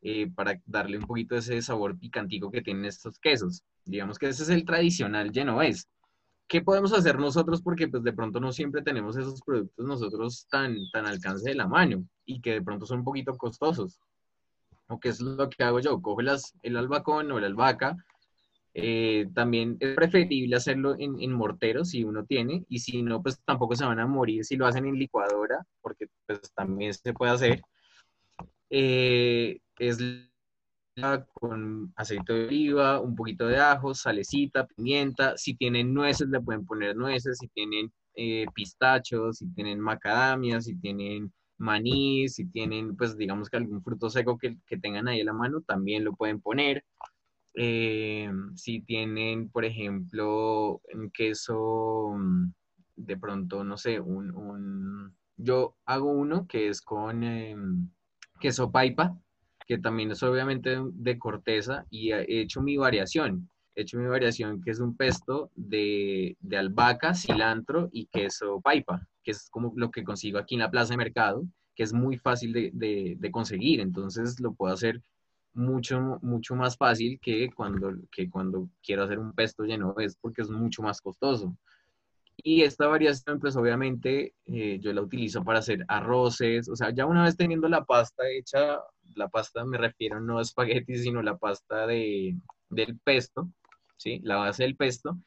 eh, 0.00 0.30
para 0.32 0.60
darle 0.64 0.98
un 0.98 1.06
poquito 1.06 1.36
ese 1.36 1.60
sabor 1.60 1.98
picantico 1.98 2.50
que 2.50 2.62
tienen 2.62 2.84
estos 2.84 3.18
quesos. 3.18 3.62
Digamos 3.84 4.18
que 4.18 4.28
ese 4.28 4.44
es 4.44 4.48
el 4.50 4.64
tradicional 4.64 5.32
genovés. 5.32 5.88
¿Qué 6.46 6.62
podemos 6.62 6.92
hacer 6.92 7.18
nosotros? 7.18 7.60
Porque 7.62 7.88
pues 7.88 8.02
de 8.04 8.12
pronto 8.12 8.40
no 8.40 8.52
siempre 8.52 8.82
tenemos 8.82 9.16
esos 9.16 9.42
productos 9.42 9.84
nosotros 9.84 10.46
tan, 10.48 10.76
tan 10.92 11.04
al 11.04 11.14
alcance 11.14 11.50
de 11.50 11.56
la 11.56 11.66
mano 11.66 12.04
y 12.24 12.40
que 12.40 12.52
de 12.52 12.62
pronto 12.62 12.86
son 12.86 13.00
un 13.00 13.04
poquito 13.04 13.36
costosos. 13.36 13.98
¿O 14.86 14.98
qué 14.98 15.10
es 15.10 15.20
lo 15.20 15.48
que 15.50 15.64
hago 15.64 15.80
yo? 15.80 16.00
Cojo 16.00 16.22
el 16.62 16.76
albacón 16.76 17.30
o 17.32 17.40
la 17.40 17.48
albahaca, 17.48 17.96
eh, 18.80 19.28
también 19.34 19.76
es 19.80 19.94
preferible 19.96 20.56
hacerlo 20.56 20.94
en, 20.98 21.20
en 21.20 21.32
mortero 21.32 21.84
si 21.84 22.04
uno 22.04 22.24
tiene, 22.24 22.64
y 22.68 22.78
si 22.78 23.02
no, 23.02 23.22
pues 23.22 23.40
tampoco 23.44 23.74
se 23.74 23.84
van 23.84 23.98
a 23.98 24.06
morir 24.06 24.44
si 24.44 24.56
lo 24.56 24.66
hacen 24.66 24.86
en 24.86 24.94
licuadora, 24.94 25.64
porque 25.80 26.06
pues 26.26 26.40
también 26.54 26.94
se 26.94 27.12
puede 27.12 27.32
hacer. 27.32 27.62
Eh, 28.70 29.58
es 29.78 29.98
con 31.32 31.92
aceite 31.96 32.32
de 32.32 32.46
oliva, 32.46 33.00
un 33.00 33.14
poquito 33.14 33.46
de 33.46 33.58
ajo, 33.58 33.94
salecita, 33.94 34.66
pimienta. 34.66 35.36
Si 35.36 35.54
tienen 35.54 35.94
nueces, 35.94 36.28
le 36.28 36.40
pueden 36.40 36.64
poner 36.64 36.96
nueces. 36.96 37.38
Si 37.38 37.48
tienen 37.48 37.92
eh, 38.14 38.46
pistachos, 38.54 39.38
si 39.38 39.48
tienen 39.54 39.80
macadamias, 39.80 40.64
si 40.64 40.76
tienen 40.76 41.32
maní, 41.58 42.28
si 42.28 42.46
tienen, 42.46 42.96
pues 42.96 43.16
digamos 43.16 43.48
que 43.48 43.56
algún 43.56 43.82
fruto 43.82 44.10
seco 44.10 44.38
que, 44.38 44.56
que 44.66 44.78
tengan 44.78 45.08
ahí 45.08 45.20
a 45.20 45.24
la 45.24 45.32
mano, 45.32 45.60
también 45.62 46.04
lo 46.04 46.14
pueden 46.14 46.40
poner. 46.40 46.84
Eh, 47.60 48.30
si 48.54 48.82
tienen, 48.82 49.50
por 49.50 49.64
ejemplo, 49.64 50.80
un 50.94 51.10
queso, 51.10 52.12
mm, 52.16 52.52
de 52.94 53.16
pronto, 53.16 53.64
no 53.64 53.76
sé, 53.76 53.98
un, 53.98 55.12
yo 55.36 55.74
hago 55.84 56.12
uno 56.12 56.46
que 56.46 56.68
es 56.68 56.80
con 56.80 57.24
em, 57.24 57.90
queso 58.40 58.70
paipa, 58.70 59.18
que 59.66 59.78
también 59.78 60.12
es 60.12 60.22
obviamente 60.22 60.78
de 60.92 61.18
corteza, 61.18 61.84
y 61.90 62.12
he 62.12 62.42
hecho 62.42 62.62
mi 62.62 62.76
variación. 62.76 63.50
He 63.74 63.82
hecho 63.82 63.98
mi 63.98 64.06
variación 64.06 64.62
que 64.62 64.70
es 64.70 64.78
un 64.78 64.96
pesto 64.96 65.50
de, 65.56 66.36
albahaca, 66.56 67.12
cilantro 67.14 67.88
y 67.92 68.06
queso 68.06 68.60
paipa, 68.60 69.04
que 69.24 69.32
es 69.32 69.48
como 69.50 69.72
lo 69.74 69.90
que 69.90 70.04
consigo 70.04 70.38
aquí 70.38 70.54
en 70.54 70.60
la 70.60 70.70
plaza 70.70 70.92
de 70.92 70.98
mercado, 70.98 71.44
que 71.74 71.82
es 71.82 71.92
muy 71.92 72.18
fácil 72.18 72.52
de, 72.52 73.16
de 73.18 73.30
conseguir. 73.32 73.80
Entonces 73.80 74.38
lo 74.40 74.54
puedo 74.54 74.72
hacer 74.72 75.02
mucho, 75.58 76.18
mucho 76.22 76.54
más 76.54 76.76
fácil 76.76 77.18
que 77.20 77.50
cuando, 77.54 77.92
que 78.12 78.30
cuando 78.30 78.68
quiero 78.82 79.02
hacer 79.02 79.18
un 79.18 79.32
pesto 79.32 79.64
lleno 79.64 79.94
es 79.98 80.16
porque 80.16 80.42
es 80.42 80.50
mucho 80.50 80.82
más 80.82 81.00
costoso. 81.00 81.56
Y 82.36 82.62
esta 82.62 82.86
variación, 82.86 83.40
pues 83.40 83.56
obviamente 83.56 84.34
eh, 84.46 84.78
yo 84.80 84.92
la 84.92 85.02
utilizo 85.02 85.42
para 85.42 85.58
hacer 85.58 85.84
arroces, 85.88 86.68
o 86.68 86.76
sea, 86.76 86.90
ya 86.90 87.04
una 87.04 87.24
vez 87.24 87.36
teniendo 87.36 87.68
la 87.68 87.84
pasta 87.84 88.22
hecha, 88.28 88.78
la 89.16 89.28
pasta 89.28 89.64
me 89.64 89.76
refiero 89.76 90.20
no 90.20 90.38
a 90.38 90.42
espagueti, 90.42 90.96
sino 90.96 91.20
la 91.20 91.36
pasta 91.36 91.86
de, 91.88 92.36
del 92.70 92.98
pesto, 93.00 93.50
¿sí? 93.96 94.20
La 94.22 94.36
base 94.36 94.62
del 94.62 94.76
pesto, 94.76 95.18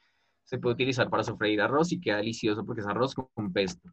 se 0.46 0.58
puede 0.58 0.76
utilizar 0.76 1.10
para 1.10 1.24
sofreír 1.24 1.62
arroz 1.62 1.92
y 1.92 2.00
queda 2.00 2.18
delicioso 2.18 2.66
porque 2.66 2.82
es 2.82 2.88
arroz 2.88 3.14
con, 3.14 3.52
pesto. 3.52 3.90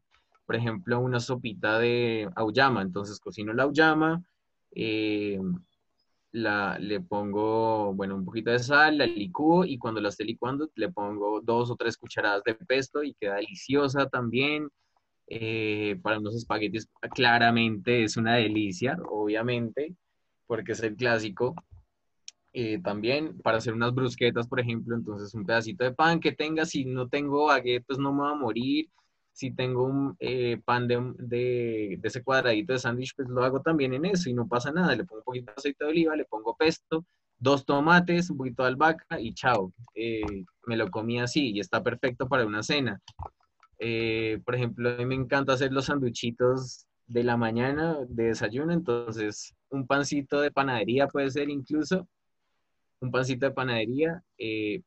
Por 0.46 0.54
ejemplo, 0.54 1.00
una 1.00 1.18
sopita 1.18 1.78
de 1.80 2.30
auyama, 2.36 2.82
entonces 2.82 3.18
cocino 3.18 3.52
la 3.52 3.64
auyama, 3.64 4.22
eh, 4.74 5.40
le 6.42 7.00
pongo, 7.00 7.94
bueno, 7.94 8.14
un 8.14 8.24
poquito 8.24 8.50
de 8.50 8.58
sal, 8.58 8.98
la 8.98 9.06
licúo 9.06 9.64
y 9.64 9.78
cuando 9.78 10.00
la 10.00 10.08
esté 10.10 10.24
licuando 10.24 10.68
le 10.74 10.90
pongo 10.90 11.40
dos 11.40 11.70
o 11.70 11.76
tres 11.76 11.96
cucharadas 11.96 12.42
de 12.44 12.54
pesto 12.54 13.02
y 13.02 13.14
queda 13.14 13.36
deliciosa 13.36 14.08
también. 14.08 14.68
Eh, 15.30 15.98
para 16.02 16.18
unos 16.18 16.34
espaguetis 16.36 16.88
claramente 17.14 18.02
es 18.02 18.16
una 18.16 18.36
delicia, 18.36 18.96
obviamente, 19.10 19.94
porque 20.46 20.72
es 20.72 20.82
el 20.82 20.96
clásico. 20.96 21.54
Eh, 22.52 22.80
también 22.82 23.38
para 23.42 23.58
hacer 23.58 23.74
unas 23.74 23.94
brusquetas, 23.94 24.48
por 24.48 24.60
ejemplo, 24.60 24.96
entonces 24.96 25.34
un 25.34 25.44
pedacito 25.44 25.84
de 25.84 25.92
pan 25.92 26.18
que 26.18 26.32
tenga, 26.32 26.64
si 26.64 26.84
no 26.84 27.08
tengo 27.08 27.46
baguette, 27.46 27.84
pues 27.86 27.98
no 27.98 28.12
me 28.12 28.22
va 28.22 28.30
a 28.30 28.34
morir 28.34 28.88
si 29.38 29.52
tengo 29.52 29.84
un 29.84 30.16
eh, 30.18 30.60
pan 30.64 30.88
de, 30.88 31.14
de, 31.16 32.00
ese 32.02 32.24
cuadradito 32.24 32.72
de 32.72 32.80
sándwich, 32.80 33.14
pues 33.14 33.28
lo 33.28 33.44
hago 33.44 33.62
también 33.62 33.94
en 33.94 34.04
eso 34.04 34.28
y 34.28 34.34
no 34.34 34.48
pasa 34.48 34.72
nada. 34.72 34.96
Le 34.96 35.04
pongo 35.04 35.20
un 35.20 35.24
poquito 35.24 35.52
de 35.52 35.54
aceite 35.56 35.84
de 35.84 35.90
oliva, 35.92 36.16
le 36.16 36.24
pongo 36.24 36.56
pesto, 36.56 37.06
dos 37.38 37.64
tomates, 37.64 38.30
un 38.30 38.38
poquito 38.38 38.64
de 38.64 38.70
albahaca 38.70 39.20
y 39.20 39.32
chao. 39.34 39.72
Eh, 39.94 40.44
me 40.66 40.76
lo 40.76 40.90
comí 40.90 41.20
así 41.20 41.52
y 41.52 41.60
está 41.60 41.84
perfecto 41.84 42.28
para 42.28 42.46
una 42.46 42.64
cena. 42.64 43.00
Eh, 43.78 44.40
por 44.44 44.56
ejemplo, 44.56 44.90
a 44.90 44.96
mí 44.96 45.06
me 45.06 45.14
encanta 45.14 45.52
hacer 45.52 45.72
los 45.72 45.84
sanduchitos 45.84 46.88
de 47.06 47.22
la 47.22 47.36
mañana 47.36 47.96
de 48.08 48.24
desayuno, 48.24 48.72
entonces 48.72 49.54
un 49.70 49.86
pancito 49.86 50.40
de 50.40 50.50
panadería 50.50 51.06
puede 51.06 51.30
ser 51.30 51.48
incluso, 51.48 52.08
un 52.98 53.12
pancito 53.12 53.46
de 53.46 53.52
panadería, 53.52 54.20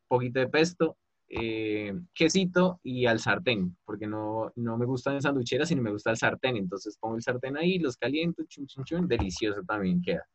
poquito 0.09 0.41
de 0.41 0.49
pesto, 0.49 0.97
eh, 1.33 1.93
quesito 2.13 2.81
y 2.83 3.05
al 3.05 3.19
sartén, 3.19 3.77
porque 3.85 4.05
no, 4.05 4.51
no 4.55 4.77
me 4.77 4.85
gustan 4.85 5.15
en 5.15 5.21
sanducheras, 5.21 5.69
sino 5.69 5.81
me 5.81 5.91
gusta 5.91 6.11
el 6.11 6.17
sartén. 6.17 6.57
Entonces 6.57 6.97
pongo 6.99 7.15
el 7.15 7.21
sartén 7.21 7.57
ahí, 7.57 7.79
los 7.79 7.95
caliento, 7.95 8.43
chun, 8.49 8.67
chun, 8.67 8.83
chun, 8.83 9.07
delicioso 9.07 9.61
también 9.63 10.01
queda. 10.01 10.27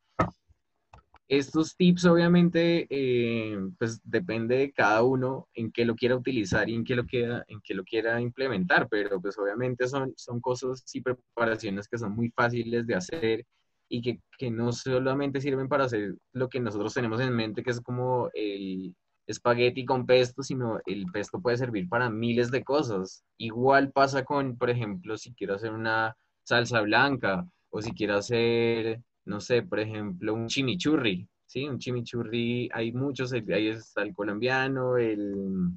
Estos 1.28 1.76
tips 1.76 2.06
obviamente, 2.06 2.86
eh, 2.88 3.58
pues 3.78 4.00
depende 4.04 4.56
de 4.56 4.72
cada 4.72 5.02
uno 5.02 5.48
en 5.54 5.70
qué 5.70 5.84
lo 5.84 5.96
quiera 5.96 6.16
utilizar 6.16 6.70
y 6.70 6.74
en 6.74 6.84
qué 6.84 6.94
lo 6.94 7.04
quiera, 7.04 7.44
en 7.48 7.60
qué 7.62 7.74
lo 7.74 7.84
quiera 7.84 8.20
implementar, 8.20 8.88
pero 8.88 9.20
pues 9.20 9.36
obviamente 9.36 9.88
son, 9.88 10.14
son 10.16 10.40
cosas 10.40 10.82
y 10.94 11.02
preparaciones 11.02 11.88
que 11.88 11.98
son 11.98 12.12
muy 12.12 12.30
fáciles 12.30 12.86
de 12.86 12.94
hacer 12.94 13.44
y 13.88 14.00
que, 14.00 14.20
que 14.38 14.50
no 14.50 14.72
solamente 14.72 15.40
sirven 15.40 15.68
para 15.68 15.84
hacer 15.84 16.14
lo 16.32 16.48
que 16.48 16.60
nosotros 16.60 16.94
tenemos 16.94 17.20
en 17.20 17.34
mente, 17.34 17.62
que 17.62 17.70
es 17.70 17.80
como 17.80 18.30
el, 18.32 18.94
espagueti 19.26 19.84
con 19.84 20.06
pesto, 20.06 20.42
sino 20.42 20.80
el 20.86 21.06
pesto 21.12 21.40
puede 21.40 21.56
servir 21.56 21.88
para 21.88 22.10
miles 22.10 22.50
de 22.50 22.62
cosas. 22.64 23.24
Igual 23.38 23.92
pasa 23.92 24.24
con, 24.24 24.56
por 24.56 24.70
ejemplo, 24.70 25.16
si 25.16 25.34
quiero 25.34 25.54
hacer 25.54 25.72
una 25.72 26.16
salsa 26.44 26.80
blanca 26.82 27.44
o 27.70 27.82
si 27.82 27.92
quiero 27.92 28.16
hacer, 28.16 29.00
no 29.24 29.40
sé, 29.40 29.62
por 29.62 29.80
ejemplo, 29.80 30.34
un 30.34 30.46
chimichurri, 30.46 31.28
¿sí? 31.46 31.68
Un 31.68 31.78
chimichurri, 31.78 32.68
hay 32.72 32.92
muchos, 32.92 33.32
ahí 33.32 33.68
está 33.68 34.02
el 34.02 34.14
colombiano, 34.14 34.96
el, 34.96 35.70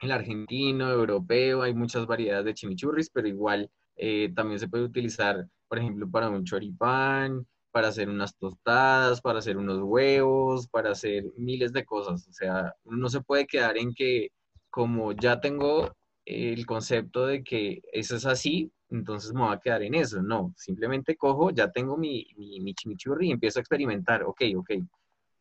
el 0.00 0.10
argentino, 0.12 0.90
europeo, 0.90 1.62
hay 1.62 1.74
muchas 1.74 2.06
variedades 2.06 2.44
de 2.44 2.54
chimichurris, 2.54 3.10
pero 3.10 3.28
igual 3.28 3.70
eh, 3.96 4.32
también 4.34 4.58
se 4.58 4.68
puede 4.68 4.84
utilizar, 4.84 5.46
por 5.68 5.78
ejemplo, 5.78 6.10
para 6.10 6.28
un 6.30 6.44
choripán, 6.44 7.46
para 7.70 7.88
hacer 7.88 8.08
unas 8.08 8.36
tostadas, 8.36 9.20
para 9.20 9.38
hacer 9.38 9.56
unos 9.56 9.80
huevos, 9.82 10.68
para 10.68 10.92
hacer 10.92 11.24
miles 11.36 11.72
de 11.72 11.84
cosas. 11.84 12.26
O 12.28 12.32
sea, 12.32 12.74
uno 12.84 12.98
no 12.98 13.08
se 13.08 13.20
puede 13.20 13.46
quedar 13.46 13.78
en 13.78 13.94
que 13.94 14.30
como 14.70 15.12
ya 15.12 15.40
tengo 15.40 15.92
el 16.24 16.66
concepto 16.66 17.26
de 17.26 17.42
que 17.42 17.80
eso 17.92 18.16
es 18.16 18.26
así, 18.26 18.70
entonces 18.90 19.32
me 19.32 19.40
voy 19.42 19.54
a 19.54 19.58
quedar 19.58 19.82
en 19.82 19.94
eso. 19.94 20.22
No, 20.22 20.52
simplemente 20.56 21.16
cojo, 21.16 21.50
ya 21.50 21.70
tengo 21.70 21.96
mi, 21.96 22.26
mi, 22.36 22.74
chimichurri 22.74 23.28
y 23.28 23.32
empiezo 23.32 23.58
a 23.58 23.62
experimentar. 23.62 24.22
Ok, 24.24 24.42
ok. 24.56 24.70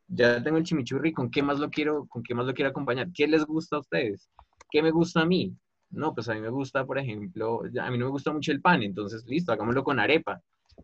ya 0.08 0.44
tengo 0.44 0.58
el 0.58 0.64
chimichurri, 0.64 1.14
¿con 1.14 1.30
qué 1.32 1.44
más 1.44 1.60
lo 1.60 1.70
quiero, 1.70 2.08
con 2.08 2.24
qué 2.24 2.34
más 2.36 2.46
lo 2.46 2.54
quiero 2.54 2.70
acompañar? 2.72 3.10
¿Qué 3.14 3.28
les 3.28 3.46
gusta 3.46 3.78
a 3.78 3.80
ustedes? 3.80 4.30
¿Qué 4.72 4.82
me 4.84 4.92
gusta 4.92 5.22
a 5.22 5.26
mí? 5.26 5.56
No, 5.92 6.14
pues 6.14 6.30
a 6.30 6.36
mí 6.36 6.42
me 6.42 6.50
gusta, 6.50 6.86
por 6.86 7.00
ejemplo, 7.00 7.62
a 7.82 7.92
mí 7.92 7.98
no 7.98 8.06
me 8.06 8.12
gusta 8.12 8.32
mucho 8.32 8.52
el 8.52 8.62
pan, 8.62 8.84
entonces 8.84 9.26
listo, 9.28 9.52
hagámoslo 9.52 9.84
con 9.84 10.00
arepa. 10.00 10.42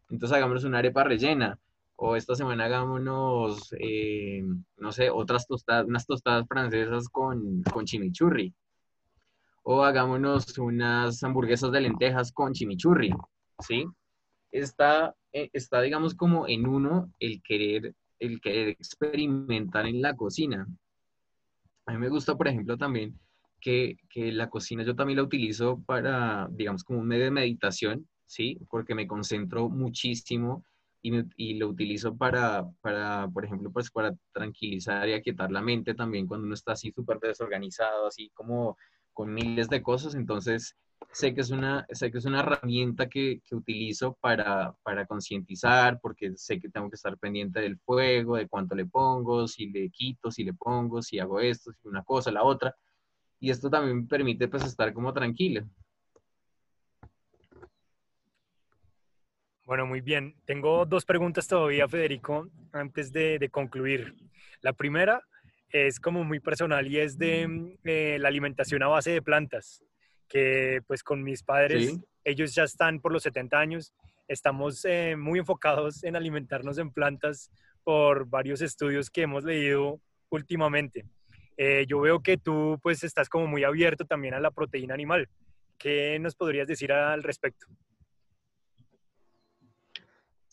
Entonces 0.09 0.35
hagámonos 0.35 0.63
una 0.63 0.79
arepa 0.79 1.03
rellena. 1.03 1.59
O 1.97 2.15
esta 2.15 2.35
semana 2.35 2.65
hagámonos, 2.65 3.73
eh, 3.79 4.43
no 4.77 4.91
sé, 4.91 5.09
otras 5.09 5.47
tostadas, 5.47 5.85
unas 5.85 6.05
tostadas 6.05 6.45
francesas 6.47 7.07
con, 7.09 7.63
con 7.63 7.85
chimichurri. 7.85 8.53
O 9.63 9.83
hagámonos 9.83 10.57
unas 10.57 11.23
hamburguesas 11.23 11.71
de 11.71 11.81
lentejas 11.81 12.31
con 12.33 12.53
chimichurri, 12.53 13.13
¿sí? 13.59 13.85
Está, 14.51 15.15
eh, 15.31 15.49
está 15.53 15.81
digamos, 15.81 16.15
como 16.15 16.47
en 16.47 16.67
uno 16.67 17.11
el 17.19 17.41
querer, 17.41 17.95
el 18.19 18.41
querer 18.41 18.69
experimentar 18.69 19.85
en 19.85 20.01
la 20.01 20.15
cocina. 20.15 20.67
A 21.85 21.93
mí 21.93 21.97
me 21.97 22.09
gusta, 22.09 22.35
por 22.35 22.47
ejemplo, 22.47 22.77
también 22.77 23.17
que, 23.61 23.97
que, 24.09 24.31
la 24.31 24.49
cocina 24.49 24.83
yo 24.83 24.95
también 24.95 25.17
la 25.17 25.23
utilizo 25.23 25.81
para, 25.85 26.47
digamos, 26.51 26.83
como 26.83 26.99
un 26.99 27.07
medio 27.07 27.23
de 27.23 27.31
meditación, 27.31 28.07
¿sí? 28.25 28.57
Porque 28.69 28.95
me 28.95 29.07
concentro 29.07 29.69
muchísimo 29.69 30.63
y, 31.01 31.13
y 31.37 31.55
lo 31.55 31.69
utilizo 31.69 32.15
para, 32.15 32.69
para, 32.81 33.27
por 33.27 33.45
ejemplo, 33.45 33.71
pues 33.71 33.91
para 33.91 34.15
tranquilizar 34.33 35.07
y 35.07 35.13
aquietar 35.13 35.51
la 35.51 35.61
mente 35.61 35.93
también 35.93 36.27
cuando 36.27 36.45
uno 36.45 36.55
está 36.55 36.73
así 36.73 36.91
súper 36.91 37.19
desorganizado, 37.19 38.07
así 38.07 38.31
como 38.33 38.77
con 39.13 39.33
miles 39.33 39.69
de 39.69 39.81
cosas. 39.81 40.15
Entonces, 40.15 40.75
sé 41.11 41.33
que 41.33 41.41
es 41.41 41.51
una, 41.51 41.85
sé 41.91 42.11
que 42.11 42.17
es 42.17 42.25
una 42.25 42.39
herramienta 42.41 43.07
que, 43.07 43.41
que 43.45 43.55
utilizo 43.55 44.17
para, 44.19 44.73
para 44.83 45.05
concientizar, 45.05 45.99
porque 46.01 46.33
sé 46.35 46.59
que 46.59 46.69
tengo 46.69 46.89
que 46.89 46.95
estar 46.95 47.17
pendiente 47.17 47.61
del 47.61 47.77
fuego, 47.77 48.35
de 48.37 48.47
cuánto 48.47 48.75
le 48.75 48.85
pongo, 48.85 49.47
si 49.47 49.67
le 49.67 49.89
quito, 49.89 50.31
si 50.31 50.43
le 50.43 50.53
pongo, 50.53 51.01
si 51.01 51.19
hago 51.19 51.39
esto, 51.39 51.71
si 51.73 51.87
una 51.87 52.03
cosa, 52.03 52.31
la 52.31 52.43
otra 52.43 52.75
y 53.39 53.49
esto 53.49 53.69
también 53.69 53.97
me 54.01 54.07
permite 54.07 54.47
pues 54.47 54.65
estar 54.65 54.93
como 54.93 55.13
tranquilo. 55.13 55.63
Bueno, 59.65 59.87
muy 59.87 60.01
bien. 60.01 60.35
Tengo 60.45 60.85
dos 60.85 61.05
preguntas 61.05 61.47
todavía, 61.47 61.87
Federico, 61.87 62.47
antes 62.71 63.11
de, 63.11 63.49
concluir. 63.51 64.13
La 64.61 64.73
primera 64.73 65.23
es 65.69 65.99
como 65.99 66.23
muy 66.23 66.39
personal 66.39 66.87
y 66.87 66.99
es 66.99 67.17
de 67.17 67.75
eh, 67.83 68.17
la 68.19 68.27
alimentación 68.27 68.83
a 68.83 68.87
base 68.87 69.09
de 69.09 69.23
plantas, 69.23 69.83
que 70.27 70.81
pues 70.85 71.01
con 71.01 71.23
mis 71.23 71.41
padres, 71.41 71.99
ellos 72.23 72.53
ya 72.53 72.63
están 72.63 72.99
por 72.99 73.11
los 73.11 73.23
70 73.23 73.59
años, 73.59 73.91
estamos 74.27 74.85
eh, 74.85 75.15
muy 75.17 75.39
enfocados 75.39 76.03
en 76.03 76.15
alimentarnos 76.15 76.77
en 76.77 76.91
plantas 76.91 77.49
por 77.83 78.27
varios 78.27 78.61
estudios 78.61 79.09
que 79.09 79.23
hemos 79.23 79.43
leído 79.43 79.99
últimamente. 80.29 81.05
Eh, 81.57 81.85
yo 81.87 82.01
veo 82.01 82.19
que 82.19 82.37
tú 82.37 82.79
pues 82.83 83.03
estás 83.03 83.29
como 83.29 83.47
muy 83.47 83.63
abierto 83.63 84.05
también 84.05 84.35
a 84.35 84.39
la 84.39 84.51
proteína 84.51 84.93
animal. 84.93 85.27
¿Qué 85.79 86.19
nos 86.19 86.35
podrías 86.35 86.67
decir 86.67 86.91
al 86.91 87.23
respecto? 87.23 87.65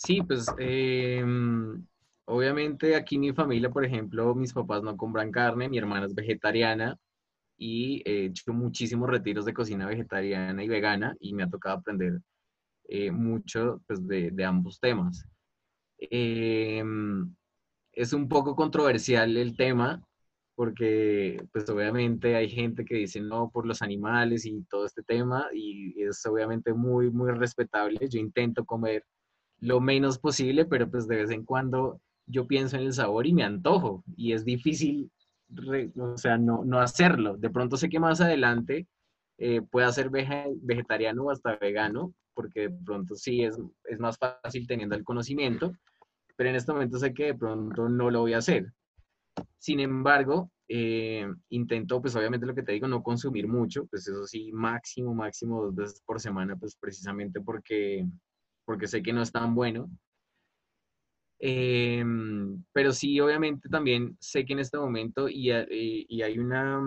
Sí, 0.05 0.21
pues 0.21 0.47
em, 0.59 1.87
obviamente 2.25 2.97
aquí 2.97 3.19
mi 3.19 3.33
familia, 3.33 3.71
por 3.71 3.85
ejemplo, 3.85 4.35
mis 4.35 4.53
papás 4.53 4.83
no 4.83 4.97
compran 4.97 5.31
carne, 5.31 5.69
mi 5.69 5.79
hermana 5.79 6.07
es 6.07 6.15
vegetariana 6.15 6.99
y 7.57 8.03
he 8.05 8.27
hecho 8.27 8.53
muchísimos 8.53 9.09
retiros 9.09 9.45
de 9.45 9.55
cocina 9.55 9.87
vegetariana 9.87 10.65
y 10.65 10.69
vegana 10.69 11.17
y 11.21 11.35
me 11.35 11.45
ha 11.45 11.49
tocado 11.51 11.79
aprender 11.79 12.21
eh, 12.89 13.13
mucho 13.13 13.81
pues, 13.87 14.07
de, 14.09 14.45
ambos 14.45 14.81
temas. 14.81 15.25
Em, 15.99 17.33
es 17.93 18.13
un 18.13 18.29
poco 18.29 18.57
controversial 18.57 19.37
el 19.37 19.57
tema 19.57 20.03
porque 20.57 21.39
pues 21.53 21.69
obviamente 21.71 22.35
hay 22.37 22.49
gente 22.51 22.85
que 22.85 22.97
dice 22.97 23.21
no 23.21 23.51
por 23.51 23.67
los 23.67 23.83
animales 23.83 24.47
y 24.47 24.65
todo 24.65 24.87
este 24.87 25.03
tema 25.05 25.47
y 25.55 26.03
es 26.03 26.27
obviamente 26.27 26.75
muy, 26.75 27.11
muy 27.11 27.31
respetable. 27.33 28.09
Yo 28.09 28.19
intento 28.19 28.65
comer 28.65 29.05
lo 29.63 29.81
menos 29.81 30.19
posible, 30.19 30.65
pero 30.65 30.91
pues 30.91 31.07
de 31.07 31.17
vez 31.17 31.31
en 31.31 31.45
cuando 31.45 32.01
yo 32.27 32.47
pienso 32.47 32.77
en 32.77 32.83
el 32.83 32.93
sabor 32.93 33.27
y 33.27 33.33
me 33.33 33.45
antojo 33.45 34.03
y 34.17 34.33
es 34.33 34.45
difícil, 34.45 35.11
o 35.97 36.19
sea, 36.19 36.37
no, 36.37 36.65
no 36.65 36.81
hacerlo. 36.81 37.37
De 37.37 37.49
pronto 37.49 37.77
sé 37.77 37.89
que 37.89 38.01
más 38.01 38.21
adelante 38.21 38.89
eh, 39.39 39.63
pueda 39.63 39.93
ser 39.93 40.11
vegetariano 40.11 41.25
o 41.25 41.31
hasta 41.31 41.57
vegano, 41.57 42.13
porque 42.35 42.69
de 42.69 42.71
pronto 42.71 43.15
sí 43.15 43.45
es, 43.45 43.57
es 43.85 44.01
más 44.01 44.19
fácil 44.19 44.67
teniendo 44.67 44.97
el 44.97 45.05
conocimiento, 45.05 45.73
pero 46.37 46.51
en 46.51 46.57
este 46.57 46.73
momento 46.73 46.99
sé 46.99 47.15
que 47.15 47.27
de 47.27 47.35
pronto 47.35 47.89
no 47.89 48.11
lo 48.11 48.21
voy 48.21 48.35
a 48.35 48.39
hacer. 48.39 48.73
Sin 49.59 49.79
embargo, 49.79 50.51
eh, 50.67 51.27
intento, 51.51 52.01
pues 52.01 52.17
obviamente 52.17 52.47
lo 52.47 52.55
que 52.55 52.65
te 52.65 52.73
digo, 52.73 52.89
no 52.89 53.03
consumir 53.03 53.47
mucho, 53.47 53.87
pues 53.87 54.09
eso 54.09 54.27
sí, 54.27 54.51
máximo, 54.53 55.15
máximo 55.15 55.63
dos 55.63 55.75
veces 55.75 56.03
por 56.05 56.21
semana, 56.21 56.57
pues 56.57 56.77
precisamente 56.77 57.41
porque, 57.41 58.05
porque 58.65 58.87
sé 58.89 59.03
que 59.03 59.13
no 59.13 59.23
es 59.23 59.33
tan 59.33 59.55
bueno. 59.55 59.91
Em, 61.39 62.63
pero 62.73 62.93
sí, 62.93 63.19
obviamente 63.21 63.69
también 63.69 64.17
sé 64.21 64.45
que 64.45 64.53
en 64.53 64.61
este 64.61 64.79
momento, 64.79 65.29
y, 65.29 65.51
y, 65.51 66.23
hay 66.23 66.39
una, 66.39 66.81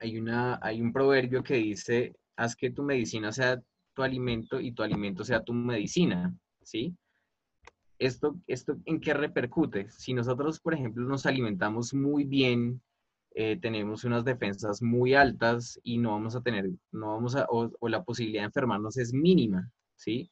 hay 0.00 0.18
una, 0.18 0.58
hay 0.60 0.80
un 0.80 0.92
proverbio 0.92 1.42
que 1.42 1.54
dice, 1.54 2.14
haz 2.36 2.56
que 2.56 2.70
tu 2.70 2.82
medicina 2.82 3.30
sea 3.30 3.62
tu 3.94 4.02
alimento 4.02 4.60
y 4.60 4.72
tu 4.72 4.82
alimento 4.82 5.24
sea 5.24 5.42
tu 5.44 5.52
medicina, 5.52 6.34
¿sí? 6.62 6.96
¿Esto, 7.98 8.36
¿Esto 8.48 8.76
en 8.86 9.00
qué 9.00 9.14
repercute? 9.14 9.88
Si 9.90 10.12
nosotros, 10.12 10.58
por 10.58 10.74
ejemplo, 10.74 11.06
nos 11.06 11.26
alimentamos 11.26 11.94
muy 11.94 12.24
bien, 12.24 12.82
eh, 13.36 13.58
tenemos 13.60 14.04
unas 14.04 14.24
defensas 14.24 14.82
muy 14.82 15.14
altas 15.14 15.80
y 15.82 15.98
no 15.98 16.12
vamos 16.12 16.36
a 16.36 16.40
tener, 16.40 16.70
no 16.92 17.08
vamos 17.08 17.34
a, 17.34 17.46
o, 17.48 17.70
la 17.88 18.04
posibilidad 18.04 18.42
de 18.42 18.46
enfermarnos 18.46 18.96
es 18.96 19.12
mínima, 19.12 19.70
¿sí? 19.96 20.30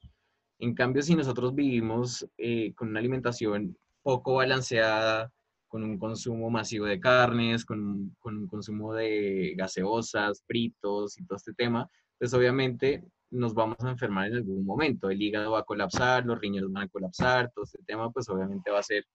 En 0.59 0.75
cambio, 0.75 1.03
si 1.03 1.15
nosotros 1.15 1.55
vivimos 1.55 2.27
eh, 2.39 2.73
con 2.75 2.89
una 2.89 3.01
alimentación 3.01 3.77
poco 4.03 4.35
balanceada, 4.35 5.33
con 5.69 5.83
un 5.83 5.99
consumo 5.99 6.51
masivo 6.51 6.87
de 6.87 7.01
carnes, 7.01 7.65
con, 7.65 8.15
con 8.21 8.37
un 8.37 8.47
consumo 8.47 8.95
de 8.95 9.55
gaseosas, 9.57 10.43
fritos 10.47 11.19
y 11.19 11.25
todo 11.25 11.37
este 11.37 11.55
tema, 11.55 11.89
pues 12.19 12.35
obviamente 12.35 13.03
nos 13.31 13.55
vamos 13.55 13.79
a 13.81 13.91
enfermar 13.91 14.29
en 14.29 14.37
algún 14.37 14.65
momento. 14.65 15.11
El 15.11 15.21
hígado 15.21 15.53
va 15.53 15.61
a 15.61 15.65
colapsar, 15.65 16.25
los 16.27 16.39
riñones 16.39 16.71
van 16.71 16.85
a 16.85 16.89
colapsar, 16.89 17.51
todo 17.55 17.65
este 17.65 17.83
tema 17.87 18.11
pues 18.11 18.29
obviamente 18.29 18.71
va 18.71 18.81
a 18.81 18.83
ser 18.83 19.07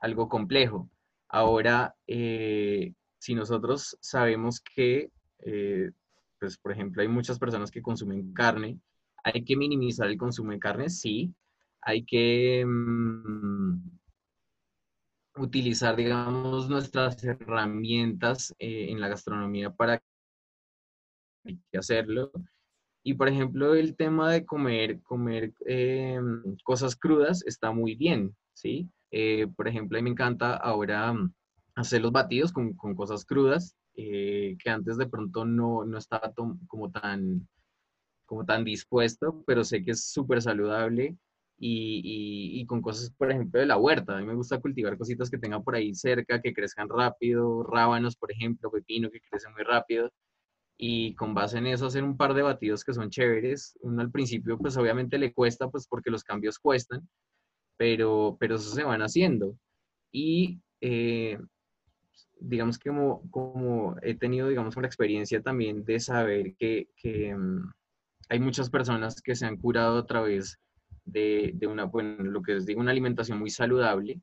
algo 0.00 0.28
complejo. 0.28 0.90
Ahora, 1.28 1.94
eh, 2.06 2.92
si 3.18 3.34
nosotros 3.34 3.96
sabemos 4.00 4.60
que, 4.60 5.10
eh, 5.38 5.90
pues 6.38 6.58
por 6.58 6.72
ejemplo, 6.72 7.02
hay 7.02 7.08
muchas 7.08 7.38
personas 7.38 7.70
que 7.70 7.80
consumen 7.80 8.34
carne, 8.34 8.80
hay 9.24 9.44
que 9.44 9.56
minimizar 9.56 10.08
el 10.08 10.16
consumo 10.16 10.52
de 10.52 10.58
carne, 10.58 10.90
sí. 10.90 11.34
Hay 11.80 12.04
que 12.04 12.64
mm, 12.66 13.98
utilizar, 15.36 15.96
digamos, 15.96 16.68
nuestras 16.68 17.22
herramientas 17.24 18.54
eh, 18.58 18.86
en 18.90 19.00
la 19.00 19.08
gastronomía 19.08 19.70
para 19.70 20.02
hacerlo. 21.76 22.30
Y 23.04 23.14
por 23.14 23.28
ejemplo, 23.28 23.74
el 23.74 23.96
tema 23.96 24.30
de 24.32 24.44
comer, 24.44 25.00
comer 25.02 25.52
eh, 25.66 26.20
cosas 26.62 26.94
crudas 26.94 27.44
está 27.46 27.72
muy 27.72 27.96
bien, 27.96 28.36
¿sí? 28.54 28.88
Eh, 29.10 29.48
por 29.56 29.66
ejemplo, 29.68 29.98
a 29.98 30.00
mí 30.00 30.04
me 30.04 30.10
encanta 30.10 30.56
ahora 30.56 31.12
mm, 31.12 31.32
hacer 31.74 32.00
los 32.02 32.12
batidos 32.12 32.52
con, 32.52 32.74
con 32.74 32.94
cosas 32.94 33.24
crudas, 33.24 33.76
que 33.94 34.56
antes 34.66 34.96
de 34.96 35.06
pronto 35.06 35.44
no, 35.44 35.84
no 35.84 35.98
estaba 35.98 36.32
como 36.66 36.90
tan, 36.90 37.46
como 38.32 38.46
tan 38.46 38.64
dispuesto, 38.64 39.44
pero 39.46 39.62
sé 39.62 39.84
que 39.84 39.90
es 39.90 40.10
súper 40.10 40.40
saludable 40.40 41.18
y, 41.58 42.00
y, 42.02 42.60
y, 42.62 42.64
con 42.64 42.80
cosas, 42.80 43.10
por 43.10 43.30
ejemplo, 43.30 43.60
de 43.60 43.66
la 43.66 43.76
huerta. 43.76 44.16
A 44.16 44.20
mí 44.20 44.26
me 44.26 44.34
gusta 44.34 44.58
cultivar 44.58 44.96
cositas 44.96 45.28
que 45.28 45.36
tenga 45.36 45.60
por 45.60 45.74
ahí 45.74 45.94
cerca, 45.94 46.40
que 46.40 46.54
crezcan 46.54 46.88
rápido, 46.88 47.62
rábanos, 47.62 48.16
por 48.16 48.32
ejemplo, 48.32 48.70
pepino, 48.70 49.10
que 49.10 49.20
crecen 49.20 49.52
muy 49.52 49.64
rápido 49.64 50.10
y 50.78 51.14
con 51.14 51.34
base 51.34 51.58
en 51.58 51.66
eso 51.66 51.84
hacer 51.84 52.04
un 52.04 52.16
par 52.16 52.32
de 52.32 52.40
batidos 52.40 52.84
que 52.84 52.94
son 52.94 53.10
chéveres. 53.10 53.76
Uno 53.82 54.00
al 54.00 54.10
principio 54.10 54.56
pues 54.56 54.78
obviamente 54.78 55.18
le 55.18 55.34
cuesta 55.34 55.68
pues 55.68 55.86
porque 55.86 56.10
los 56.10 56.24
cambios 56.24 56.58
cuestan, 56.58 57.06
pero, 57.76 58.38
pero 58.40 58.56
eso 58.56 58.70
se 58.70 58.82
van 58.82 59.02
haciendo. 59.02 59.58
Y 60.10 60.58
eh, 60.80 61.38
digamos 62.40 62.78
que 62.78 62.88
como, 62.88 63.30
como 63.30 63.96
he 64.00 64.14
tenido 64.14 64.48
digamos 64.48 64.74
una 64.78 64.86
experiencia 64.86 65.42
también 65.42 65.84
de 65.84 66.00
saber 66.00 66.54
que, 66.56 66.88
que 66.96 67.34
um, 67.34 67.70
hay 68.28 68.40
muchas 68.40 68.70
personas 68.70 69.20
que 69.20 69.34
se 69.34 69.46
han 69.46 69.56
curado 69.56 69.98
a 69.98 70.06
través 70.06 70.58
de, 71.04 71.56
una, 71.68 71.84
bueno, 71.84 72.22
lo 72.24 72.42
que 72.42 72.56
es 72.56 72.66
digo, 72.66 72.80
una 72.80 72.90
alimentación 72.90 73.38
muy 73.38 73.50
saludable 73.50 74.20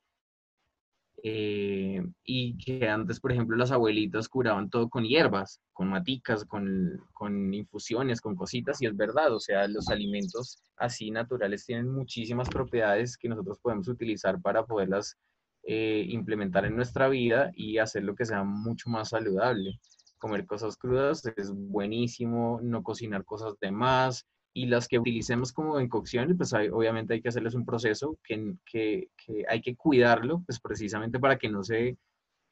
eh, 1.22 2.02
y 2.24 2.58
que 2.58 2.88
antes, 2.88 3.20
por 3.20 3.32
ejemplo, 3.32 3.58
las 3.58 3.72
abuelitas 3.72 4.30
curaban 4.30 4.70
todo 4.70 4.89
con 4.89 5.04
hierbas, 5.04 5.60
con 5.74 5.89
maticas, 5.89 6.45
con, 6.45 7.02
con, 7.14 7.54
infusiones, 7.54 8.22
con 8.22 8.36
cositas, 8.36 8.82
y 8.82 8.86
es 8.86 8.95
verdad, 8.95 9.34
o 9.34 9.39
sea, 9.39 9.68
los 9.68 9.89
alimentos 9.89 10.64
así 10.78 11.12
naturales 11.12 11.66
tienen 11.66 11.89
muchísimas 11.89 12.47
propiedades 12.47 13.18
que 13.18 13.28
nosotros 13.28 13.60
podemos 13.60 13.89
utilizar 13.89 14.41
para 14.41 14.66
poderlas 14.66 15.18
eh, 15.64 16.06
implementar 16.08 16.66
en 16.66 16.76
nuestra 16.76 17.10
vida 17.10 17.52
y 17.54 17.78
hacer 17.80 18.04
lo 18.04 18.16
que 18.16 18.26
sea 18.26 18.43
mucho 18.43 18.89
más 18.89 19.10
saludable. 19.10 19.80
Comer 20.20 20.45
cosas 20.45 20.78
crudas 20.78 21.26
es 21.38 21.51
buenísimo, 21.51 22.59
no 22.61 22.84
cocinar 22.84 23.26
cosas 23.26 23.55
de 23.59 23.72
más 23.72 24.26
y 24.53 24.65
las 24.65 24.88
que 24.88 24.99
utilicemos 24.99 25.53
como 25.53 25.80
en 25.80 25.89
cocción, 25.89 26.36
pues 26.36 26.53
obviamente 26.53 27.13
hay 27.13 27.22
que 27.22 27.30
hacerles 27.30 27.55
un 27.55 27.65
proceso 27.65 28.17
que, 28.24 28.55
que, 28.65 29.09
que, 29.15 29.45
hay 29.47 29.61
que 29.61 29.76
cuidarlo, 29.76 30.43
pues 30.45 30.59
precisamente 30.59 31.20
para 31.20 31.38
que 31.38 31.49
no 31.49 31.63
se, 31.63 31.97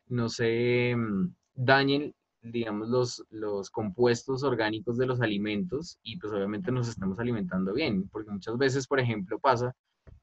no 0.08 0.30
se 0.30 0.96
mm, 0.96 1.34
dañen 1.56 2.14
digamos, 2.42 2.88
los, 2.88 3.26
los 3.30 3.70
compuestos 3.70 4.44
orgánicos 4.44 4.98
de 4.98 5.06
los 5.06 5.22
alimentos 5.22 6.00
y 6.04 6.18
pues 6.18 6.34
obviamente 6.34 6.72
nos 6.72 6.88
estamos 6.88 7.20
alimentando 7.20 7.74
bien, 7.74 8.08
porque 8.10 8.32
muchas 8.32 8.58
veces, 8.58 8.88
por 8.88 9.00
ejemplo, 9.00 9.40
pasa, 9.40 9.76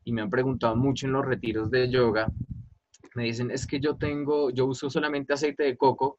y 0.04 0.12
me 0.12 0.22
han 0.22 0.30
preguntado 0.30 0.76
mucho 0.76 1.06
en 1.06 1.12
los 1.12 1.24
retiros 1.24 1.70
de 1.70 1.90
yoga, 1.90 2.32
me 3.14 3.24
dicen, 3.24 3.50
es 3.50 3.66
que 3.66 3.80
yo 3.80 3.96
tengo, 3.96 4.50
yo 4.50 4.66
uso 4.66 4.90
solamente 4.90 5.32
aceite 5.32 5.64
de 5.64 5.76
coco, 5.76 6.18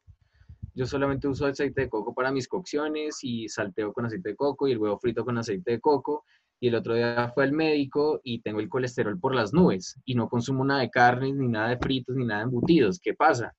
yo 0.76 0.86
solamente 0.86 1.26
uso 1.26 1.46
aceite 1.46 1.80
de 1.80 1.88
coco 1.88 2.14
para 2.14 2.30
mis 2.30 2.46
cocciones 2.46 3.20
y 3.22 3.48
salteo 3.48 3.94
con 3.94 4.04
aceite 4.04 4.28
de 4.30 4.36
coco 4.36 4.68
y 4.68 4.72
el 4.72 4.78
huevo 4.78 4.98
frito 4.98 5.24
con 5.24 5.38
aceite 5.38 5.72
de 5.72 5.80
coco. 5.80 6.24
Y 6.60 6.68
el 6.68 6.74
otro 6.74 6.94
día 6.94 7.32
fue 7.34 7.44
al 7.44 7.52
médico 7.52 8.20
y 8.22 8.42
tengo 8.42 8.60
el 8.60 8.68
colesterol 8.68 9.18
por 9.18 9.34
las 9.34 9.54
nubes 9.54 9.98
y 10.04 10.14
no 10.14 10.28
consumo 10.28 10.66
nada 10.66 10.80
de 10.80 10.90
carnes, 10.90 11.34
ni 11.34 11.48
nada 11.48 11.70
de 11.70 11.78
fritos, 11.78 12.14
ni 12.14 12.26
nada 12.26 12.40
de 12.40 12.44
embutidos. 12.44 13.00
¿Qué 13.00 13.14
pasa? 13.14 13.54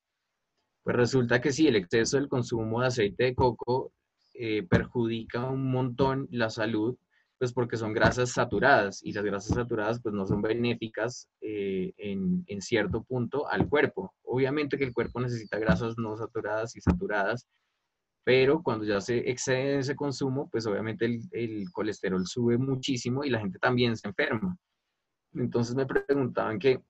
Pues 0.83 0.95
resulta 0.95 1.41
que 1.41 1.51
sí, 1.51 1.67
el 1.67 1.75
exceso 1.75 2.17
del 2.17 2.29
consumo 2.29 2.81
de 2.81 2.87
aceite 2.87 3.23
de 3.23 3.35
coco 3.35 3.93
eh, 4.35 4.61
perjudica 4.69 5.49
un 5.49 5.71
montón 5.71 6.27
la 6.29 6.51
salud, 6.51 6.95
pues 7.39 7.53
porque 7.53 7.77
son 7.77 7.93
grasas 7.93 8.31
saturadas 8.31 9.03
y 9.03 9.13
las 9.13 9.23
grasas 9.23 9.55
saturadas 9.55 10.01
pues 10.01 10.13
no 10.15 10.25
son 10.25 10.41
benéficas 10.41 11.27
eh, 11.41 11.93
en, 11.97 12.43
en, 12.47 12.61
cierto 12.61 13.03
punto 13.03 13.47
al 13.47 13.67
cuerpo. 13.69 14.13
Obviamente 14.23 14.77
que 14.77 14.85
el 14.85 14.93
cuerpo 14.93 15.19
necesita 15.19 15.59
grasas 15.59 15.97
no 15.97 16.17
saturadas 16.17 16.75
y 16.75 16.81
saturadas, 16.81 17.47
pero 18.23 18.63
cuando 18.63 18.85
ya 18.85 18.99
se 19.01 19.29
excede 19.29 19.79
ese 19.79 19.95
consumo, 19.95 20.49
pues 20.49 20.65
obviamente 20.65 21.05
el, 21.05 21.21
el 21.31 21.71
colesterol 21.71 22.25
sube 22.25 22.57
muchísimo 22.57 23.23
y 23.23 23.29
la 23.29 23.39
gente 23.39 23.59
también 23.59 23.95
se 23.95 24.07
enferma. 24.07 24.57
Entonces 25.33 25.75
me 25.75 25.85
preguntaban 25.85 26.59
que 26.59 26.81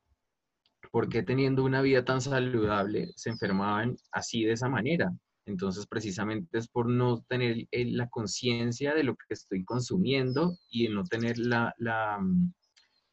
¿por 0.92 1.10
qué 1.10 1.24
teniendo 1.24 1.64
una 1.64 1.82
vida 1.82 2.04
tan 2.04 2.22
saludable 2.22 3.12
se 3.16 3.30
enfermaban 3.30 3.96
así 4.12 4.44
de 4.44 4.54
esa 4.54 4.70
manera? 4.70 5.12
Entonces, 5.48 5.88
precisamente 5.88 6.58
es 6.58 6.68
por 6.68 6.90
no 6.90 7.24
tener 7.30 7.68
la 7.72 8.10
conciencia 8.10 8.94
de 8.94 9.04
lo 9.04 9.16
que 9.16 9.34
estoy 9.34 9.64
consumiendo 9.64 10.58
y 10.70 10.90
no 10.90 11.04
tener 11.06 11.38
la, 11.38 11.74
mm, 12.20 12.54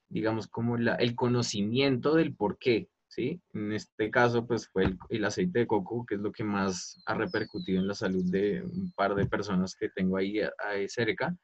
digamos, 0.09 0.49
como 0.49 0.77
el 0.77 1.15
conocimiento 1.15 2.15
del 2.15 2.35
por 2.35 2.59
qué, 2.59 2.89
¿sí? 3.09 3.41
En 3.53 3.73
este 3.73 4.11
caso, 4.11 4.47
pues 4.47 4.69
fue 4.69 4.97
el, 5.11 5.25
aceite 5.25 5.61
de 5.61 5.67
coco, 5.69 6.05
que 6.07 6.17
es 6.17 6.21
lo 6.21 6.33
que 6.33 6.45
más 6.45 7.01
ha 7.07 7.15
repercutido 7.15 7.81
en 7.81 7.89
la 7.89 7.95
salud 7.95 8.25
de 8.31 8.63
un 8.63 8.93
par 8.97 9.15
de 9.15 9.27
personas 9.27 9.77
que 9.77 9.89
tengo 9.91 10.17
ahí, 10.17 10.41
ahí 10.59 10.89
cerca 10.89 11.37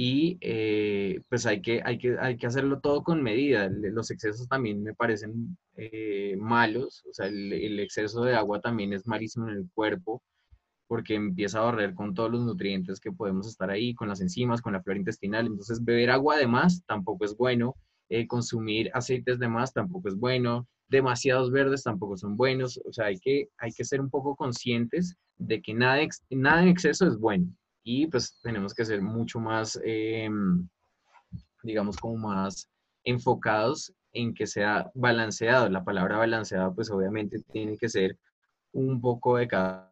y 0.00 0.38
eh, 0.42 1.22
pues 1.28 1.44
hay 1.44 1.60
que, 1.60 1.82
hay, 1.84 1.98
que, 1.98 2.16
hay 2.20 2.36
que 2.36 2.46
hacerlo 2.46 2.78
todo 2.78 3.02
con 3.02 3.20
medida. 3.20 3.68
Los 3.68 4.12
excesos 4.12 4.46
también 4.46 4.80
me 4.84 4.94
parecen 4.94 5.58
eh, 5.74 6.36
malos, 6.38 7.04
o 7.10 7.12
sea, 7.12 7.26
el, 7.26 7.80
exceso 7.80 8.22
de 8.22 8.36
agua 8.36 8.60
también 8.60 8.92
es 8.92 9.08
malísimo 9.08 9.48
en 9.48 9.56
el 9.56 9.68
cuerpo 9.74 10.22
porque 10.86 11.16
empieza 11.16 11.58
a 11.58 11.64
barrer 11.64 11.94
con 11.94 12.14
todos 12.14 12.30
los 12.30 12.44
nutrientes 12.44 13.00
que 13.00 13.10
podemos 13.10 13.48
estar 13.48 13.70
ahí, 13.70 13.92
con 13.92 14.08
las 14.08 14.20
enzimas, 14.20 14.62
con 14.62 14.74
la 14.74 14.82
flora 14.84 15.00
intestinal. 15.00 15.46
Entonces, 15.46 15.84
beber 15.84 16.10
agua 16.10 16.36
de 16.36 16.46
más 16.46 16.84
tampoco 16.86 17.24
es 17.24 17.36
bueno, 17.36 17.74
eh, 18.08 18.28
consumir 18.28 18.92
aceites 18.94 19.40
de 19.40 19.48
más 19.48 19.72
tampoco 19.72 20.06
es 20.08 20.14
bueno, 20.14 20.68
demasiados 20.86 21.50
verdes 21.50 21.82
tampoco 21.82 22.16
son 22.16 22.36
buenos, 22.36 22.80
o 22.84 22.92
sea, 22.92 23.06
hay 23.06 23.18
que, 23.18 23.48
hay 23.58 23.72
que 23.72 23.84
ser 23.84 24.00
un 24.00 24.10
poco 24.10 24.36
conscientes 24.36 25.16
de 25.38 25.60
que 25.60 25.74
nada, 25.74 25.98
nada 26.30 26.62
en 26.62 26.68
exceso 26.68 27.04
es 27.04 27.18
bueno 27.18 27.52
y 27.90 28.06
pues 28.06 28.38
tenemos 28.42 28.74
que 28.74 28.84
ser 28.84 29.00
mucho 29.00 29.40
más, 29.40 29.80
em, 29.82 30.68
digamos, 31.62 31.96
como 31.96 32.18
más 32.18 32.68
enfocados 33.02 33.94
en 34.12 34.34
que 34.34 34.46
sea 34.46 34.90
balanceado. 34.94 35.70
La 35.70 35.82
palabra 35.82 36.18
balanceado, 36.18 36.74
pues 36.74 36.90
obviamente 36.90 37.38
tiene 37.50 37.78
que 37.78 37.88
ser 37.88 38.18
un 38.72 39.00
poco 39.00 39.38
de 39.38 39.48
cada 39.48 39.90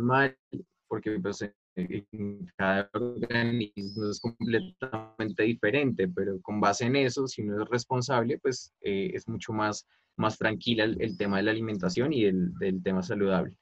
mal, 0.00 0.36
porque 0.88 1.20
pues, 1.20 1.48
cada 2.56 2.90
organismo 2.94 4.10
es 4.10 4.20
completamente 4.20 5.44
diferente, 5.44 6.08
pero 6.08 6.40
con 6.42 6.60
base 6.60 6.86
en 6.86 6.96
eso, 6.96 7.28
si 7.28 7.42
uno 7.42 7.62
es 7.62 7.68
responsable, 7.70 8.38
pues 8.40 8.74
eh, 8.80 9.12
es 9.14 9.28
mucho 9.28 9.52
más, 9.52 9.86
más 10.16 10.36
tranquila 10.36 10.82
el, 10.82 11.16
tema 11.16 11.36
de 11.36 11.44
la 11.44 11.52
alimentación 11.52 12.12
y 12.12 12.24
el, 12.24 12.52
del 12.54 12.82
tema 12.82 13.04
saludable. 13.04 13.56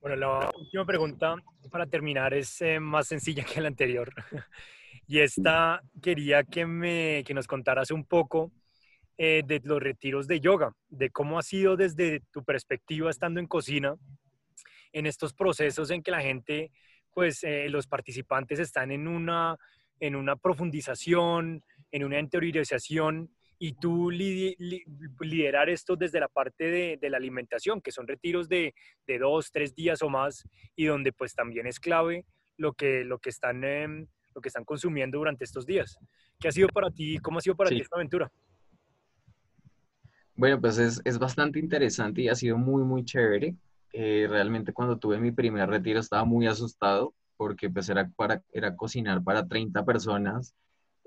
Bueno, 0.00 0.14
la 0.14 0.50
última 0.56 0.84
pregunta 0.84 1.34
para 1.72 1.84
terminar 1.86 2.32
es 2.32 2.60
eh, 2.60 2.78
más 2.78 3.08
sencilla 3.08 3.44
que 3.44 3.60
la 3.60 3.66
anterior. 3.66 4.12
y 5.08 5.18
esta 5.18 5.82
quería 6.00 6.44
que, 6.44 6.66
me, 6.66 7.24
que 7.26 7.34
nos 7.34 7.48
contaras 7.48 7.90
un 7.90 8.04
poco 8.04 8.52
eh, 9.16 9.42
de 9.44 9.60
los 9.64 9.82
retiros 9.82 10.28
de 10.28 10.38
yoga, 10.38 10.72
de 10.88 11.10
cómo 11.10 11.36
ha 11.36 11.42
sido 11.42 11.76
desde 11.76 12.20
tu 12.30 12.44
perspectiva 12.44 13.10
estando 13.10 13.40
en 13.40 13.48
cocina, 13.48 13.96
en 14.92 15.06
estos 15.06 15.34
procesos 15.34 15.90
en 15.90 16.04
que 16.04 16.12
la 16.12 16.20
gente, 16.20 16.70
pues 17.12 17.42
eh, 17.42 17.68
los 17.68 17.88
participantes 17.88 18.60
están 18.60 18.92
en 18.92 19.08
una, 19.08 19.56
en 19.98 20.14
una 20.14 20.36
profundización, 20.36 21.64
en 21.90 22.04
una 22.04 22.20
interiorización 22.20 23.30
y 23.58 23.72
tú 23.72 24.10
liderar 24.10 25.68
esto 25.68 25.96
desde 25.96 26.20
la 26.20 26.28
parte 26.28 26.98
de, 27.00 27.10
la 27.10 27.16
alimentación, 27.16 27.80
que 27.80 27.90
son 27.90 28.06
retiros 28.06 28.48
de, 28.48 28.74
dos, 29.18 29.50
tres 29.50 29.74
días 29.74 30.02
o 30.02 30.08
más, 30.08 30.44
y 30.76 30.86
donde 30.86 31.12
pues 31.12 31.34
también 31.34 31.66
es 31.66 31.80
clave 31.80 32.24
lo 32.56 32.72
que, 32.72 33.04
lo 33.04 33.18
que, 33.18 33.30
están, 33.30 33.64
em, 33.64 34.06
lo 34.34 34.40
que 34.40 34.48
están 34.48 34.64
consumiendo 34.64 35.18
durante 35.18 35.44
estos 35.44 35.66
días. 35.66 35.98
¿Qué 36.38 36.48
ha 36.48 36.52
sido 36.52 36.68
para 36.68 36.90
ti? 36.90 37.18
¿Cómo 37.18 37.38
ha 37.38 37.40
sido 37.40 37.56
para 37.56 37.70
ti 37.70 37.80
esta 37.80 37.96
aventura? 37.96 38.30
Bueno, 40.36 40.60
pues 40.60 40.78
es, 40.78 41.00
es, 41.04 41.18
bastante 41.18 41.58
interesante 41.58 42.22
y 42.22 42.28
ha 42.28 42.34
sido 42.36 42.56
muy, 42.56 42.84
muy 42.84 43.04
chévere. 43.04 43.56
Eh, 43.92 44.26
realmente 44.30 44.72
cuando 44.72 44.98
tuve 44.98 45.18
mi 45.18 45.32
primer 45.32 45.68
retiro 45.68 45.98
estaba 45.98 46.24
muy 46.24 46.46
asustado 46.46 47.14
porque 47.36 47.70
pues 47.70 47.88
era, 47.88 48.08
para, 48.10 48.42
era 48.52 48.76
cocinar 48.76 49.24
para 49.24 49.48
30 49.48 49.84
personas 49.84 50.54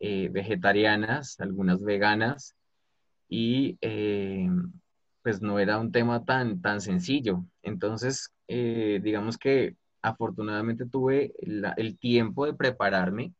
eh, 0.03 0.29
vegetarianas, 0.31 1.39
algunas 1.39 1.83
veganas, 1.83 2.55
y 3.29 3.77
eh, 3.81 4.49
pues 5.21 5.43
no 5.43 5.59
era 5.59 5.77
un 5.77 5.91
tema 5.91 6.25
tan, 6.25 6.59
tan 6.59 6.81
sencillo. 6.81 7.45
Entonces, 7.61 8.33
eh, 8.47 8.99
digamos 9.03 9.37
que 9.37 9.75
afortunadamente 10.01 10.87
tuve 10.87 11.33
el 11.39 11.99
tiempo 11.99 12.47
de 12.47 12.55
prepararme, 12.55 13.33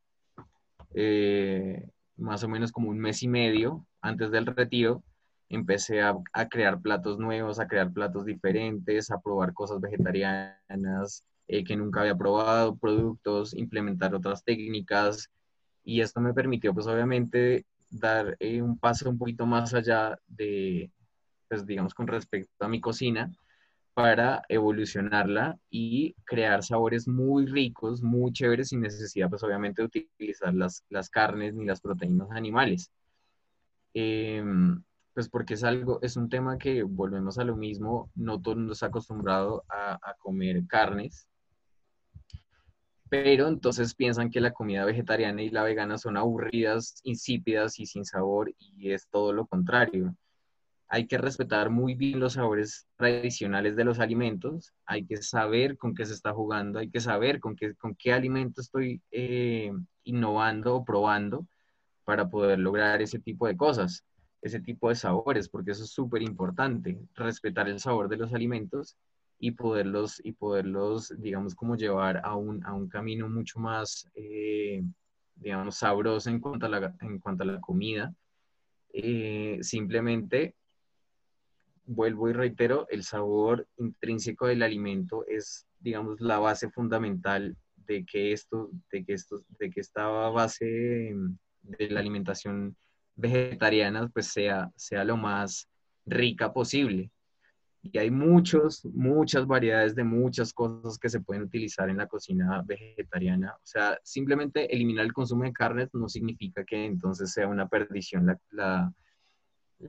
más 2.18 2.44
o 2.44 2.48
menos 2.48 2.72
como 2.72 2.92
un 2.92 3.00
mes 3.00 3.24
y 3.24 3.28
medio 3.28 3.88
antes 4.00 4.30
del 4.30 4.46
retiro, 4.46 5.04
empecé 5.50 6.02
a, 6.02 6.16
a, 6.32 6.48
crear 6.48 6.80
platos 6.80 7.18
nuevos, 7.18 7.60
a 7.60 7.68
crear 7.68 7.92
platos 7.92 8.26
diferentes, 8.26 9.10
a 9.10 9.20
probar 9.20 9.54
cosas 9.54 9.82
vegetarianas 9.82 11.26
que 11.48 11.76
nunca 11.76 12.02
había 12.02 12.16
probado, 12.16 12.78
productos, 12.78 13.56
implementar 13.56 14.14
otras 14.14 14.44
técnicas, 14.44 15.28
y 15.84 16.02
esto 16.02 16.22
me 16.22 16.34
permitió, 16.34 16.74
pues 16.74 16.88
obviamente, 16.88 17.66
dar 17.90 18.36
eh, 18.40 18.62
un 18.62 18.78
paso 18.78 19.10
un 19.10 19.18
poquito 19.18 19.46
más 19.46 19.74
allá 19.74 20.18
de, 20.28 20.92
pues 21.48 21.66
digamos, 21.66 21.94
con 21.94 22.08
respecto 22.08 22.66
a 22.66 22.70
mi 22.70 22.80
cocina, 22.80 23.32
para 23.94 24.44
evolucionarla 24.48 25.60
y 25.70 26.16
crear 26.24 26.64
sabores 26.64 27.08
muy 27.08 27.46
ricos, 27.46 28.02
muy 28.02 28.32
chéveres, 28.32 28.70
sin 28.70 28.82
necesidad, 28.82 29.30
pues 29.30 29.44
obviamente, 29.44 29.82
de 29.82 29.88
utilizar 29.88 30.54
las, 30.54 30.84
las 30.90 31.10
carnes 31.10 31.54
ni 31.56 31.66
las 31.66 31.82
proteínas 31.82 32.32
animales. 32.32 32.90
Em, 33.94 34.82
pues 35.14 35.28
porque 35.28 35.56
es 35.56 35.64
algo, 35.66 36.00
es 36.02 36.16
un 36.16 36.30
tema 36.30 36.58
que 36.58 36.84
volvemos 36.84 37.38
a 37.38 37.44
lo 37.44 37.58
mismo, 37.58 38.10
no 38.16 38.42
todo 38.42 38.54
el 38.54 38.60
mundo 38.60 38.74
está 38.74 38.88
acostumbrado 38.88 39.66
a, 39.68 39.96
a 39.96 40.16
comer 40.20 40.66
carnes, 40.68 41.28
pero 43.12 43.50
entonces 43.50 43.94
piensan 43.94 44.30
que 44.32 44.40
la 44.40 44.54
comida 44.54 44.86
vegetariana 44.86 45.42
y 45.42 45.50
la 45.50 45.64
vegana 45.64 45.98
son 45.98 46.16
aburridas, 46.16 47.02
insípidas 47.04 47.78
y 47.78 47.86
sin 47.86 48.06
sabor, 48.06 48.54
y 48.58 48.94
es 48.94 49.10
todo 49.10 49.34
lo 49.34 49.46
contrario. 49.48 50.16
Hay 50.88 51.08
que 51.08 51.18
respetar 51.18 51.70
muy 51.70 51.96
bien 51.96 52.22
los 52.22 52.34
sabores 52.34 52.88
tradicionales 52.96 53.76
de 53.76 53.84
los 53.84 54.00
alimentos, 54.00 54.72
hay 54.86 55.06
que 55.06 55.18
saber 55.18 55.78
con 55.78 55.94
qué 55.94 56.06
se 56.06 56.14
está 56.14 56.32
jugando, 56.32 56.80
hay 56.80 56.90
que 56.90 57.02
saber 57.02 57.42
con 57.42 57.58
qué, 57.58 57.76
con 57.76 57.96
qué 57.96 58.14
alimento 58.14 58.62
estoy 58.62 59.02
eh, 59.12 59.74
innovando 60.06 60.78
o 60.78 60.86
probando 60.86 61.46
para 62.06 62.30
poder 62.30 62.60
lograr 62.60 63.02
ese 63.02 63.20
tipo 63.20 63.46
de 63.46 63.58
cosas, 63.58 64.06
ese 64.42 64.62
tipo 64.62 64.88
de 64.88 64.96
sabores, 64.96 65.50
porque 65.50 65.72
eso 65.72 65.84
es 65.84 65.92
súper 65.92 66.22
importante, 66.22 66.98
respetar 67.16 67.68
el 67.68 67.82
sabor 67.82 68.08
de 68.08 68.16
los 68.16 68.34
alimentos 68.34 68.96
y 69.44 69.52
poderlos, 69.52 70.22
y 70.24 70.34
poderlos 70.34 71.14
digamos, 71.18 71.56
como 71.56 71.76
llevar 71.76 72.22
a 72.24 72.36
un, 72.36 72.64
a 72.64 72.74
un 72.74 72.88
camino 72.88 73.28
mucho 73.28 73.60
más, 73.60 74.08
eh, 74.14 74.84
digamos, 75.34 75.78
sabrosa 75.78 76.30
en 76.30 76.40
cuanto 76.40 76.68
a 76.68 76.70
la, 76.70 76.96
en 77.02 77.18
cuanto 77.18 77.42
a 77.42 77.48
la 77.48 77.60
comida. 77.60 78.14
Eh, 78.94 79.58
simplemente, 79.62 80.56
vuelvo 81.86 82.30
y 82.30 82.34
reitero, 82.34 82.86
el 82.90 83.04
sabor 83.04 83.68
intrínseco 83.78 84.46
del 84.46 84.62
alimento 84.62 85.26
es, 85.28 85.66
digamos, 85.80 86.22
la 86.22 86.38
base 86.38 86.70
fundamental 86.70 87.58
de 87.88 88.06
que 88.06 88.34
esto, 88.34 88.70
de 88.92 89.04
que 89.04 89.14
esto, 89.14 89.44
de 89.58 89.72
que 89.72 89.82
esta 89.82 90.08
base 90.08 91.16
de 91.64 91.90
la 91.90 92.00
alimentación 92.00 92.78
vegetariana 93.16 94.08
pues 94.08 94.28
sea, 94.28 94.70
sea 94.76 95.04
lo 95.04 95.18
más 95.18 95.68
rica 96.06 96.54
posible. 96.54 97.10
Y 97.84 97.98
hay 97.98 98.12
muchos, 98.12 98.86
muchas 98.86 99.48
variedades 99.48 99.96
de 99.96 100.04
muchas 100.04 100.54
cosas 100.54 101.00
que 101.00 101.10
se 101.10 101.20
pueden 101.20 101.44
utilizar 101.44 101.90
en 101.90 101.98
la 101.98 102.08
cocina 102.08 102.64
vegetariana. 102.66 103.54
O 103.56 103.66
sea, 103.66 104.00
simplemente 104.04 104.74
eliminar 104.74 105.06
el 105.06 105.14
consumo 105.14 105.44
de 105.44 105.54
carnes 105.54 105.90
no 105.94 106.08
significa 106.08 106.64
que 106.64 106.86
entonces 106.86 107.32
sea 107.32 107.48
una 107.48 107.68
perdición 107.68 108.28
la, 108.28 108.40
la, 108.52 108.94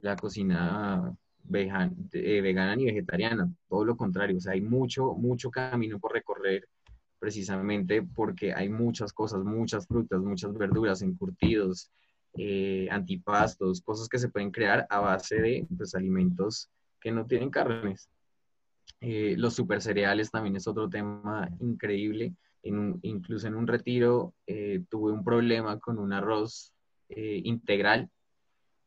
la 0.01 0.17
cocina 0.17 1.15
eh, 1.53 2.41
vegana 2.41 2.77
ni 2.77 2.87
vegetariana. 2.87 3.53
Todo 3.69 3.85
lo 3.85 3.97
contrario, 3.97 4.39
o 4.39 4.41
sea, 4.41 4.53
hay 4.53 4.63
mucho, 4.63 5.13
mucho 5.15 5.51
camino 5.51 5.99
por 5.99 6.13
recorrer 6.13 6.67
precisamente 7.19 8.03
porque 8.03 8.53
hay 8.53 8.69
muchas 8.69 9.13
cosas, 9.13 9.45
muchas 9.45 9.87
frutas, 9.87 10.21
muchas 10.21 10.55
verduras, 10.55 11.03
encurtidos, 11.03 11.91
eh, 12.35 12.89
antipastos, 12.91 13.81
cosas 13.83 14.09
que 14.09 14.19
se 14.19 14.29
pueden 14.29 14.51
crear 14.51 14.87
a 14.89 15.01
base 15.01 15.37
de 15.37 15.67
pues, 15.77 15.95
alimentos 15.95 16.71
que 17.03 17.13
no 17.13 17.27
tienen 17.27 17.51
carnes. 17.51 18.09
Eh, 19.01 19.35
los 19.37 19.55
super 19.55 19.83
cereales 19.83 20.31
también 20.31 20.57
es 20.57 20.67
otro 20.67 20.89
tema 20.89 21.49
increíble. 21.61 22.35
incluso 22.63 23.49
en 23.49 23.57
un 23.57 23.67
retiro 23.67 24.35
eh, 24.47 24.83
tuve 24.89 25.13
un 25.13 25.25
problema 25.25 25.79
con 25.81 25.99
un 25.99 26.13
arroz 26.13 26.73
integral 27.15 28.09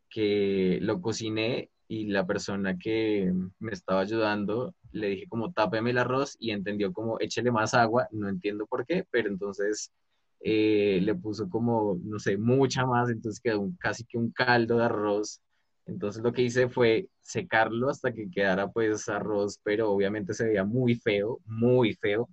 que 0.10 0.80
lo 0.82 1.00
cociné 1.00 1.70
y 1.88 2.08
la 2.08 2.26
persona 2.26 2.76
que 2.76 3.32
me 3.60 3.72
estaba 3.72 4.02
ayudando 4.02 4.74
le 4.96 5.10
dije 5.10 5.28
como 5.28 5.52
tápeme 5.52 5.92
el 5.92 5.98
arroz 5.98 6.36
y 6.40 6.52
entendió 6.52 6.94
como 6.94 7.20
échele 7.20 7.52
más 7.52 7.74
agua, 7.74 8.08
no 8.12 8.30
entiendo 8.30 8.66
por 8.66 8.86
qué, 8.86 9.06
pero 9.12 9.28
entonces 9.28 9.92
eh, 10.40 11.00
le 11.02 11.16
puso 11.16 11.50
como, 11.50 12.00
no 12.04 12.18
sé, 12.20 12.38
mucha 12.38 12.86
más, 12.86 13.10
entonces 13.10 13.42
quedó 13.42 13.70
casi 13.80 14.06
que 14.06 14.18
un 14.18 14.32
caldo 14.32 14.78
de 14.78 14.86
arroz. 14.86 15.42
Entonces 15.86 16.24
lo 16.24 16.34
que 16.34 16.42
hice 16.42 16.68
fue 16.68 17.08
secarlo 17.22 17.90
hasta 17.90 18.12
que 18.12 18.30
quedara 18.30 18.70
pues 18.72 19.08
arroz, 19.10 19.60
pero 19.64 19.92
obviamente 19.92 20.34
se 20.34 20.46
veía 20.46 20.64
muy 20.64 20.96
feo, 20.96 21.40
muy 21.46 21.94
feo, 21.94 22.30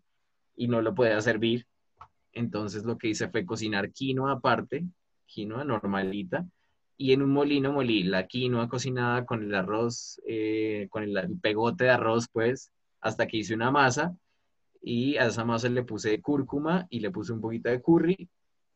y 0.57 0.69
no 0.69 0.81
lo 0.81 0.95
podía 0.95 1.21
servir. 1.21 1.67
Entonces 2.33 2.85
lo 2.85 2.97
que 2.97 3.09
hice 3.09 3.29
fue 3.29 3.45
cocinar 3.45 3.93
quinoa 3.93 4.33
aparte, 4.33 4.85
quinoa 5.27 5.65
normalita, 5.65 6.47
y 6.97 7.13
en 7.13 7.23
un 7.23 7.31
molino 7.31 7.73
molí 7.73 8.05
la 8.05 8.27
quinoa 8.27 8.69
cocinada 8.69 9.25
con 9.27 9.43
el 9.43 9.55
arroz, 9.55 10.21
eh, 10.27 10.87
con 10.91 11.03
el, 11.03 11.39
pegote 11.41 11.85
de 11.85 11.91
arroz, 11.91 12.29
pues, 12.33 12.73
hasta 13.01 13.27
que 13.27 13.39
hice 13.39 13.55
una 13.55 13.71
masa 13.71 14.17
y 14.83 15.17
a 15.17 15.27
esa 15.27 15.45
masa 15.45 15.69
le 15.69 15.85
puse 15.85 16.21
cúrcuma 16.21 16.87
y 16.91 17.01
le 17.01 17.11
puse 17.11 17.33
un 17.33 17.41
poquito 17.41 17.71
de 17.71 17.81
curry, 17.83 18.29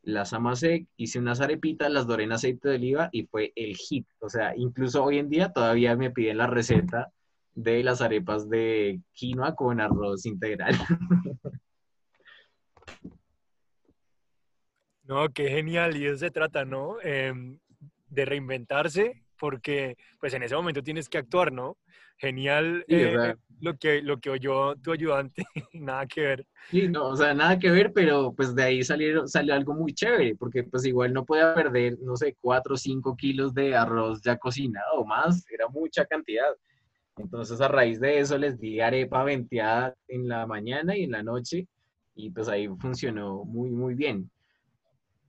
las 0.06 0.32
amasé, 0.32 0.86
hice 0.96 1.18
unas 1.18 1.40
arepitas, 1.40 1.90
las 1.90 2.06
doré 2.06 2.24
en 2.24 2.32
aceite 2.32 2.68
de 2.68 2.76
oliva 2.76 3.08
y 3.10 3.26
fue 3.26 3.52
el 3.56 3.76
hit. 3.76 4.06
O 4.20 4.28
sea, 4.28 4.54
incluso 4.56 5.02
hoy 5.02 5.18
en 5.18 5.28
día 5.28 5.52
todavía 5.52 5.96
me 5.96 6.12
piden 6.12 6.38
la 6.38 6.46
receta 6.46 7.12
de 7.54 7.82
las 7.82 8.00
arepas 8.00 8.48
de 8.48 9.00
quinoa 9.12 9.56
con 9.56 9.80
arroz 9.80 10.24
integral. 10.24 10.74
No, 15.08 15.28
qué 15.28 15.48
genial, 15.48 15.96
y 15.96 16.06
eso 16.06 16.16
se 16.16 16.32
trata, 16.32 16.64
¿no? 16.64 17.00
Em, 17.00 17.60
de 18.08 18.24
reinventarse, 18.24 19.22
porque 19.38 19.96
pues 20.18 20.34
en 20.34 20.42
ese 20.42 20.56
momento 20.56 20.82
tienes 20.82 21.08
que 21.08 21.18
actuar, 21.18 21.52
¿no? 21.52 21.76
Genial 22.18 22.84
eh, 22.88 23.34
lo, 23.60 23.76
que, 23.76 24.00
lo 24.02 24.18
que 24.18 24.30
oyó 24.30 24.74
tu 24.76 24.92
ayudante, 24.92 25.44
nada 25.74 26.06
que 26.06 26.20
ver. 26.22 26.46
Sí, 26.70 26.88
no, 26.88 27.08
o 27.08 27.16
sea, 27.16 27.34
nada 27.34 27.58
que 27.58 27.70
ver, 27.70 27.92
pero 27.92 28.32
pues 28.34 28.54
de 28.54 28.62
ahí 28.62 28.82
salió, 28.82 29.26
salió 29.26 29.54
algo 29.54 29.74
muy 29.74 29.92
chévere, 29.92 30.34
porque 30.34 30.64
pues 30.64 30.86
igual 30.86 31.12
no 31.12 31.24
podía 31.24 31.54
perder, 31.54 31.98
no 32.00 32.16
sé, 32.16 32.36
cuatro 32.40 32.74
o 32.74 32.78
cinco 32.78 33.16
kilos 33.16 33.54
de 33.54 33.76
arroz 33.76 34.20
ya 34.22 34.36
cocinado 34.36 34.94
o 34.94 35.04
más, 35.04 35.44
era 35.50 35.68
mucha 35.68 36.06
cantidad. 36.06 36.54
Entonces 37.18 37.60
a 37.60 37.68
raíz 37.68 38.00
de 38.00 38.18
eso 38.18 38.36
les 38.36 38.58
di 38.58 38.80
arepa 38.80 39.24
venteada 39.24 39.94
en 40.08 40.28
la 40.28 40.46
mañana 40.46 40.96
y 40.96 41.04
en 41.04 41.12
la 41.12 41.22
noche 41.22 41.66
y 42.14 42.30
pues 42.30 42.48
ahí 42.48 42.68
funcionó 42.78 43.44
muy, 43.44 43.70
muy 43.70 43.94
bien 43.94 44.30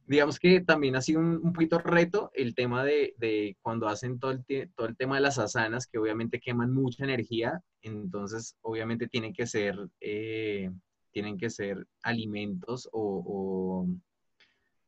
digamos 0.07 0.39
que 0.39 0.61
también 0.61 0.95
ha 0.95 1.01
sido 1.01 1.19
un, 1.19 1.53
poquito 1.53 1.79
reto 1.79 2.31
el 2.33 2.55
tema 2.55 2.83
de, 2.83 3.57
cuando 3.61 3.87
hacen 3.87 4.19
todo 4.19 4.31
el, 4.31 4.71
todo 4.73 4.87
el 4.87 4.95
tema 4.95 5.15
de 5.15 5.21
las 5.21 5.37
asanas, 5.37 5.85
que 5.85 5.97
obviamente 5.97 6.39
queman 6.39 6.73
mucha 6.73 7.03
energía, 7.03 7.61
entonces 7.81 8.55
obviamente 8.61 9.07
tienen 9.07 9.33
que 9.33 9.45
ser, 9.45 9.75
eh, 9.99 10.71
tienen 11.11 11.37
que 11.37 11.49
ser 11.49 11.85
alimentos 12.03 12.87
o, 12.93 13.85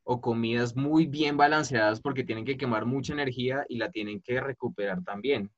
o, 0.03 0.21
comidas 0.21 0.75
muy 0.75 1.05
bien 1.05 1.37
balanceadas 1.37 2.01
porque 2.01 2.23
tienen 2.23 2.45
que 2.45 2.57
quemar 2.57 2.85
mucha 2.85 3.13
energía 3.13 3.65
y 3.69 3.77
la 3.77 3.91
tienen 3.91 4.21
que 4.21 4.41
recuperar 4.41 5.03
también. 5.03 5.51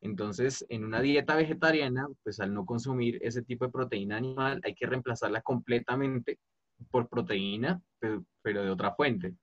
Entonces, 0.00 0.64
en 0.68 0.84
una 0.84 1.00
dieta 1.02 1.34
vegetariana, 1.36 2.06
pues 2.22 2.40
al 2.40 2.54
no 2.54 2.64
consumir 2.64 3.18
ese 3.20 3.42
tipo 3.42 3.66
de 3.66 3.72
proteína 3.72 4.16
animal, 4.16 4.60
hay 4.64 4.74
que 4.74 4.86
reemplazarla 4.86 5.42
completamente 5.42 6.38
por 6.90 7.08
proteína, 7.08 7.82
pero, 7.98 8.24
de 8.42 8.70
otra 8.70 8.94
fuente. 8.94 9.34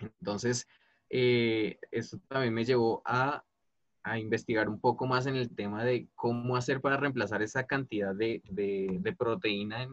Entonces, 0.00 0.66
eh, 1.10 1.78
eso 1.90 2.18
también 2.28 2.54
me 2.54 2.64
llevó 2.64 3.02
a, 3.04 3.44
investigar 4.18 4.70
un 4.70 4.80
poco 4.80 5.06
más 5.06 5.26
en 5.26 5.36
el 5.36 5.54
tema 5.54 5.84
de 5.84 6.08
cómo 6.14 6.56
hacer 6.56 6.80
para 6.80 6.96
reemplazar 6.96 7.42
esa 7.42 7.66
cantidad 7.66 8.14
de, 8.14 8.40
proteína 9.18 9.86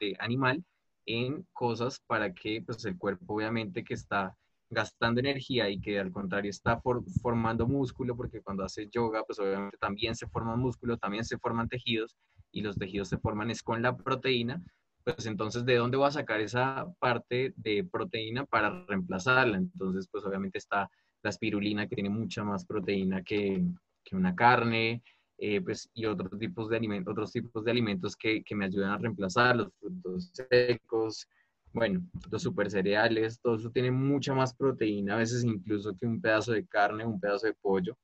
de 0.00 0.16
animal 0.18 0.64
en 1.06 1.46
cosas 1.52 2.00
para 2.00 2.34
que 2.34 2.62
pues, 2.66 2.84
el 2.84 2.98
cuerpo 2.98 3.34
obviamente 3.34 3.84
que 3.84 3.94
está 3.94 4.36
gastando 4.70 5.20
energía 5.20 5.68
y 5.68 5.80
que 5.80 5.98
al 5.98 6.12
contrario 6.12 6.50
está 6.50 6.80
formando 7.22 7.66
músculo, 7.66 8.16
porque 8.16 8.40
cuando 8.40 8.64
hace 8.64 8.88
yoga, 8.88 9.24
pues 9.24 9.38
obviamente 9.40 9.76
también 9.78 10.14
se 10.14 10.28
forma 10.28 10.54
músculo, 10.56 10.96
también 10.96 11.24
se 11.24 11.38
forman 11.38 11.68
tejidos 11.68 12.16
y 12.52 12.62
los 12.62 12.76
tejidos 12.76 13.08
se 13.08 13.18
forman 13.18 13.50
es 13.50 13.62
con 13.62 13.82
la 13.82 13.96
proteína, 13.96 14.62
pues 15.04 15.26
entonces, 15.26 15.64
¿de 15.64 15.76
dónde 15.76 15.96
voy 15.96 16.08
a 16.08 16.12
sacar 16.12 16.40
esa 16.40 16.86
parte 16.98 17.54
de 17.56 17.84
proteína 17.84 18.44
para 18.44 18.84
reemplazarla? 18.86 19.56
Entonces, 19.56 20.08
pues 20.10 20.24
obviamente 20.24 20.58
está 20.58 20.90
la 21.22 21.30
espirulina 21.30 21.86
que 21.86 21.94
tiene 21.94 22.10
mucha 22.10 22.44
más 22.44 22.64
proteína 22.64 23.22
que, 23.22 23.64
una 24.12 24.34
carne, 24.34 25.04
eh, 25.38 25.60
pues, 25.60 25.88
y 25.94 26.04
otros 26.04 26.36
tipos 26.38 26.68
de 26.68 26.76
alimentos, 26.76 27.12
otros 27.12 27.30
tipos 27.30 27.64
de 27.64 27.70
alimentos 27.70 28.16
que, 28.16 28.42
me 28.50 28.64
ayudan 28.64 28.90
a 28.90 28.98
reemplazar, 28.98 29.56
los 29.56 29.72
frutos 29.78 30.32
secos, 30.32 31.28
bueno, 31.72 32.02
los 32.30 32.42
super 32.42 32.68
cereales, 32.68 33.40
todo 33.40 33.54
eso 33.54 33.70
tiene 33.70 33.92
mucha 33.92 34.34
más 34.34 34.52
proteína, 34.54 35.14
a 35.14 35.18
veces 35.18 35.44
incluso 35.44 35.94
que 35.96 36.06
un 36.06 36.20
pedazo 36.20 36.52
de 36.52 36.66
carne, 36.66 37.06
un 37.06 37.20
pedazo 37.20 37.46
de 37.46 37.54
pollo, 37.54 37.96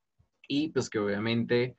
y 0.47 0.69
pues 0.69 0.89
que 0.89 1.01
obviamente 1.01 1.77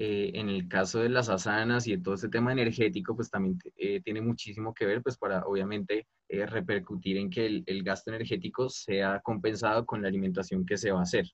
eh, 0.00 0.30
en 0.34 0.48
el 0.48 0.68
caso 0.68 1.00
de 1.00 1.08
las 1.08 1.28
asanas 1.28 1.88
y 1.88 1.96
de 1.96 2.02
todo 2.02 2.14
este 2.14 2.28
tema 2.28 2.52
energético, 2.52 3.16
pues 3.16 3.30
también 3.30 3.58
eh, 3.76 4.00
tiene 4.00 4.20
muchísimo 4.20 4.72
que 4.72 4.86
ver, 4.86 5.02
pues 5.02 5.18
para 5.18 5.44
obviamente 5.44 6.06
eh, 6.28 6.46
repercutir 6.46 7.16
en 7.16 7.28
que 7.28 7.46
el, 7.46 7.64
el, 7.66 7.82
gasto 7.82 8.12
energético 8.12 8.68
sea 8.68 9.18
compensado 9.18 9.84
con 9.84 10.00
la 10.00 10.06
alimentación 10.06 10.64
que 10.64 10.76
se 10.76 10.92
va 10.92 11.00
a 11.00 11.02
hacer. 11.02 11.26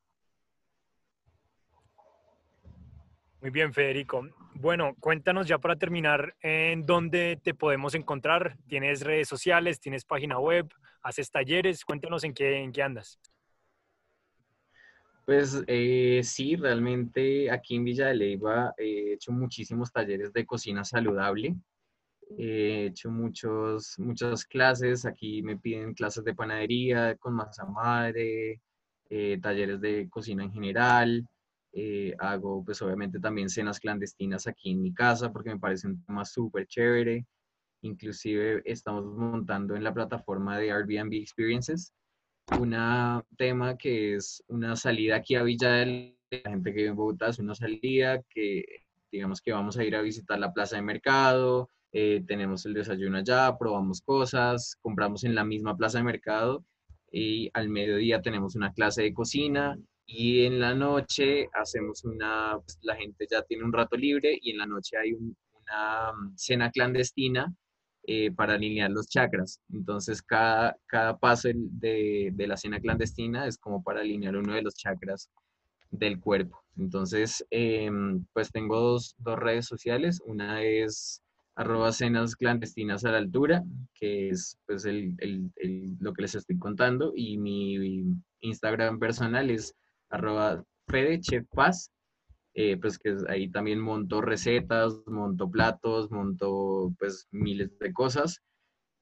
Muy 3.42 3.50
bien, 3.50 3.74
Federico. 3.74 4.26
Bueno, 4.54 4.94
cuéntanos 4.98 5.46
ya 5.46 5.58
para 5.58 5.76
terminar, 5.76 6.34
¿en 6.40 6.86
dónde 6.86 7.38
te 7.42 7.52
podemos 7.52 7.94
encontrar? 7.94 8.56
¿Tienes 8.66 9.02
redes 9.02 9.28
sociales? 9.28 9.78
¿Tienes 9.78 10.06
página 10.06 10.38
web? 10.38 10.72
¿Haces 11.02 11.30
talleres? 11.30 11.84
Cuéntanos 11.84 12.24
en 12.24 12.32
qué, 12.32 12.62
en 12.62 12.72
qué 12.72 12.82
andas. 12.82 13.20
Pues 15.24 15.62
eh, 15.68 16.20
sí, 16.22 16.54
realmente 16.56 17.50
aquí 17.50 17.76
en 17.76 17.84
Villa 17.84 18.08
de 18.08 18.14
Leyva 18.14 18.74
he 18.76 19.14
hecho 19.14 19.32
muchísimos 19.32 19.90
talleres 19.90 20.32
de 20.34 20.44
cocina 20.44 20.84
saludable. 20.84 21.56
He 22.38 22.86
hecho 22.86 23.10
muchos, 23.10 23.98
muchas 23.98 24.44
clases. 24.44 25.06
Aquí 25.06 25.42
me 25.42 25.56
piden 25.56 25.94
clases 25.94 26.24
de 26.24 26.34
panadería 26.34 27.16
con 27.16 27.34
masa 27.34 27.64
madre, 27.64 28.60
eh, 29.08 29.38
talleres 29.40 29.80
de 29.80 30.08
cocina 30.10 30.44
en 30.44 30.52
general. 30.52 31.26
Eh, 31.72 32.14
hago 32.18 32.62
pues 32.64 32.82
obviamente 32.82 33.18
también 33.18 33.48
cenas 33.48 33.80
clandestinas 33.80 34.46
aquí 34.46 34.70
en 34.72 34.82
mi 34.82 34.92
casa 34.94 35.32
porque 35.32 35.50
me 35.50 35.58
parece 35.58 35.86
un 35.88 36.04
tema 36.04 36.24
súper 36.26 36.66
chévere. 36.66 37.26
Inclusive 37.82 38.62
estamos 38.66 39.06
montando 39.06 39.74
en 39.74 39.84
la 39.84 39.94
plataforma 39.94 40.58
de 40.58 40.70
Airbnb 40.70 41.14
Experiences 41.14 41.92
un 42.52 42.76
tema 43.36 43.76
que 43.76 44.14
es 44.14 44.42
una 44.48 44.76
salida 44.76 45.16
aquí 45.16 45.34
a 45.34 45.42
Villa 45.42 45.70
del 45.72 46.14
la 46.42 46.50
gente 46.50 46.70
que 46.70 46.76
vive 46.78 46.88
en 46.88 46.96
Bogotá 46.96 47.28
es 47.28 47.38
una 47.38 47.54
salida 47.54 48.20
que 48.30 48.64
digamos 49.12 49.40
que 49.40 49.52
vamos 49.52 49.78
a 49.78 49.84
ir 49.84 49.94
a 49.94 50.02
visitar 50.02 50.38
la 50.38 50.52
plaza 50.52 50.76
de 50.76 50.82
mercado, 50.82 51.70
eh, 51.92 52.24
tenemos 52.26 52.66
el 52.66 52.74
desayuno 52.74 53.18
allá, 53.18 53.56
probamos 53.56 54.00
cosas, 54.00 54.76
compramos 54.82 55.22
en 55.22 55.34
la 55.34 55.44
misma 55.44 55.76
plaza 55.76 55.98
de 55.98 56.04
mercado 56.04 56.64
y 57.12 57.48
al 57.54 57.68
mediodía 57.68 58.20
tenemos 58.20 58.56
una 58.56 58.72
clase 58.72 59.02
de 59.02 59.14
cocina 59.14 59.78
y 60.06 60.44
en 60.44 60.58
la 60.58 60.74
noche 60.74 61.48
hacemos 61.54 62.04
una, 62.04 62.58
pues, 62.58 62.78
la 62.82 62.96
gente 62.96 63.26
ya 63.30 63.42
tiene 63.42 63.64
un 63.64 63.72
rato 63.72 63.96
libre 63.96 64.36
y 64.42 64.50
en 64.50 64.58
la 64.58 64.66
noche 64.66 64.96
hay 64.96 65.12
una 65.12 66.12
mm, 66.12 66.36
cena 66.36 66.70
clandestina 66.70 67.54
eh, 68.06 68.30
para 68.32 68.54
alinear 68.54 68.90
los 68.90 69.08
chakras. 69.08 69.60
Entonces, 69.72 70.22
cada, 70.22 70.76
cada 70.86 71.18
paso 71.18 71.48
de, 71.54 72.30
de, 72.32 72.46
la 72.46 72.56
cena 72.56 72.80
clandestina 72.80 73.46
es 73.46 73.58
como 73.58 73.82
para 73.82 74.00
alinear 74.00 74.36
uno 74.36 74.54
de 74.54 74.62
los 74.62 74.74
chakras 74.74 75.30
del 75.90 76.20
cuerpo. 76.20 76.62
Entonces, 76.76 77.44
em, 77.50 78.24
pues 78.32 78.50
tengo 78.52 78.78
dos, 78.80 79.14
dos, 79.18 79.38
redes 79.38 79.66
sociales. 79.66 80.20
Una 80.26 80.62
es 80.62 81.22
arroba 81.56 81.92
cenas 81.92 82.36
clandestinas 82.36 83.04
a 83.04 83.12
la 83.12 83.18
altura, 83.18 83.62
que 83.94 84.28
es 84.30 84.58
pues 84.66 84.84
el, 84.84 85.14
el, 85.18 85.96
lo 86.00 86.12
que 86.12 86.22
les 86.22 86.34
estoy 86.34 86.58
contando. 86.58 87.12
Y 87.14 87.38
mi 87.38 88.04
Instagram 88.40 88.98
personal 88.98 89.50
es 89.50 89.74
arroba 90.10 90.64
Fede 90.88 91.20
eh, 92.54 92.76
pues 92.76 92.98
que 92.98 93.16
ahí 93.28 93.48
también 93.48 93.80
monto 93.80 94.20
recetas, 94.20 94.94
monto 95.06 95.50
platos, 95.50 96.10
monto 96.10 96.92
pues 96.98 97.26
miles 97.32 97.76
de 97.78 97.92
cosas 97.92 98.40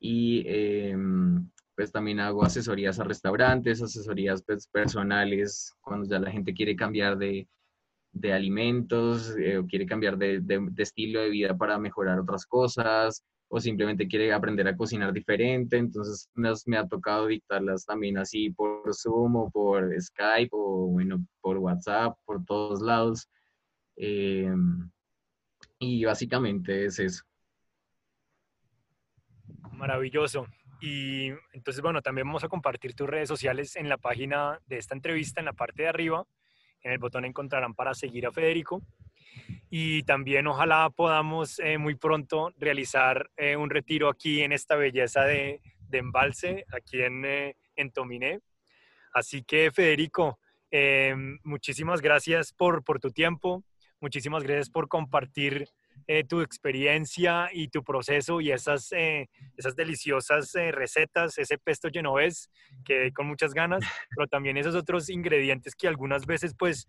y 0.01 0.43
em, 0.47 1.51
pues 1.77 1.93
también 1.93 2.21
hago 2.21 2.45
asesorías 2.45 2.99
a 2.99 3.05
restaurantes, 3.05 3.83
asesorías 3.83 4.43
pues, 4.43 4.67
personales 4.69 5.75
cuando 5.81 6.09
ya 6.09 6.19
la 6.19 6.31
gente 6.31 6.55
quiere 6.55 6.75
cambiar 6.77 7.19
de, 7.19 7.47
de 8.13 8.33
alimentos 8.33 9.37
eh, 9.39 9.59
o 9.59 9.67
quiere 9.67 9.87
cambiar 9.87 10.19
de, 10.19 10.41
de, 10.41 10.67
de, 10.71 10.83
estilo 10.83 11.21
de 11.21 11.31
vida 11.31 11.57
para 11.57 11.79
mejorar 11.79 12.19
otras 12.21 12.47
cosas 12.47 13.23
o 13.55 13.61
simplemente 13.61 14.09
quiere 14.09 14.33
aprender 14.33 14.67
a 14.67 14.77
cocinar 14.77 15.13
diferente. 15.13 15.77
Entonces 15.77 16.27
me 16.65 16.79
ha 16.79 16.89
tocado 16.89 17.27
dictarlas 17.27 17.85
también 17.85 18.17
así 18.17 18.49
por 18.49 18.95
Zoom 18.95 19.37
o 19.37 19.51
por 19.51 19.93
Skype 20.01 20.49
o 20.53 20.87
bueno, 20.87 21.23
por 21.43 21.59
WhatsApp, 21.59 22.17
por 22.25 22.43
todos 22.47 22.81
lados. 22.81 23.29
Em, 23.97 24.91
y 25.79 26.05
básicamente 26.05 26.87
es 26.87 26.99
eso. 26.99 27.25
Maravilloso. 29.73 30.47
Y 30.81 31.31
entonces, 31.53 31.81
bueno, 31.81 32.03
también 32.03 32.27
vamos 32.27 32.45
a 32.45 32.49
compartir 32.49 32.95
tus 32.95 33.09
redes 33.09 33.29
sociales 33.29 33.77
en 33.77 33.89
la 33.89 33.99
página 33.99 34.61
de 34.67 34.79
esta 34.79 34.95
entrevista, 34.95 35.41
en 35.41 35.47
la 35.47 35.53
parte 35.53 35.83
de 35.83 35.89
arriba. 35.89 36.27
En 36.83 36.93
el 36.93 36.99
botón 36.99 37.25
encontrarán 37.25 37.75
para 37.75 37.95
seguir 37.95 38.27
a 38.27 38.33
Federico. 38.33 38.83
Y 39.71 40.03
también 40.03 40.47
ojalá 40.47 40.91
podamos 40.91 41.59
eh, 41.61 41.79
muy 41.79 41.95
pronto 41.95 42.53
realizar 42.59 43.31
eh, 43.37 43.57
un 43.57 43.71
retiro 43.71 44.09
aquí 44.09 44.43
en 44.43 44.53
esta 44.53 44.77
belleza 44.77 45.23
de, 45.23 45.61
de 45.89 45.99
embalse, 45.99 46.65
aquí 46.73 47.01
en, 47.01 47.25
eh, 47.25 47.57
en 47.77 47.91
Tominé. 47.93 48.41
Así 49.15 49.43
que 49.45 49.71
Federico, 49.71 50.39
muchísimas 51.45 52.01
gracias 52.01 52.53
por, 52.53 52.83
por 52.83 52.99
tu 52.99 53.11
tiempo, 53.11 53.63
Muchísimas 54.03 54.43
gracias 54.43 54.69
por 54.69 54.89
compartir 54.89 55.69
eh, 56.09 56.25
tu 56.25 56.41
experiencia 56.41 57.49
y 57.53 57.69
tu 57.69 57.85
proceso 57.85 58.41
y 58.41 58.51
esas, 58.51 58.91
eh, 58.91 59.31
esas 59.57 59.77
deliciosas 59.77 60.53
eh, 60.57 60.73
recetas, 60.73 61.39
ese 61.39 61.57
pesto 61.57 61.89
genovés 61.89 62.51
que 62.85 63.13
con 63.13 63.29
muchas 63.29 63.55
ganas, 63.55 63.81
pero 64.11 64.27
también 64.27 64.57
esos 64.57 64.75
otros 64.75 65.09
ingredientes 65.09 65.77
que 65.77 65.87
algunas 65.87 66.27
veces 66.27 66.53
pues 66.59 66.89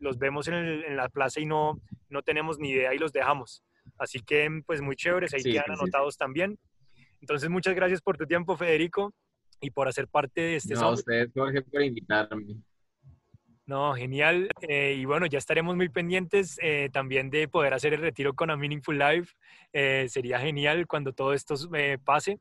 los 0.00 0.16
vemos 0.16 0.48
en, 0.48 0.96
la 0.96 1.10
plaza 1.10 1.38
y 1.38 1.44
no, 1.44 1.78
no 2.08 2.22
tenemos 2.22 2.58
ni 2.58 2.70
idea 2.70 2.94
y 2.94 2.98
los 2.98 3.12
dejamos. 3.12 3.62
Así 3.98 4.20
que 4.20 4.48
pues 4.64 4.80
muy 4.80 4.96
chéveres, 4.96 5.34
ahí 5.34 5.42
quedan 5.42 5.72
anotados 5.72 6.16
también. 6.16 6.58
Entonces 7.20 7.50
muchas 7.50 7.74
gracias 7.74 8.00
por 8.00 8.16
tu 8.16 8.24
tiempo, 8.24 8.56
Federico, 8.56 9.12
y 9.60 9.70
por 9.70 9.86
hacer 9.86 10.08
parte 10.08 10.40
de 10.40 10.56
este... 10.56 10.72
No, 10.72 10.80
a 10.80 10.92
ustedes, 10.92 11.30
Jorge, 11.34 11.60
por 11.60 11.82
invitarme. 11.82 12.56
No, 13.70 13.94
genial. 13.94 14.48
Eh, 14.62 14.96
y 14.98 15.04
bueno, 15.04 15.26
ya 15.26 15.38
estaremos 15.38 15.76
muy 15.76 15.88
pendientes 15.88 16.58
eh, 16.60 16.90
también 16.92 17.30
de 17.30 17.46
poder 17.46 17.72
hacer 17.72 17.94
el 17.94 18.00
retiro 18.00 18.34
con 18.34 18.50
A 18.50 18.56
Meaningful 18.56 18.98
Life. 18.98 19.36
Eh, 19.72 20.06
sería 20.08 20.40
genial 20.40 20.88
cuando 20.88 21.12
todo 21.12 21.32
esto 21.32 21.54
pase. 22.04 22.40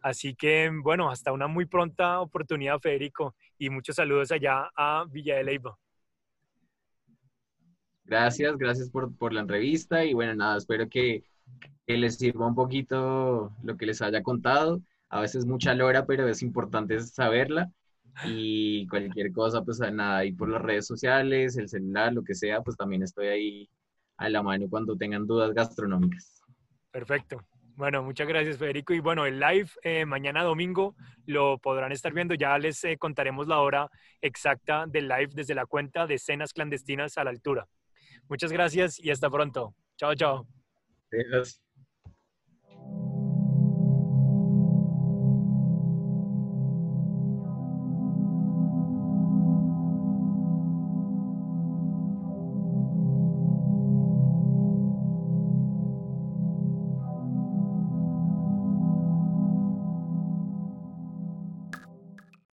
Así 0.00 0.34
que, 0.34 0.70
bueno, 0.82 1.10
hasta 1.10 1.30
una 1.30 1.46
muy 1.46 1.66
pronta 1.66 2.20
oportunidad, 2.20 2.80
Federico. 2.80 3.34
Y 3.58 3.68
muchos 3.68 3.96
saludos 3.96 4.32
allá 4.32 4.70
a 4.74 5.04
Villa 5.10 5.36
de 5.36 5.44
Leyva. 5.44 5.76
Gracias, 8.06 8.56
gracias 8.56 8.88
por, 8.88 9.30
la 9.34 9.42
entrevista. 9.42 10.02
Y 10.06 10.14
bueno, 10.14 10.34
nada, 10.34 10.56
espero 10.56 10.88
que, 10.88 11.22
que 11.86 11.98
les 11.98 12.16
sirva 12.16 12.46
un 12.46 12.54
poquito 12.54 13.52
lo 13.62 13.76
que 13.76 13.84
les 13.84 14.00
haya 14.00 14.22
contado. 14.22 14.80
A 15.10 15.20
veces 15.20 15.44
mucha 15.44 15.74
lora, 15.74 16.06
pero 16.06 16.26
es 16.28 16.40
importante 16.40 16.98
saberla 17.00 17.70
y 18.24 18.86
cualquier 18.86 19.32
cosa, 19.32 19.62
pues 19.62 19.80
nada, 19.80 20.18
ahí 20.18 20.32
por 20.32 20.48
las 20.48 20.62
redes 20.62 20.86
sociales, 20.86 21.56
el 21.56 21.68
celular, 21.68 22.12
lo 22.12 22.22
que 22.22 22.34
sea, 22.34 22.60
pues 22.62 22.76
también 22.76 23.02
estoy 23.02 23.26
ahí 23.26 23.70
a 24.16 24.28
la 24.28 24.42
mano 24.42 24.66
cuando 24.68 24.96
tengan 24.96 25.26
dudas 25.26 25.52
gastronómicas. 25.52 26.42
Perfecto. 26.90 27.42
Bueno, 27.74 28.02
muchas 28.02 28.28
gracias 28.28 28.58
Federico. 28.58 28.92
Y 28.92 29.00
bueno, 29.00 29.24
el 29.24 29.40
live 29.40 29.68
eh, 29.82 30.04
mañana 30.04 30.42
domingo 30.42 30.94
lo 31.26 31.58
podrán 31.58 31.92
estar 31.92 32.12
viendo. 32.12 32.34
Ya 32.34 32.56
les 32.58 32.84
eh, 32.84 32.98
contaremos 32.98 33.48
la 33.48 33.60
hora 33.60 33.88
exacta 34.20 34.84
del 34.86 35.08
live 35.08 35.30
desde 35.34 35.54
la 35.54 35.66
cuenta 35.66 36.06
de 36.06 36.18
Cenas 36.18 36.52
Clandestinas 36.52 37.16
a 37.16 37.24
la 37.24 37.30
Altura. 37.30 37.66
Muchas 38.28 38.52
gracias 38.52 39.00
y 39.00 39.10
hasta 39.10 39.30
pronto. 39.30 39.74
Chao, 39.96 40.14
chao. 40.14 40.46
Gracias. 41.10 41.61